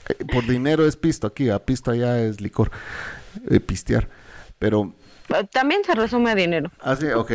Eh, 0.09 0.25
por 0.31 0.47
dinero 0.47 0.87
es 0.87 0.97
pisto 0.97 1.27
aquí, 1.27 1.51
a 1.51 1.59
pisto 1.59 1.91
allá 1.91 2.19
es 2.19 2.41
licor, 2.41 2.71
eh, 3.51 3.59
pistear. 3.59 4.09
Pero 4.57 4.95
también 5.51 5.83
se 5.83 5.95
resume 5.95 6.31
a 6.31 6.35
dinero. 6.35 6.71
Ah, 6.81 6.95
sí, 6.95 7.07
ok. 7.07 7.31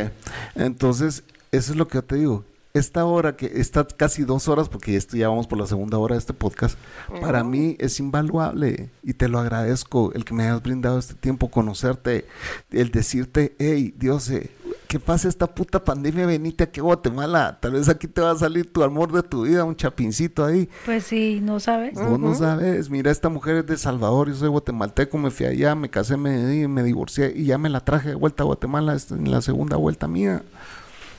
Entonces, 0.54 1.24
eso 1.52 1.72
es 1.72 1.78
lo 1.78 1.88
que 1.88 1.94
yo 1.94 2.04
te 2.04 2.16
digo. 2.16 2.44
Esta 2.74 3.04
hora 3.06 3.34
que 3.34 3.46
está 3.46 3.84
casi 3.86 4.24
dos 4.24 4.46
horas, 4.46 4.68
porque 4.68 4.94
esto 4.94 5.16
ya 5.16 5.28
vamos 5.28 5.46
por 5.46 5.58
la 5.58 5.66
segunda 5.66 5.98
hora 5.98 6.14
de 6.14 6.20
este 6.20 6.34
podcast, 6.34 6.78
para 7.20 7.42
mí 7.42 7.76
es 7.80 7.98
invaluable 7.98 8.90
y 9.02 9.14
te 9.14 9.28
lo 9.28 9.38
agradezco 9.38 10.12
el 10.12 10.24
que 10.24 10.34
me 10.34 10.44
hayas 10.44 10.62
brindado 10.62 10.98
este 10.98 11.14
tiempo, 11.14 11.50
conocerte, 11.50 12.26
el 12.70 12.90
decirte, 12.90 13.56
hey, 13.58 13.94
Dios, 13.96 14.28
eh, 14.30 14.50
¿qué 14.88 14.98
pasa 14.98 15.28
esta 15.28 15.46
puta 15.46 15.84
pandemia? 15.84 16.26
Venite 16.26 16.64
aquí 16.64 16.80
a 16.80 16.82
Guatemala. 16.82 17.58
Tal 17.60 17.72
vez 17.72 17.88
aquí 17.88 18.08
te 18.08 18.22
va 18.22 18.32
a 18.32 18.36
salir 18.36 18.72
tu 18.72 18.82
amor 18.82 19.12
de 19.12 19.22
tu 19.22 19.42
vida, 19.42 19.64
un 19.64 19.76
chapincito 19.76 20.44
ahí. 20.44 20.68
Pues 20.86 21.04
sí, 21.04 21.40
no 21.42 21.60
sabes. 21.60 21.94
Vos 21.94 22.18
no 22.18 22.34
sabes. 22.34 22.88
Mira, 22.88 23.10
esta 23.10 23.28
mujer 23.28 23.56
es 23.56 23.66
de 23.66 23.76
Salvador, 23.76 24.28
yo 24.28 24.34
soy 24.34 24.48
guatemalteco, 24.48 25.18
me 25.18 25.30
fui 25.30 25.46
allá, 25.46 25.74
me 25.74 25.90
casé, 25.90 26.16
me, 26.16 26.66
me 26.66 26.82
divorcié 26.82 27.32
y 27.36 27.44
ya 27.44 27.58
me 27.58 27.68
la 27.68 27.80
traje 27.80 28.08
de 28.08 28.14
vuelta 28.14 28.42
a 28.42 28.46
Guatemala 28.46 28.96
en 29.10 29.30
la 29.30 29.42
segunda 29.42 29.76
vuelta 29.76 30.08
mía. 30.08 30.42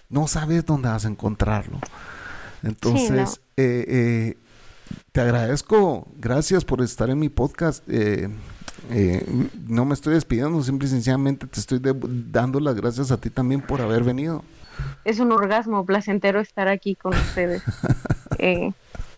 No 0.10 0.28
sabes 0.28 0.66
dónde 0.66 0.90
vas 0.90 1.06
a 1.06 1.08
encontrarlo. 1.08 1.80
Entonces, 2.64 3.40
eh, 3.56 3.86
eh, 3.88 4.38
te 5.12 5.22
agradezco. 5.22 6.08
Gracias 6.18 6.66
por 6.66 6.82
estar 6.82 7.10
en 7.12 7.20
mi 7.20 7.30
podcast. 7.30 7.84
Eh, 7.88 8.30
eh, 8.90 9.26
no 9.68 9.86
me 9.86 9.94
estoy 9.94 10.16
despidiendo, 10.16 10.62
simple 10.64 10.88
y 10.88 10.92
sencillamente 10.92 11.48
te 11.48 11.60
estoy 11.60 11.80
dando 12.32 12.60
las 12.60 12.76
gracias 12.76 13.12
a 13.12 13.18
ti 13.18 13.30
también 13.30 13.62
por 13.62 13.82
haber 13.82 14.04
venido. 14.04 14.44
Es 15.06 15.20
un 15.20 15.32
orgasmo 15.32 15.86
placentero 15.86 16.40
estar 16.40 16.68
aquí 16.68 16.96
con 16.96 17.14
ustedes. 17.14 17.64
Eh, 18.42 18.72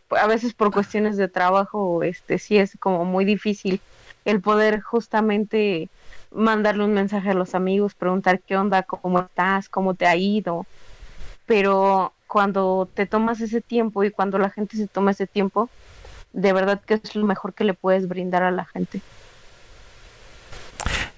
a 0.09 0.25
veces 0.25 0.55
por 0.55 0.71
cuestiones 0.71 1.15
de 1.15 1.27
trabajo, 1.27 2.01
este 2.01 2.39
sí 2.39 2.57
es 2.57 2.75
como 2.79 3.05
muy 3.05 3.23
difícil 3.23 3.79
el 4.25 4.41
poder 4.41 4.81
justamente 4.81 5.89
mandarle 6.33 6.85
un 6.85 6.93
mensaje 6.93 7.29
a 7.29 7.35
los 7.35 7.53
amigos, 7.53 7.93
preguntar 7.93 8.39
qué 8.39 8.57
onda, 8.57 8.81
cómo 8.81 9.19
estás, 9.19 9.69
cómo 9.69 9.93
te 9.93 10.07
ha 10.07 10.15
ido. 10.15 10.65
Pero 11.45 12.13
cuando 12.25 12.89
te 12.91 13.05
tomas 13.05 13.41
ese 13.41 13.61
tiempo 13.61 14.03
y 14.03 14.09
cuando 14.09 14.39
la 14.39 14.49
gente 14.49 14.75
se 14.75 14.87
toma 14.87 15.11
ese 15.11 15.27
tiempo, 15.27 15.69
de 16.33 16.53
verdad 16.53 16.81
que 16.81 16.95
es 16.95 17.15
lo 17.15 17.25
mejor 17.25 17.53
que 17.53 17.63
le 17.63 17.73
puedes 17.73 18.07
brindar 18.07 18.41
a 18.41 18.51
la 18.51 18.65
gente. 18.65 19.01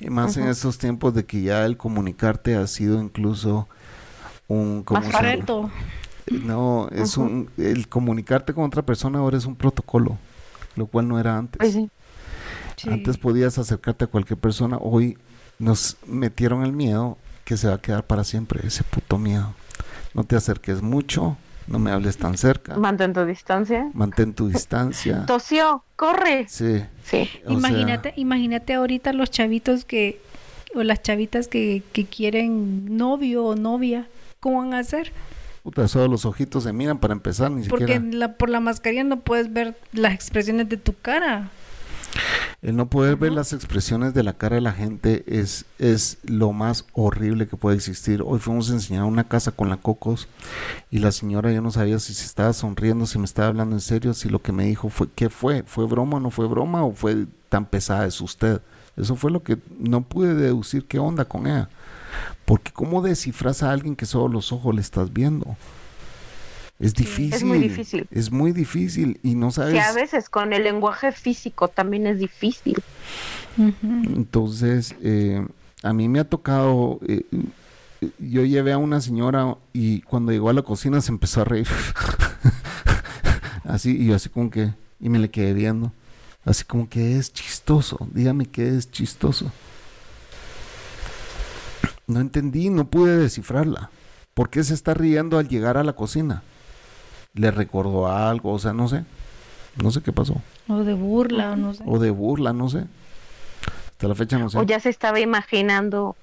Y 0.03 0.09
más 0.09 0.35
en 0.35 0.47
estos 0.49 0.77
tiempos 0.77 1.13
de 1.13 1.25
que 1.25 1.41
ya 1.41 1.65
el 1.65 1.77
comunicarte 1.77 2.55
ha 2.55 2.67
sido 2.67 3.01
incluso 3.01 3.69
un... 4.49 4.83
Más 4.89 5.21
reto. 5.21 5.71
No, 6.29 6.89
es 6.89 7.15
un... 7.15 7.49
El 7.57 7.87
comunicarte 7.87 8.53
con 8.53 8.65
otra 8.65 8.81
persona 8.81 9.19
ahora 9.19 9.37
es 9.37 9.45
un 9.45 9.55
protocolo, 9.55 10.17
lo 10.75 10.87
cual 10.87 11.07
no 11.07 11.19
era 11.19 11.37
antes. 11.37 11.57
Pues 11.57 11.77
antes 12.85 13.17
podías 13.17 13.57
acercarte 13.57 14.03
a 14.03 14.07
cualquier 14.07 14.37
persona, 14.37 14.77
hoy 14.77 15.17
nos 15.57 15.95
metieron 16.05 16.63
el 16.63 16.73
miedo 16.73 17.17
que 17.45 17.55
se 17.55 17.69
va 17.69 17.75
a 17.75 17.81
quedar 17.81 18.05
para 18.05 18.25
siempre, 18.25 18.59
ese 18.67 18.83
puto 18.83 19.17
miedo. 19.17 19.53
No 20.13 20.25
te 20.25 20.35
acerques 20.35 20.81
mucho, 20.81 21.37
no 21.67 21.79
me 21.79 21.91
hables 21.91 22.17
tan 22.17 22.37
cerca. 22.37 22.75
Mantén 22.75 23.13
tu 23.13 23.25
distancia. 23.25 23.89
Mantén 23.93 24.33
tu 24.33 24.47
distancia. 24.47 25.25
Tosió, 25.27 25.83
corre. 25.95 26.45
Sí. 26.47 26.83
Sí. 27.05 27.29
Imagínate, 27.47 28.13
imagínate 28.15 28.73
ahorita 28.73 29.13
los 29.13 29.31
chavitos 29.31 29.85
que, 29.85 30.21
o 30.75 30.83
las 30.83 31.01
chavitas 31.01 31.47
que, 31.47 31.83
que 31.93 32.05
quieren 32.05 32.97
novio 32.97 33.45
o 33.45 33.55
novia, 33.55 34.07
¿cómo 34.39 34.59
van 34.59 34.73
a 34.73 34.79
hacer? 34.79 35.11
Puta, 35.63 35.87
solo 35.87 36.09
los 36.09 36.25
ojitos 36.25 36.63
se 36.63 36.73
miran 36.73 36.99
para 36.99 37.13
empezar, 37.13 37.49
ni 37.49 37.65
Porque 37.69 37.99
la, 37.99 38.33
por 38.33 38.49
la 38.49 38.59
mascarilla 38.59 39.05
no 39.05 39.21
puedes 39.21 39.51
ver 39.53 39.77
las 39.93 40.13
expresiones 40.13 40.67
de 40.67 40.75
tu 40.75 40.93
cara. 40.93 41.51
El 42.61 42.77
no 42.77 42.89
poder 42.89 43.17
ver 43.17 43.33
las 43.33 43.51
expresiones 43.51 44.13
de 44.13 44.23
la 44.23 44.33
cara 44.33 44.55
de 44.55 44.61
la 44.61 44.71
gente 44.71 45.23
es, 45.27 45.65
es 45.79 46.17
lo 46.23 46.53
más 46.53 46.85
horrible 46.93 47.47
que 47.47 47.57
puede 47.57 47.75
existir. 47.75 48.23
Hoy 48.25 48.39
fuimos 48.39 48.69
a 48.69 48.73
enseñar 48.75 49.03
una 49.03 49.25
casa 49.25 49.51
con 49.51 49.69
la 49.69 49.77
Cocos 49.77 50.29
y 50.89 50.99
la 50.99 51.11
señora 51.11 51.51
yo 51.51 51.61
no 51.61 51.71
sabía 51.71 51.99
si 51.99 52.13
se 52.13 52.25
estaba 52.25 52.53
sonriendo, 52.53 53.05
si 53.05 53.19
me 53.19 53.25
estaba 53.25 53.49
hablando 53.49 53.75
en 53.75 53.81
serio, 53.81 54.13
si 54.13 54.29
lo 54.29 54.41
que 54.41 54.53
me 54.53 54.65
dijo 54.65 54.89
fue, 54.89 55.09
¿qué 55.13 55.29
fue? 55.29 55.63
¿Fue 55.63 55.85
broma 55.85 56.17
o 56.17 56.19
no 56.21 56.29
fue 56.29 56.47
broma 56.47 56.85
o 56.85 56.93
fue 56.93 57.25
tan 57.49 57.65
pesada 57.65 58.05
es 58.05 58.21
usted? 58.21 58.61
Eso 58.95 59.15
fue 59.15 59.31
lo 59.31 59.43
que 59.43 59.57
no 59.79 60.01
pude 60.01 60.33
deducir 60.33 60.85
qué 60.85 60.99
onda 60.99 61.25
con 61.25 61.47
ella. 61.47 61.67
Porque 62.45 62.71
¿cómo 62.71 63.01
descifras 63.01 63.63
a 63.63 63.71
alguien 63.71 63.95
que 63.95 64.05
solo 64.05 64.27
los 64.27 64.51
ojos 64.51 64.73
le 64.73 64.81
estás 64.81 65.11
viendo? 65.11 65.57
Es 66.83 66.93
difícil. 66.93 67.33
Es 67.33 67.43
muy 67.43 67.59
difícil. 67.59 68.07
Es 68.11 68.31
muy 68.31 68.51
difícil 68.51 69.17
y 69.23 69.35
no 69.35 69.51
sabes. 69.51 69.73
Que 69.73 69.79
a 69.79 69.93
veces 69.93 70.29
con 70.29 70.51
el 70.51 70.63
lenguaje 70.63 71.13
físico 71.13 71.69
también 71.69 72.07
es 72.07 72.19
difícil. 72.19 72.75
Entonces, 73.57 74.93
eh, 75.01 75.47
a 75.81 75.93
mí 75.93 76.09
me 76.09 76.19
ha 76.19 76.25
tocado. 76.25 76.99
Eh, 77.07 77.23
yo 78.19 78.43
llevé 78.43 78.73
a 78.73 78.77
una 78.77 78.99
señora 78.99 79.55
y 79.71 80.01
cuando 80.01 80.33
llegó 80.33 80.49
a 80.49 80.53
la 80.53 80.61
cocina 80.61 80.99
se 80.99 81.13
empezó 81.13 81.39
a 81.39 81.45
reír. 81.45 81.69
así, 83.63 83.95
y 83.97 84.07
yo 84.07 84.15
así 84.15 84.27
como 84.27 84.49
que. 84.49 84.73
Y 84.99 85.07
me 85.07 85.19
le 85.19 85.29
quedé 85.29 85.53
viendo. 85.53 85.93
Así 86.43 86.65
como 86.65 86.89
que 86.89 87.17
es 87.17 87.31
chistoso. 87.31 88.09
Dígame 88.11 88.45
que 88.45 88.75
es 88.75 88.91
chistoso. 88.91 89.53
No 92.07 92.19
entendí, 92.19 92.69
no 92.69 92.89
pude 92.89 93.15
descifrarla. 93.15 93.89
¿Por 94.33 94.49
qué 94.49 94.65
se 94.65 94.73
está 94.73 94.93
riendo 94.93 95.37
al 95.37 95.47
llegar 95.47 95.77
a 95.77 95.83
la 95.85 95.93
cocina? 95.93 96.43
Le 97.33 97.51
recordó 97.51 98.07
algo, 98.07 98.51
o 98.51 98.59
sea, 98.59 98.73
no 98.73 98.87
sé. 98.87 99.03
No 99.81 99.91
sé 99.91 100.01
qué 100.01 100.11
pasó. 100.11 100.41
O 100.67 100.83
de 100.83 100.93
burla, 100.93 101.53
o 101.53 101.55
no 101.55 101.73
sé. 101.73 101.83
O 101.85 101.99
de 101.99 102.11
burla, 102.11 102.53
no 102.53 102.69
sé. 102.69 102.85
Hasta 103.91 104.07
la 104.07 104.15
fecha 104.15 104.37
no 104.37 104.49
sé. 104.49 104.59
O 104.59 104.63
ya 104.63 104.79
se 104.79 104.89
estaba 104.89 105.19
imaginando 105.19 106.15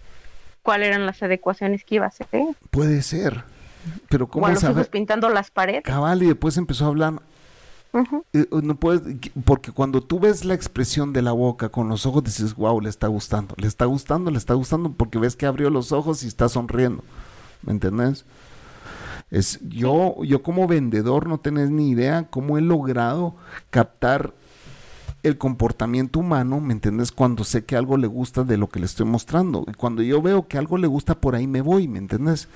cuáles 0.62 0.88
eran 0.88 1.06
las 1.06 1.22
adecuaciones 1.22 1.84
que 1.84 1.96
iba 1.96 2.04
a 2.04 2.08
hacer. 2.08 2.26
Puede 2.70 3.02
ser. 3.02 3.44
Pero 4.08 4.28
¿cómo 4.28 4.46
o 4.46 4.84
pintando 4.90 5.28
las 5.30 5.50
paredes. 5.50 5.82
Cabal, 5.84 6.22
y 6.22 6.26
después 6.26 6.56
empezó 6.56 6.84
a 6.84 6.88
hablar. 6.88 7.14
Eh, 8.32 8.46
no 8.62 8.76
puedes, 8.76 9.02
porque 9.44 9.72
cuando 9.72 10.00
tú 10.00 10.20
ves 10.20 10.44
la 10.44 10.54
expresión 10.54 11.12
de 11.12 11.22
la 11.22 11.32
boca 11.32 11.70
con 11.70 11.88
los 11.88 12.06
ojos 12.06 12.22
dices, 12.22 12.54
wow, 12.54 12.80
le 12.80 12.88
está 12.88 13.08
gustando, 13.08 13.56
le 13.58 13.66
está 13.66 13.84
gustando, 13.86 14.30
le 14.30 14.38
está 14.38 14.54
gustando, 14.54 14.92
porque 14.92 15.18
ves 15.18 15.34
que 15.34 15.46
abrió 15.46 15.70
los 15.70 15.90
ojos 15.90 16.22
y 16.22 16.28
está 16.28 16.48
sonriendo. 16.48 17.02
¿Me 17.62 17.72
entendés? 17.72 18.24
Es, 19.30 19.60
yo, 19.68 20.22
yo 20.24 20.42
como 20.42 20.66
vendedor 20.66 21.28
no 21.28 21.38
tenés 21.38 21.70
ni 21.70 21.90
idea 21.90 22.26
cómo 22.30 22.58
he 22.58 22.60
logrado 22.60 23.36
captar 23.70 24.34
el 25.22 25.38
comportamiento 25.38 26.18
humano, 26.18 26.60
¿me 26.60 26.72
entiendes? 26.72 27.12
Cuando 27.12 27.44
sé 27.44 27.64
que 27.64 27.76
algo 27.76 27.96
le 27.96 28.06
gusta 28.06 28.42
de 28.42 28.56
lo 28.56 28.68
que 28.68 28.80
le 28.80 28.86
estoy 28.86 29.06
mostrando. 29.06 29.64
Y 29.68 29.74
cuando 29.74 30.02
yo 30.02 30.22
veo 30.22 30.48
que 30.48 30.58
algo 30.58 30.78
le 30.78 30.86
gusta, 30.86 31.14
por 31.14 31.34
ahí 31.34 31.46
me 31.46 31.60
voy, 31.60 31.88
¿me 31.88 31.98
entiendes? 31.98 32.48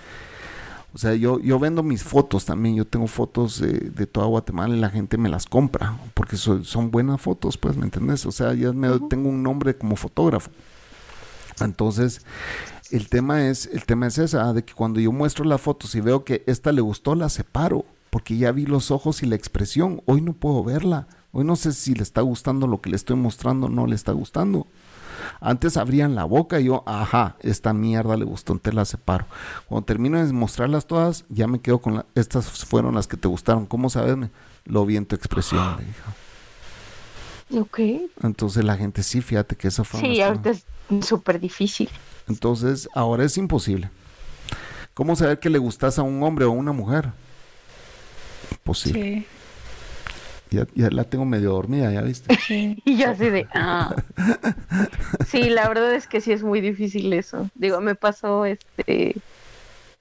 O 0.94 0.98
sea, 0.98 1.14
yo, 1.14 1.40
yo 1.40 1.58
vendo 1.58 1.82
mis 1.82 2.02
fotos 2.04 2.44
también. 2.44 2.76
Yo 2.76 2.86
tengo 2.86 3.08
fotos 3.08 3.60
de 3.60 4.06
toda 4.06 4.26
Guatemala 4.26 4.74
y 4.76 4.80
la 4.80 4.90
gente 4.90 5.18
me 5.18 5.28
las 5.28 5.44
compra 5.44 5.98
porque 6.14 6.36
son 6.36 6.90
buenas 6.90 7.20
fotos, 7.20 7.58
pues, 7.58 7.76
¿me 7.76 7.84
entiendes? 7.84 8.24
O 8.26 8.32
sea, 8.32 8.54
ya 8.54 8.72
me, 8.72 8.88
tengo 9.10 9.28
un 9.28 9.42
nombre 9.42 9.76
como 9.76 9.96
fotógrafo. 9.96 10.50
Entonces, 11.60 12.22
el 12.96 13.08
tema 13.08 13.48
es, 13.48 13.66
el 13.72 13.84
tema 13.84 14.06
es 14.06 14.18
esa, 14.18 14.52
de 14.52 14.64
que 14.64 14.72
cuando 14.72 15.00
yo 15.00 15.10
muestro 15.10 15.44
las 15.44 15.60
fotos 15.60 15.96
y 15.96 16.00
veo 16.00 16.24
que 16.24 16.44
esta 16.46 16.70
le 16.70 16.80
gustó, 16.80 17.16
la 17.16 17.28
separo, 17.28 17.84
porque 18.10 18.36
ya 18.36 18.52
vi 18.52 18.66
los 18.66 18.92
ojos 18.92 19.24
y 19.24 19.26
la 19.26 19.34
expresión. 19.34 20.00
Hoy 20.06 20.20
no 20.20 20.32
puedo 20.32 20.62
verla. 20.62 21.08
Hoy 21.32 21.44
no 21.44 21.56
sé 21.56 21.72
si 21.72 21.94
le 21.94 22.04
está 22.04 22.20
gustando 22.20 22.68
lo 22.68 22.80
que 22.80 22.90
le 22.90 22.96
estoy 22.96 23.16
mostrando 23.16 23.66
o 23.66 23.70
no 23.70 23.88
le 23.88 23.96
está 23.96 24.12
gustando. 24.12 24.68
Antes 25.40 25.76
abrían 25.76 26.14
la 26.14 26.24
boca 26.24 26.60
y 26.60 26.66
yo, 26.66 26.84
ajá, 26.86 27.36
esta 27.40 27.72
mierda 27.72 28.16
le 28.16 28.24
gustó, 28.24 28.52
entonces 28.52 28.74
la 28.74 28.84
separo. 28.84 29.26
Cuando 29.66 29.84
termino 29.84 30.24
de 30.24 30.32
mostrarlas 30.32 30.86
todas, 30.86 31.24
ya 31.28 31.48
me 31.48 31.60
quedo 31.60 31.80
con 31.80 31.96
la, 31.96 32.06
estas 32.14 32.46
fueron 32.64 32.94
las 32.94 33.08
que 33.08 33.16
te 33.16 33.26
gustaron. 33.26 33.66
¿Cómo 33.66 33.90
sabes? 33.90 34.16
Lo 34.64 34.86
vi 34.86 34.96
en 34.96 35.06
tu 35.06 35.16
expresión, 35.16 35.78
le 35.78 35.86
dijo. 35.86 36.12
Ok. 37.58 37.80
Entonces 38.22 38.64
la 38.64 38.76
gente 38.76 39.02
sí, 39.02 39.20
fíjate 39.20 39.56
que 39.56 39.68
esa 39.68 39.84
fue. 39.84 40.00
Sí, 40.00 40.20
ahorita 40.20 40.50
es 40.50 40.64
súper 41.00 41.40
difícil. 41.40 41.88
Entonces, 42.28 42.88
ahora 42.94 43.24
es 43.24 43.36
imposible. 43.36 43.90
¿Cómo 44.94 45.16
saber 45.16 45.38
que 45.38 45.50
le 45.50 45.58
gustas 45.58 45.98
a 45.98 46.02
un 46.02 46.22
hombre 46.22 46.44
o 46.44 46.50
a 46.50 46.52
una 46.52 46.72
mujer? 46.72 47.10
Imposible. 48.52 49.26
Sí. 50.50 50.64
Ya, 50.74 50.88
la 50.90 51.04
tengo 51.04 51.24
medio 51.24 51.50
dormida, 51.50 51.90
¿ya 51.90 52.02
viste? 52.02 52.36
Sí. 52.36 52.80
Y 52.84 52.96
yo 52.96 53.10
así 53.10 53.28
de... 53.28 53.46
Ah. 53.54 53.94
Sí, 55.26 55.50
la 55.50 55.68
verdad 55.68 55.94
es 55.94 56.06
que 56.06 56.20
sí 56.20 56.32
es 56.32 56.42
muy 56.42 56.60
difícil 56.60 57.12
eso. 57.12 57.50
Digo, 57.54 57.80
me 57.80 57.94
pasó 57.94 58.44
este... 58.44 59.16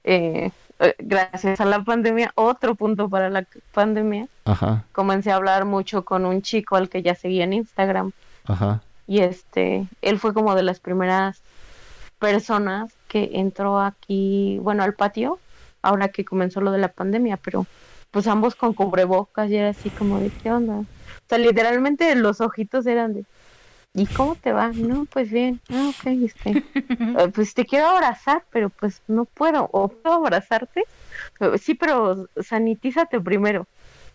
Eh, 0.04 0.52
eh, 0.80 0.96
gracias 1.00 1.62
a 1.62 1.66
la 1.66 1.84
pandemia, 1.84 2.32
otro 2.36 2.76
punto 2.76 3.10
para 3.10 3.30
la 3.30 3.48
pandemia. 3.74 4.28
Ajá. 4.46 4.86
Comencé 4.92 5.32
a 5.32 5.36
hablar 5.36 5.66
mucho 5.66 6.04
con 6.06 6.26
un 6.26 6.42
chico 6.42 6.76
al 6.76 6.90
que 6.90 7.02
ya 7.02 7.16
seguía 7.16 7.44
en 7.44 7.54
Instagram. 7.54 8.12
Ajá. 8.46 8.82
Y 9.08 9.20
este, 9.20 9.88
él 10.02 10.20
fue 10.20 10.34
como 10.34 10.56
de 10.56 10.64
las 10.64 10.80
primeras 10.80 11.42
personas 12.20 12.94
que 13.08 13.32
entró 13.34 13.80
aquí, 13.80 14.58
bueno, 14.62 14.84
al 14.84 14.94
patio, 14.94 15.40
ahora 15.82 16.08
que 16.10 16.26
comenzó 16.26 16.62
lo 16.62 16.72
de 16.72 16.78
la 16.78 16.88
pandemia, 16.88 17.38
pero 17.38 17.66
pues 18.12 18.28
ambos 18.28 18.56
con 18.56 18.74
cubrebocas 18.74 19.50
y 19.50 19.58
era 19.58 19.70
así 19.70 19.90
como 19.90 20.20
de 20.20 20.30
qué 20.30 20.52
onda. 20.52 20.76
O 20.76 20.86
sea, 21.28 21.38
literalmente 21.38 22.16
los 22.16 22.42
ojitos 22.42 22.86
eran 22.86 23.14
de 23.14 23.26
¿y 23.94 24.06
cómo 24.08 24.36
te 24.36 24.52
va? 24.52 24.72
No, 24.74 25.06
pues 25.06 25.30
bien, 25.32 25.62
ah, 25.70 25.90
ok, 25.90 26.08
este, 26.24 26.64
eh, 26.76 27.32
pues 27.34 27.54
te 27.54 27.66
quiero 27.66 27.88
abrazar, 27.88 28.44
pero 28.52 28.70
pues 28.70 29.02
no 29.08 29.26
puedo, 29.26 29.70
o 29.72 29.88
puedo 29.88 30.16
abrazarte, 30.16 30.84
eh, 31.40 31.58
sí, 31.58 31.76
pero 31.76 32.28
sanitízate 32.42 33.20
primero. 33.22 33.68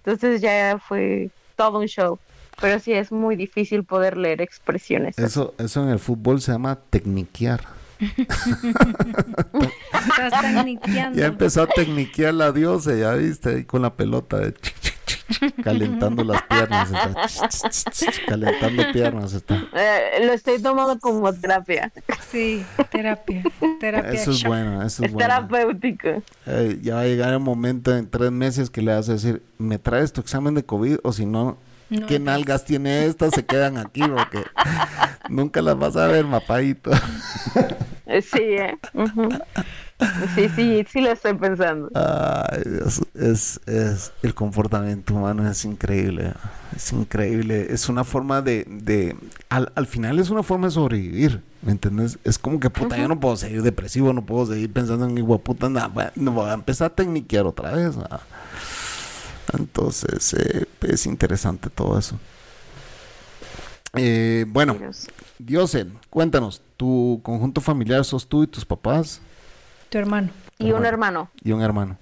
Entonces 0.08 0.40
ya 0.40 0.78
fue 0.78 1.30
todo 1.56 1.80
un 1.80 1.86
show. 1.86 2.18
Pero 2.60 2.80
sí 2.80 2.92
es 2.92 3.12
muy 3.12 3.36
difícil 3.36 3.84
poder 3.84 4.16
leer 4.16 4.40
expresiones. 4.40 5.18
Eso, 5.18 5.54
eso 5.58 5.84
en 5.84 5.90
el 5.90 5.98
fútbol 5.98 6.40
se 6.40 6.52
llama 6.52 6.78
tecniquear. 6.90 7.60
ya 11.14 11.26
empezó 11.26 11.62
a 11.62 11.66
tecniquear 11.66 12.32
la 12.32 12.52
diosa, 12.52 12.94
ya 12.94 13.14
viste, 13.14 13.50
ahí 13.50 13.64
con 13.64 13.82
la 13.82 13.94
pelota 13.94 14.38
de 14.38 14.54
calentando 15.62 16.24
las 16.24 16.42
piernas, 16.42 16.90
calentando 18.26 18.82
piernas 18.92 19.32
está. 19.32 19.56
Eh, 19.74 20.24
lo 20.24 20.32
estoy 20.32 20.60
tomando 20.60 20.98
como 20.98 21.32
terapia. 21.32 21.92
Sí, 22.30 22.64
terapia, 22.90 23.42
terapia. 23.80 24.10
Eso 24.12 24.30
es 24.30 24.42
bueno, 24.44 24.82
eso 24.82 25.04
es, 25.04 25.10
es 25.10 25.16
terapéutico. 25.16 26.22
Eh, 26.46 26.78
ya 26.82 26.96
va 26.96 27.00
a 27.02 27.04
llegar 27.04 27.32
el 27.32 27.40
momento 27.40 27.94
en 27.94 28.08
tres 28.08 28.30
meses 28.30 28.70
que 28.70 28.82
le 28.82 28.94
vas 28.94 29.08
a 29.08 29.12
decir, 29.12 29.42
¿me 29.58 29.78
traes 29.78 30.12
tu 30.12 30.20
examen 30.20 30.54
de 30.54 30.64
COVID 30.64 30.98
o 31.02 31.12
si 31.12 31.26
no, 31.26 31.58
¿Qué 32.06 32.18
nalgas 32.18 32.64
tiene 32.66 33.06
esta? 33.06 33.30
Se 33.30 33.46
quedan 33.46 33.78
aquí 33.78 34.02
porque 34.02 34.44
nunca 35.30 35.62
las 35.62 35.78
vas 35.78 35.96
a 35.96 36.06
ver, 36.06 36.24
mapadito. 36.24 36.90
Sí, 38.22 38.40
eh. 38.40 38.78
Sí, 40.34 40.48
sí, 40.54 40.86
sí 40.88 41.00
lo 41.00 41.10
estoy 41.10 41.34
pensando. 41.34 41.90
Ay, 41.94 42.62
Dios, 42.64 43.00
es, 43.14 43.60
es, 43.66 44.12
el 44.22 44.32
comportamiento 44.34 45.14
humano 45.14 45.48
es 45.48 45.64
increíble, 45.64 46.34
es 46.74 46.92
increíble, 46.92 47.66
es 47.70 47.88
una 47.88 48.04
forma 48.04 48.40
de, 48.40 48.64
de 48.68 49.16
al, 49.48 49.72
al 49.74 49.86
final 49.86 50.20
es 50.20 50.30
una 50.30 50.44
forma 50.44 50.68
de 50.68 50.72
sobrevivir, 50.72 51.42
¿me 51.62 51.72
entiendes? 51.72 52.18
Es 52.22 52.38
como 52.38 52.60
que, 52.60 52.70
puta, 52.70 52.96
yo 52.96 53.08
no 53.08 53.18
puedo 53.18 53.36
seguir 53.36 53.62
depresivo, 53.62 54.12
no 54.12 54.24
puedo 54.24 54.46
seguir 54.46 54.72
pensando 54.72 55.04
en 55.04 55.14
mi 55.14 55.22
puta, 55.38 55.68
nada, 55.68 56.12
no 56.14 56.32
voy 56.32 56.48
a 56.48 56.54
empezar 56.54 56.92
a 56.92 56.94
tecniquear 56.94 57.46
otra 57.46 57.72
vez. 57.72 57.96
Entonces, 59.52 60.34
eh, 60.34 60.66
es 60.82 61.06
interesante 61.06 61.70
todo 61.70 61.98
eso. 61.98 62.18
Eh, 63.94 64.44
bueno, 64.48 64.76
Diose, 65.38 65.86
cuéntanos, 66.10 66.62
¿tu 66.76 67.20
conjunto 67.24 67.60
familiar 67.60 68.04
sos 68.04 68.28
tú 68.28 68.44
y 68.44 68.46
tus 68.46 68.64
papás? 68.64 69.20
Tu 69.88 69.98
hermano. 69.98 70.30
Y 70.58 70.72
un 70.72 70.84
hermano. 70.84 71.30
Y 71.42 71.52
un 71.52 71.62
hermano. 71.62 71.96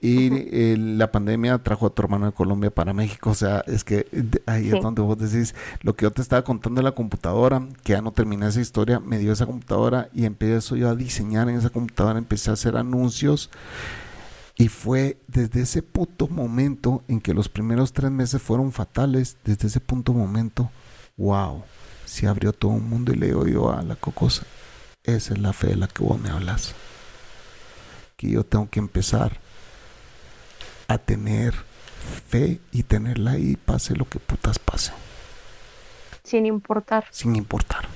Y 0.00 0.76
la 0.76 1.10
pandemia 1.10 1.58
trajo 1.58 1.86
a 1.86 1.90
tu 1.90 2.02
hermano 2.02 2.26
de 2.26 2.32
Colombia 2.32 2.70
para 2.70 2.92
México. 2.92 3.30
O 3.30 3.34
sea, 3.34 3.62
es 3.66 3.84
que 3.84 4.06
ahí 4.46 4.68
es 4.68 4.80
donde 4.82 5.02
vos 5.02 5.18
decís, 5.18 5.54
lo 5.82 5.94
que 5.94 6.04
yo 6.04 6.10
te 6.10 6.22
estaba 6.22 6.42
contando 6.42 6.80
de 6.80 6.84
la 6.84 6.92
computadora, 6.92 7.66
que 7.82 7.92
ya 7.92 8.02
no 8.02 8.12
terminé 8.12 8.46
esa 8.46 8.60
historia, 8.60 9.00
me 9.00 9.18
dio 9.18 9.32
esa 9.32 9.46
computadora 9.46 10.08
y 10.14 10.24
empecé 10.24 10.78
yo 10.78 10.88
a 10.88 10.94
diseñar 10.94 11.48
en 11.48 11.56
esa 11.56 11.70
computadora, 11.70 12.18
empecé 12.18 12.50
a 12.50 12.54
hacer 12.54 12.76
anuncios 12.76 13.50
y 14.56 14.68
fue 14.68 15.18
desde 15.28 15.62
ese 15.62 15.82
punto 15.82 16.26
momento 16.26 17.02
en 17.06 17.20
que 17.20 17.32
los 17.32 17.48
primeros 17.48 17.92
tres 17.92 18.10
meses 18.10 18.42
fueron 18.42 18.72
fatales, 18.72 19.36
desde 19.44 19.68
ese 19.68 19.78
punto 19.78 20.12
momento, 20.12 20.70
wow, 21.16 21.62
se 22.04 22.26
abrió 22.26 22.52
todo 22.52 22.72
un 22.72 22.88
mundo 22.88 23.12
y 23.12 23.16
le 23.16 23.26
digo 23.26 23.46
yo 23.46 23.72
a 23.72 23.82
la 23.82 23.94
cocosa, 23.94 24.44
esa 25.16 25.34
es 25.34 25.38
la 25.40 25.52
fe 25.52 25.68
de 25.68 25.76
la 25.76 25.88
que 25.88 26.02
vos 26.02 26.20
me 26.20 26.30
hablas. 26.30 26.74
Que 28.16 28.30
yo 28.30 28.44
tengo 28.44 28.68
que 28.68 28.78
empezar 28.78 29.38
a 30.86 30.98
tener 30.98 31.54
fe 32.28 32.60
y 32.72 32.82
tenerla 32.82 33.32
ahí, 33.32 33.56
pase 33.56 33.94
lo 33.96 34.08
que 34.08 34.18
putas 34.18 34.58
pase. 34.58 34.92
Sin 36.22 36.46
importar. 36.46 37.06
Sin 37.10 37.36
importar. 37.36 37.88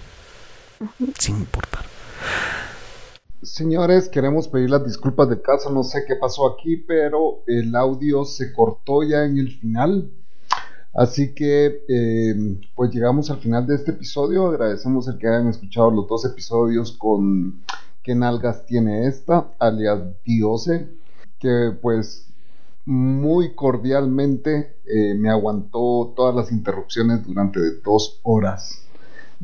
Sin 1.19 1.37
importar. 1.37 1.85
Señores, 3.43 4.09
queremos 4.09 4.49
pedir 4.49 4.71
las 4.71 4.85
disculpas 4.85 5.29
del 5.29 5.43
caso, 5.43 5.71
no 5.71 5.83
sé 5.83 6.05
qué 6.07 6.17
pasó 6.17 6.47
aquí, 6.47 6.77
pero 6.77 7.43
el 7.47 7.75
audio 7.75 8.25
se 8.25 8.53
cortó 8.53 9.03
ya 9.03 9.25
en 9.25 9.37
el 9.39 9.59
final. 9.59 10.11
Así 10.95 11.35
que, 11.35 11.85
eh, 11.89 12.61
pues 12.75 12.91
llegamos 12.93 13.31
al 13.31 13.39
final 13.39 13.67
de 13.67 13.77
este 13.77 13.93
episodio. 13.93 14.47
Agradecemos 14.47 15.09
el 15.09 15.19
que 15.19 15.29
hayan 15.29 15.49
escuchado 15.49 15.91
los 15.91 16.07
dos 16.07 16.25
episodios 16.25 16.93
con 16.93 17.63
qué 18.03 18.15
nalgas 18.15 18.67
tiene 18.67 19.07
esta, 19.07 19.49
alias 19.59 20.01
Diose, 20.25 20.89
que 21.39 21.73
pues 21.81 22.29
muy 22.85 23.55
cordialmente 23.55 24.77
eh, 24.85 25.15
me 25.15 25.31
aguantó 25.31 26.13
todas 26.17 26.35
las 26.35 26.51
interrupciones 26.51 27.25
durante 27.25 27.61
dos 27.83 28.21
horas 28.25 28.83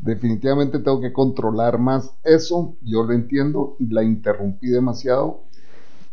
definitivamente 0.03 0.79
tengo 0.79 1.01
que 1.01 1.13
controlar 1.13 1.77
más 1.77 2.11
eso, 2.23 2.75
yo 2.81 3.03
lo 3.03 3.13
entiendo, 3.13 3.75
la 3.79 4.03
interrumpí 4.03 4.67
demasiado. 4.67 5.41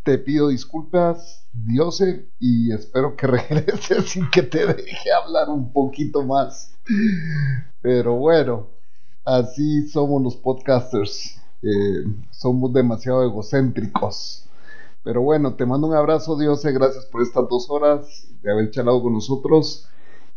Te 0.06 0.18
pido 0.18 0.46
disculpas, 0.46 1.48
Diose, 1.52 2.28
y 2.38 2.72
espero 2.72 3.16
que 3.16 3.26
regreses 3.26 4.08
sin 4.08 4.30
que 4.30 4.44
te 4.44 4.64
deje 4.64 5.10
hablar 5.10 5.48
un 5.48 5.72
poquito 5.72 6.22
más. 6.22 6.76
Pero 7.82 8.14
bueno, 8.14 8.68
así 9.24 9.88
somos 9.88 10.22
los 10.22 10.36
podcasters. 10.36 11.40
Eh, 11.60 12.04
somos 12.30 12.72
demasiado 12.72 13.24
egocéntricos. 13.24 14.48
Pero 15.02 15.22
bueno, 15.22 15.54
te 15.54 15.66
mando 15.66 15.88
un 15.88 15.96
abrazo, 15.96 16.38
Diose. 16.38 16.70
Gracias 16.70 17.06
por 17.06 17.22
estas 17.22 17.48
dos 17.48 17.68
horas 17.68 18.28
de 18.42 18.52
haber 18.52 18.70
charlado 18.70 19.02
con 19.02 19.12
nosotros. 19.12 19.88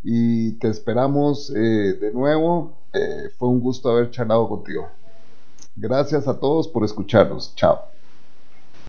Y 0.04 0.54
te 0.54 0.70
esperamos 0.70 1.52
eh, 1.56 1.94
de 1.94 2.12
nuevo 2.12 2.74
eh, 2.92 3.30
fue 3.38 3.50
un 3.50 3.60
gusto 3.60 3.92
haber 3.92 4.10
charlado 4.10 4.50
contigo. 4.50 4.90
Gracias 5.76 6.28
a 6.28 6.40
todos 6.40 6.68
por 6.68 6.84
escucharnos. 6.84 7.54
Chao. 7.56 7.99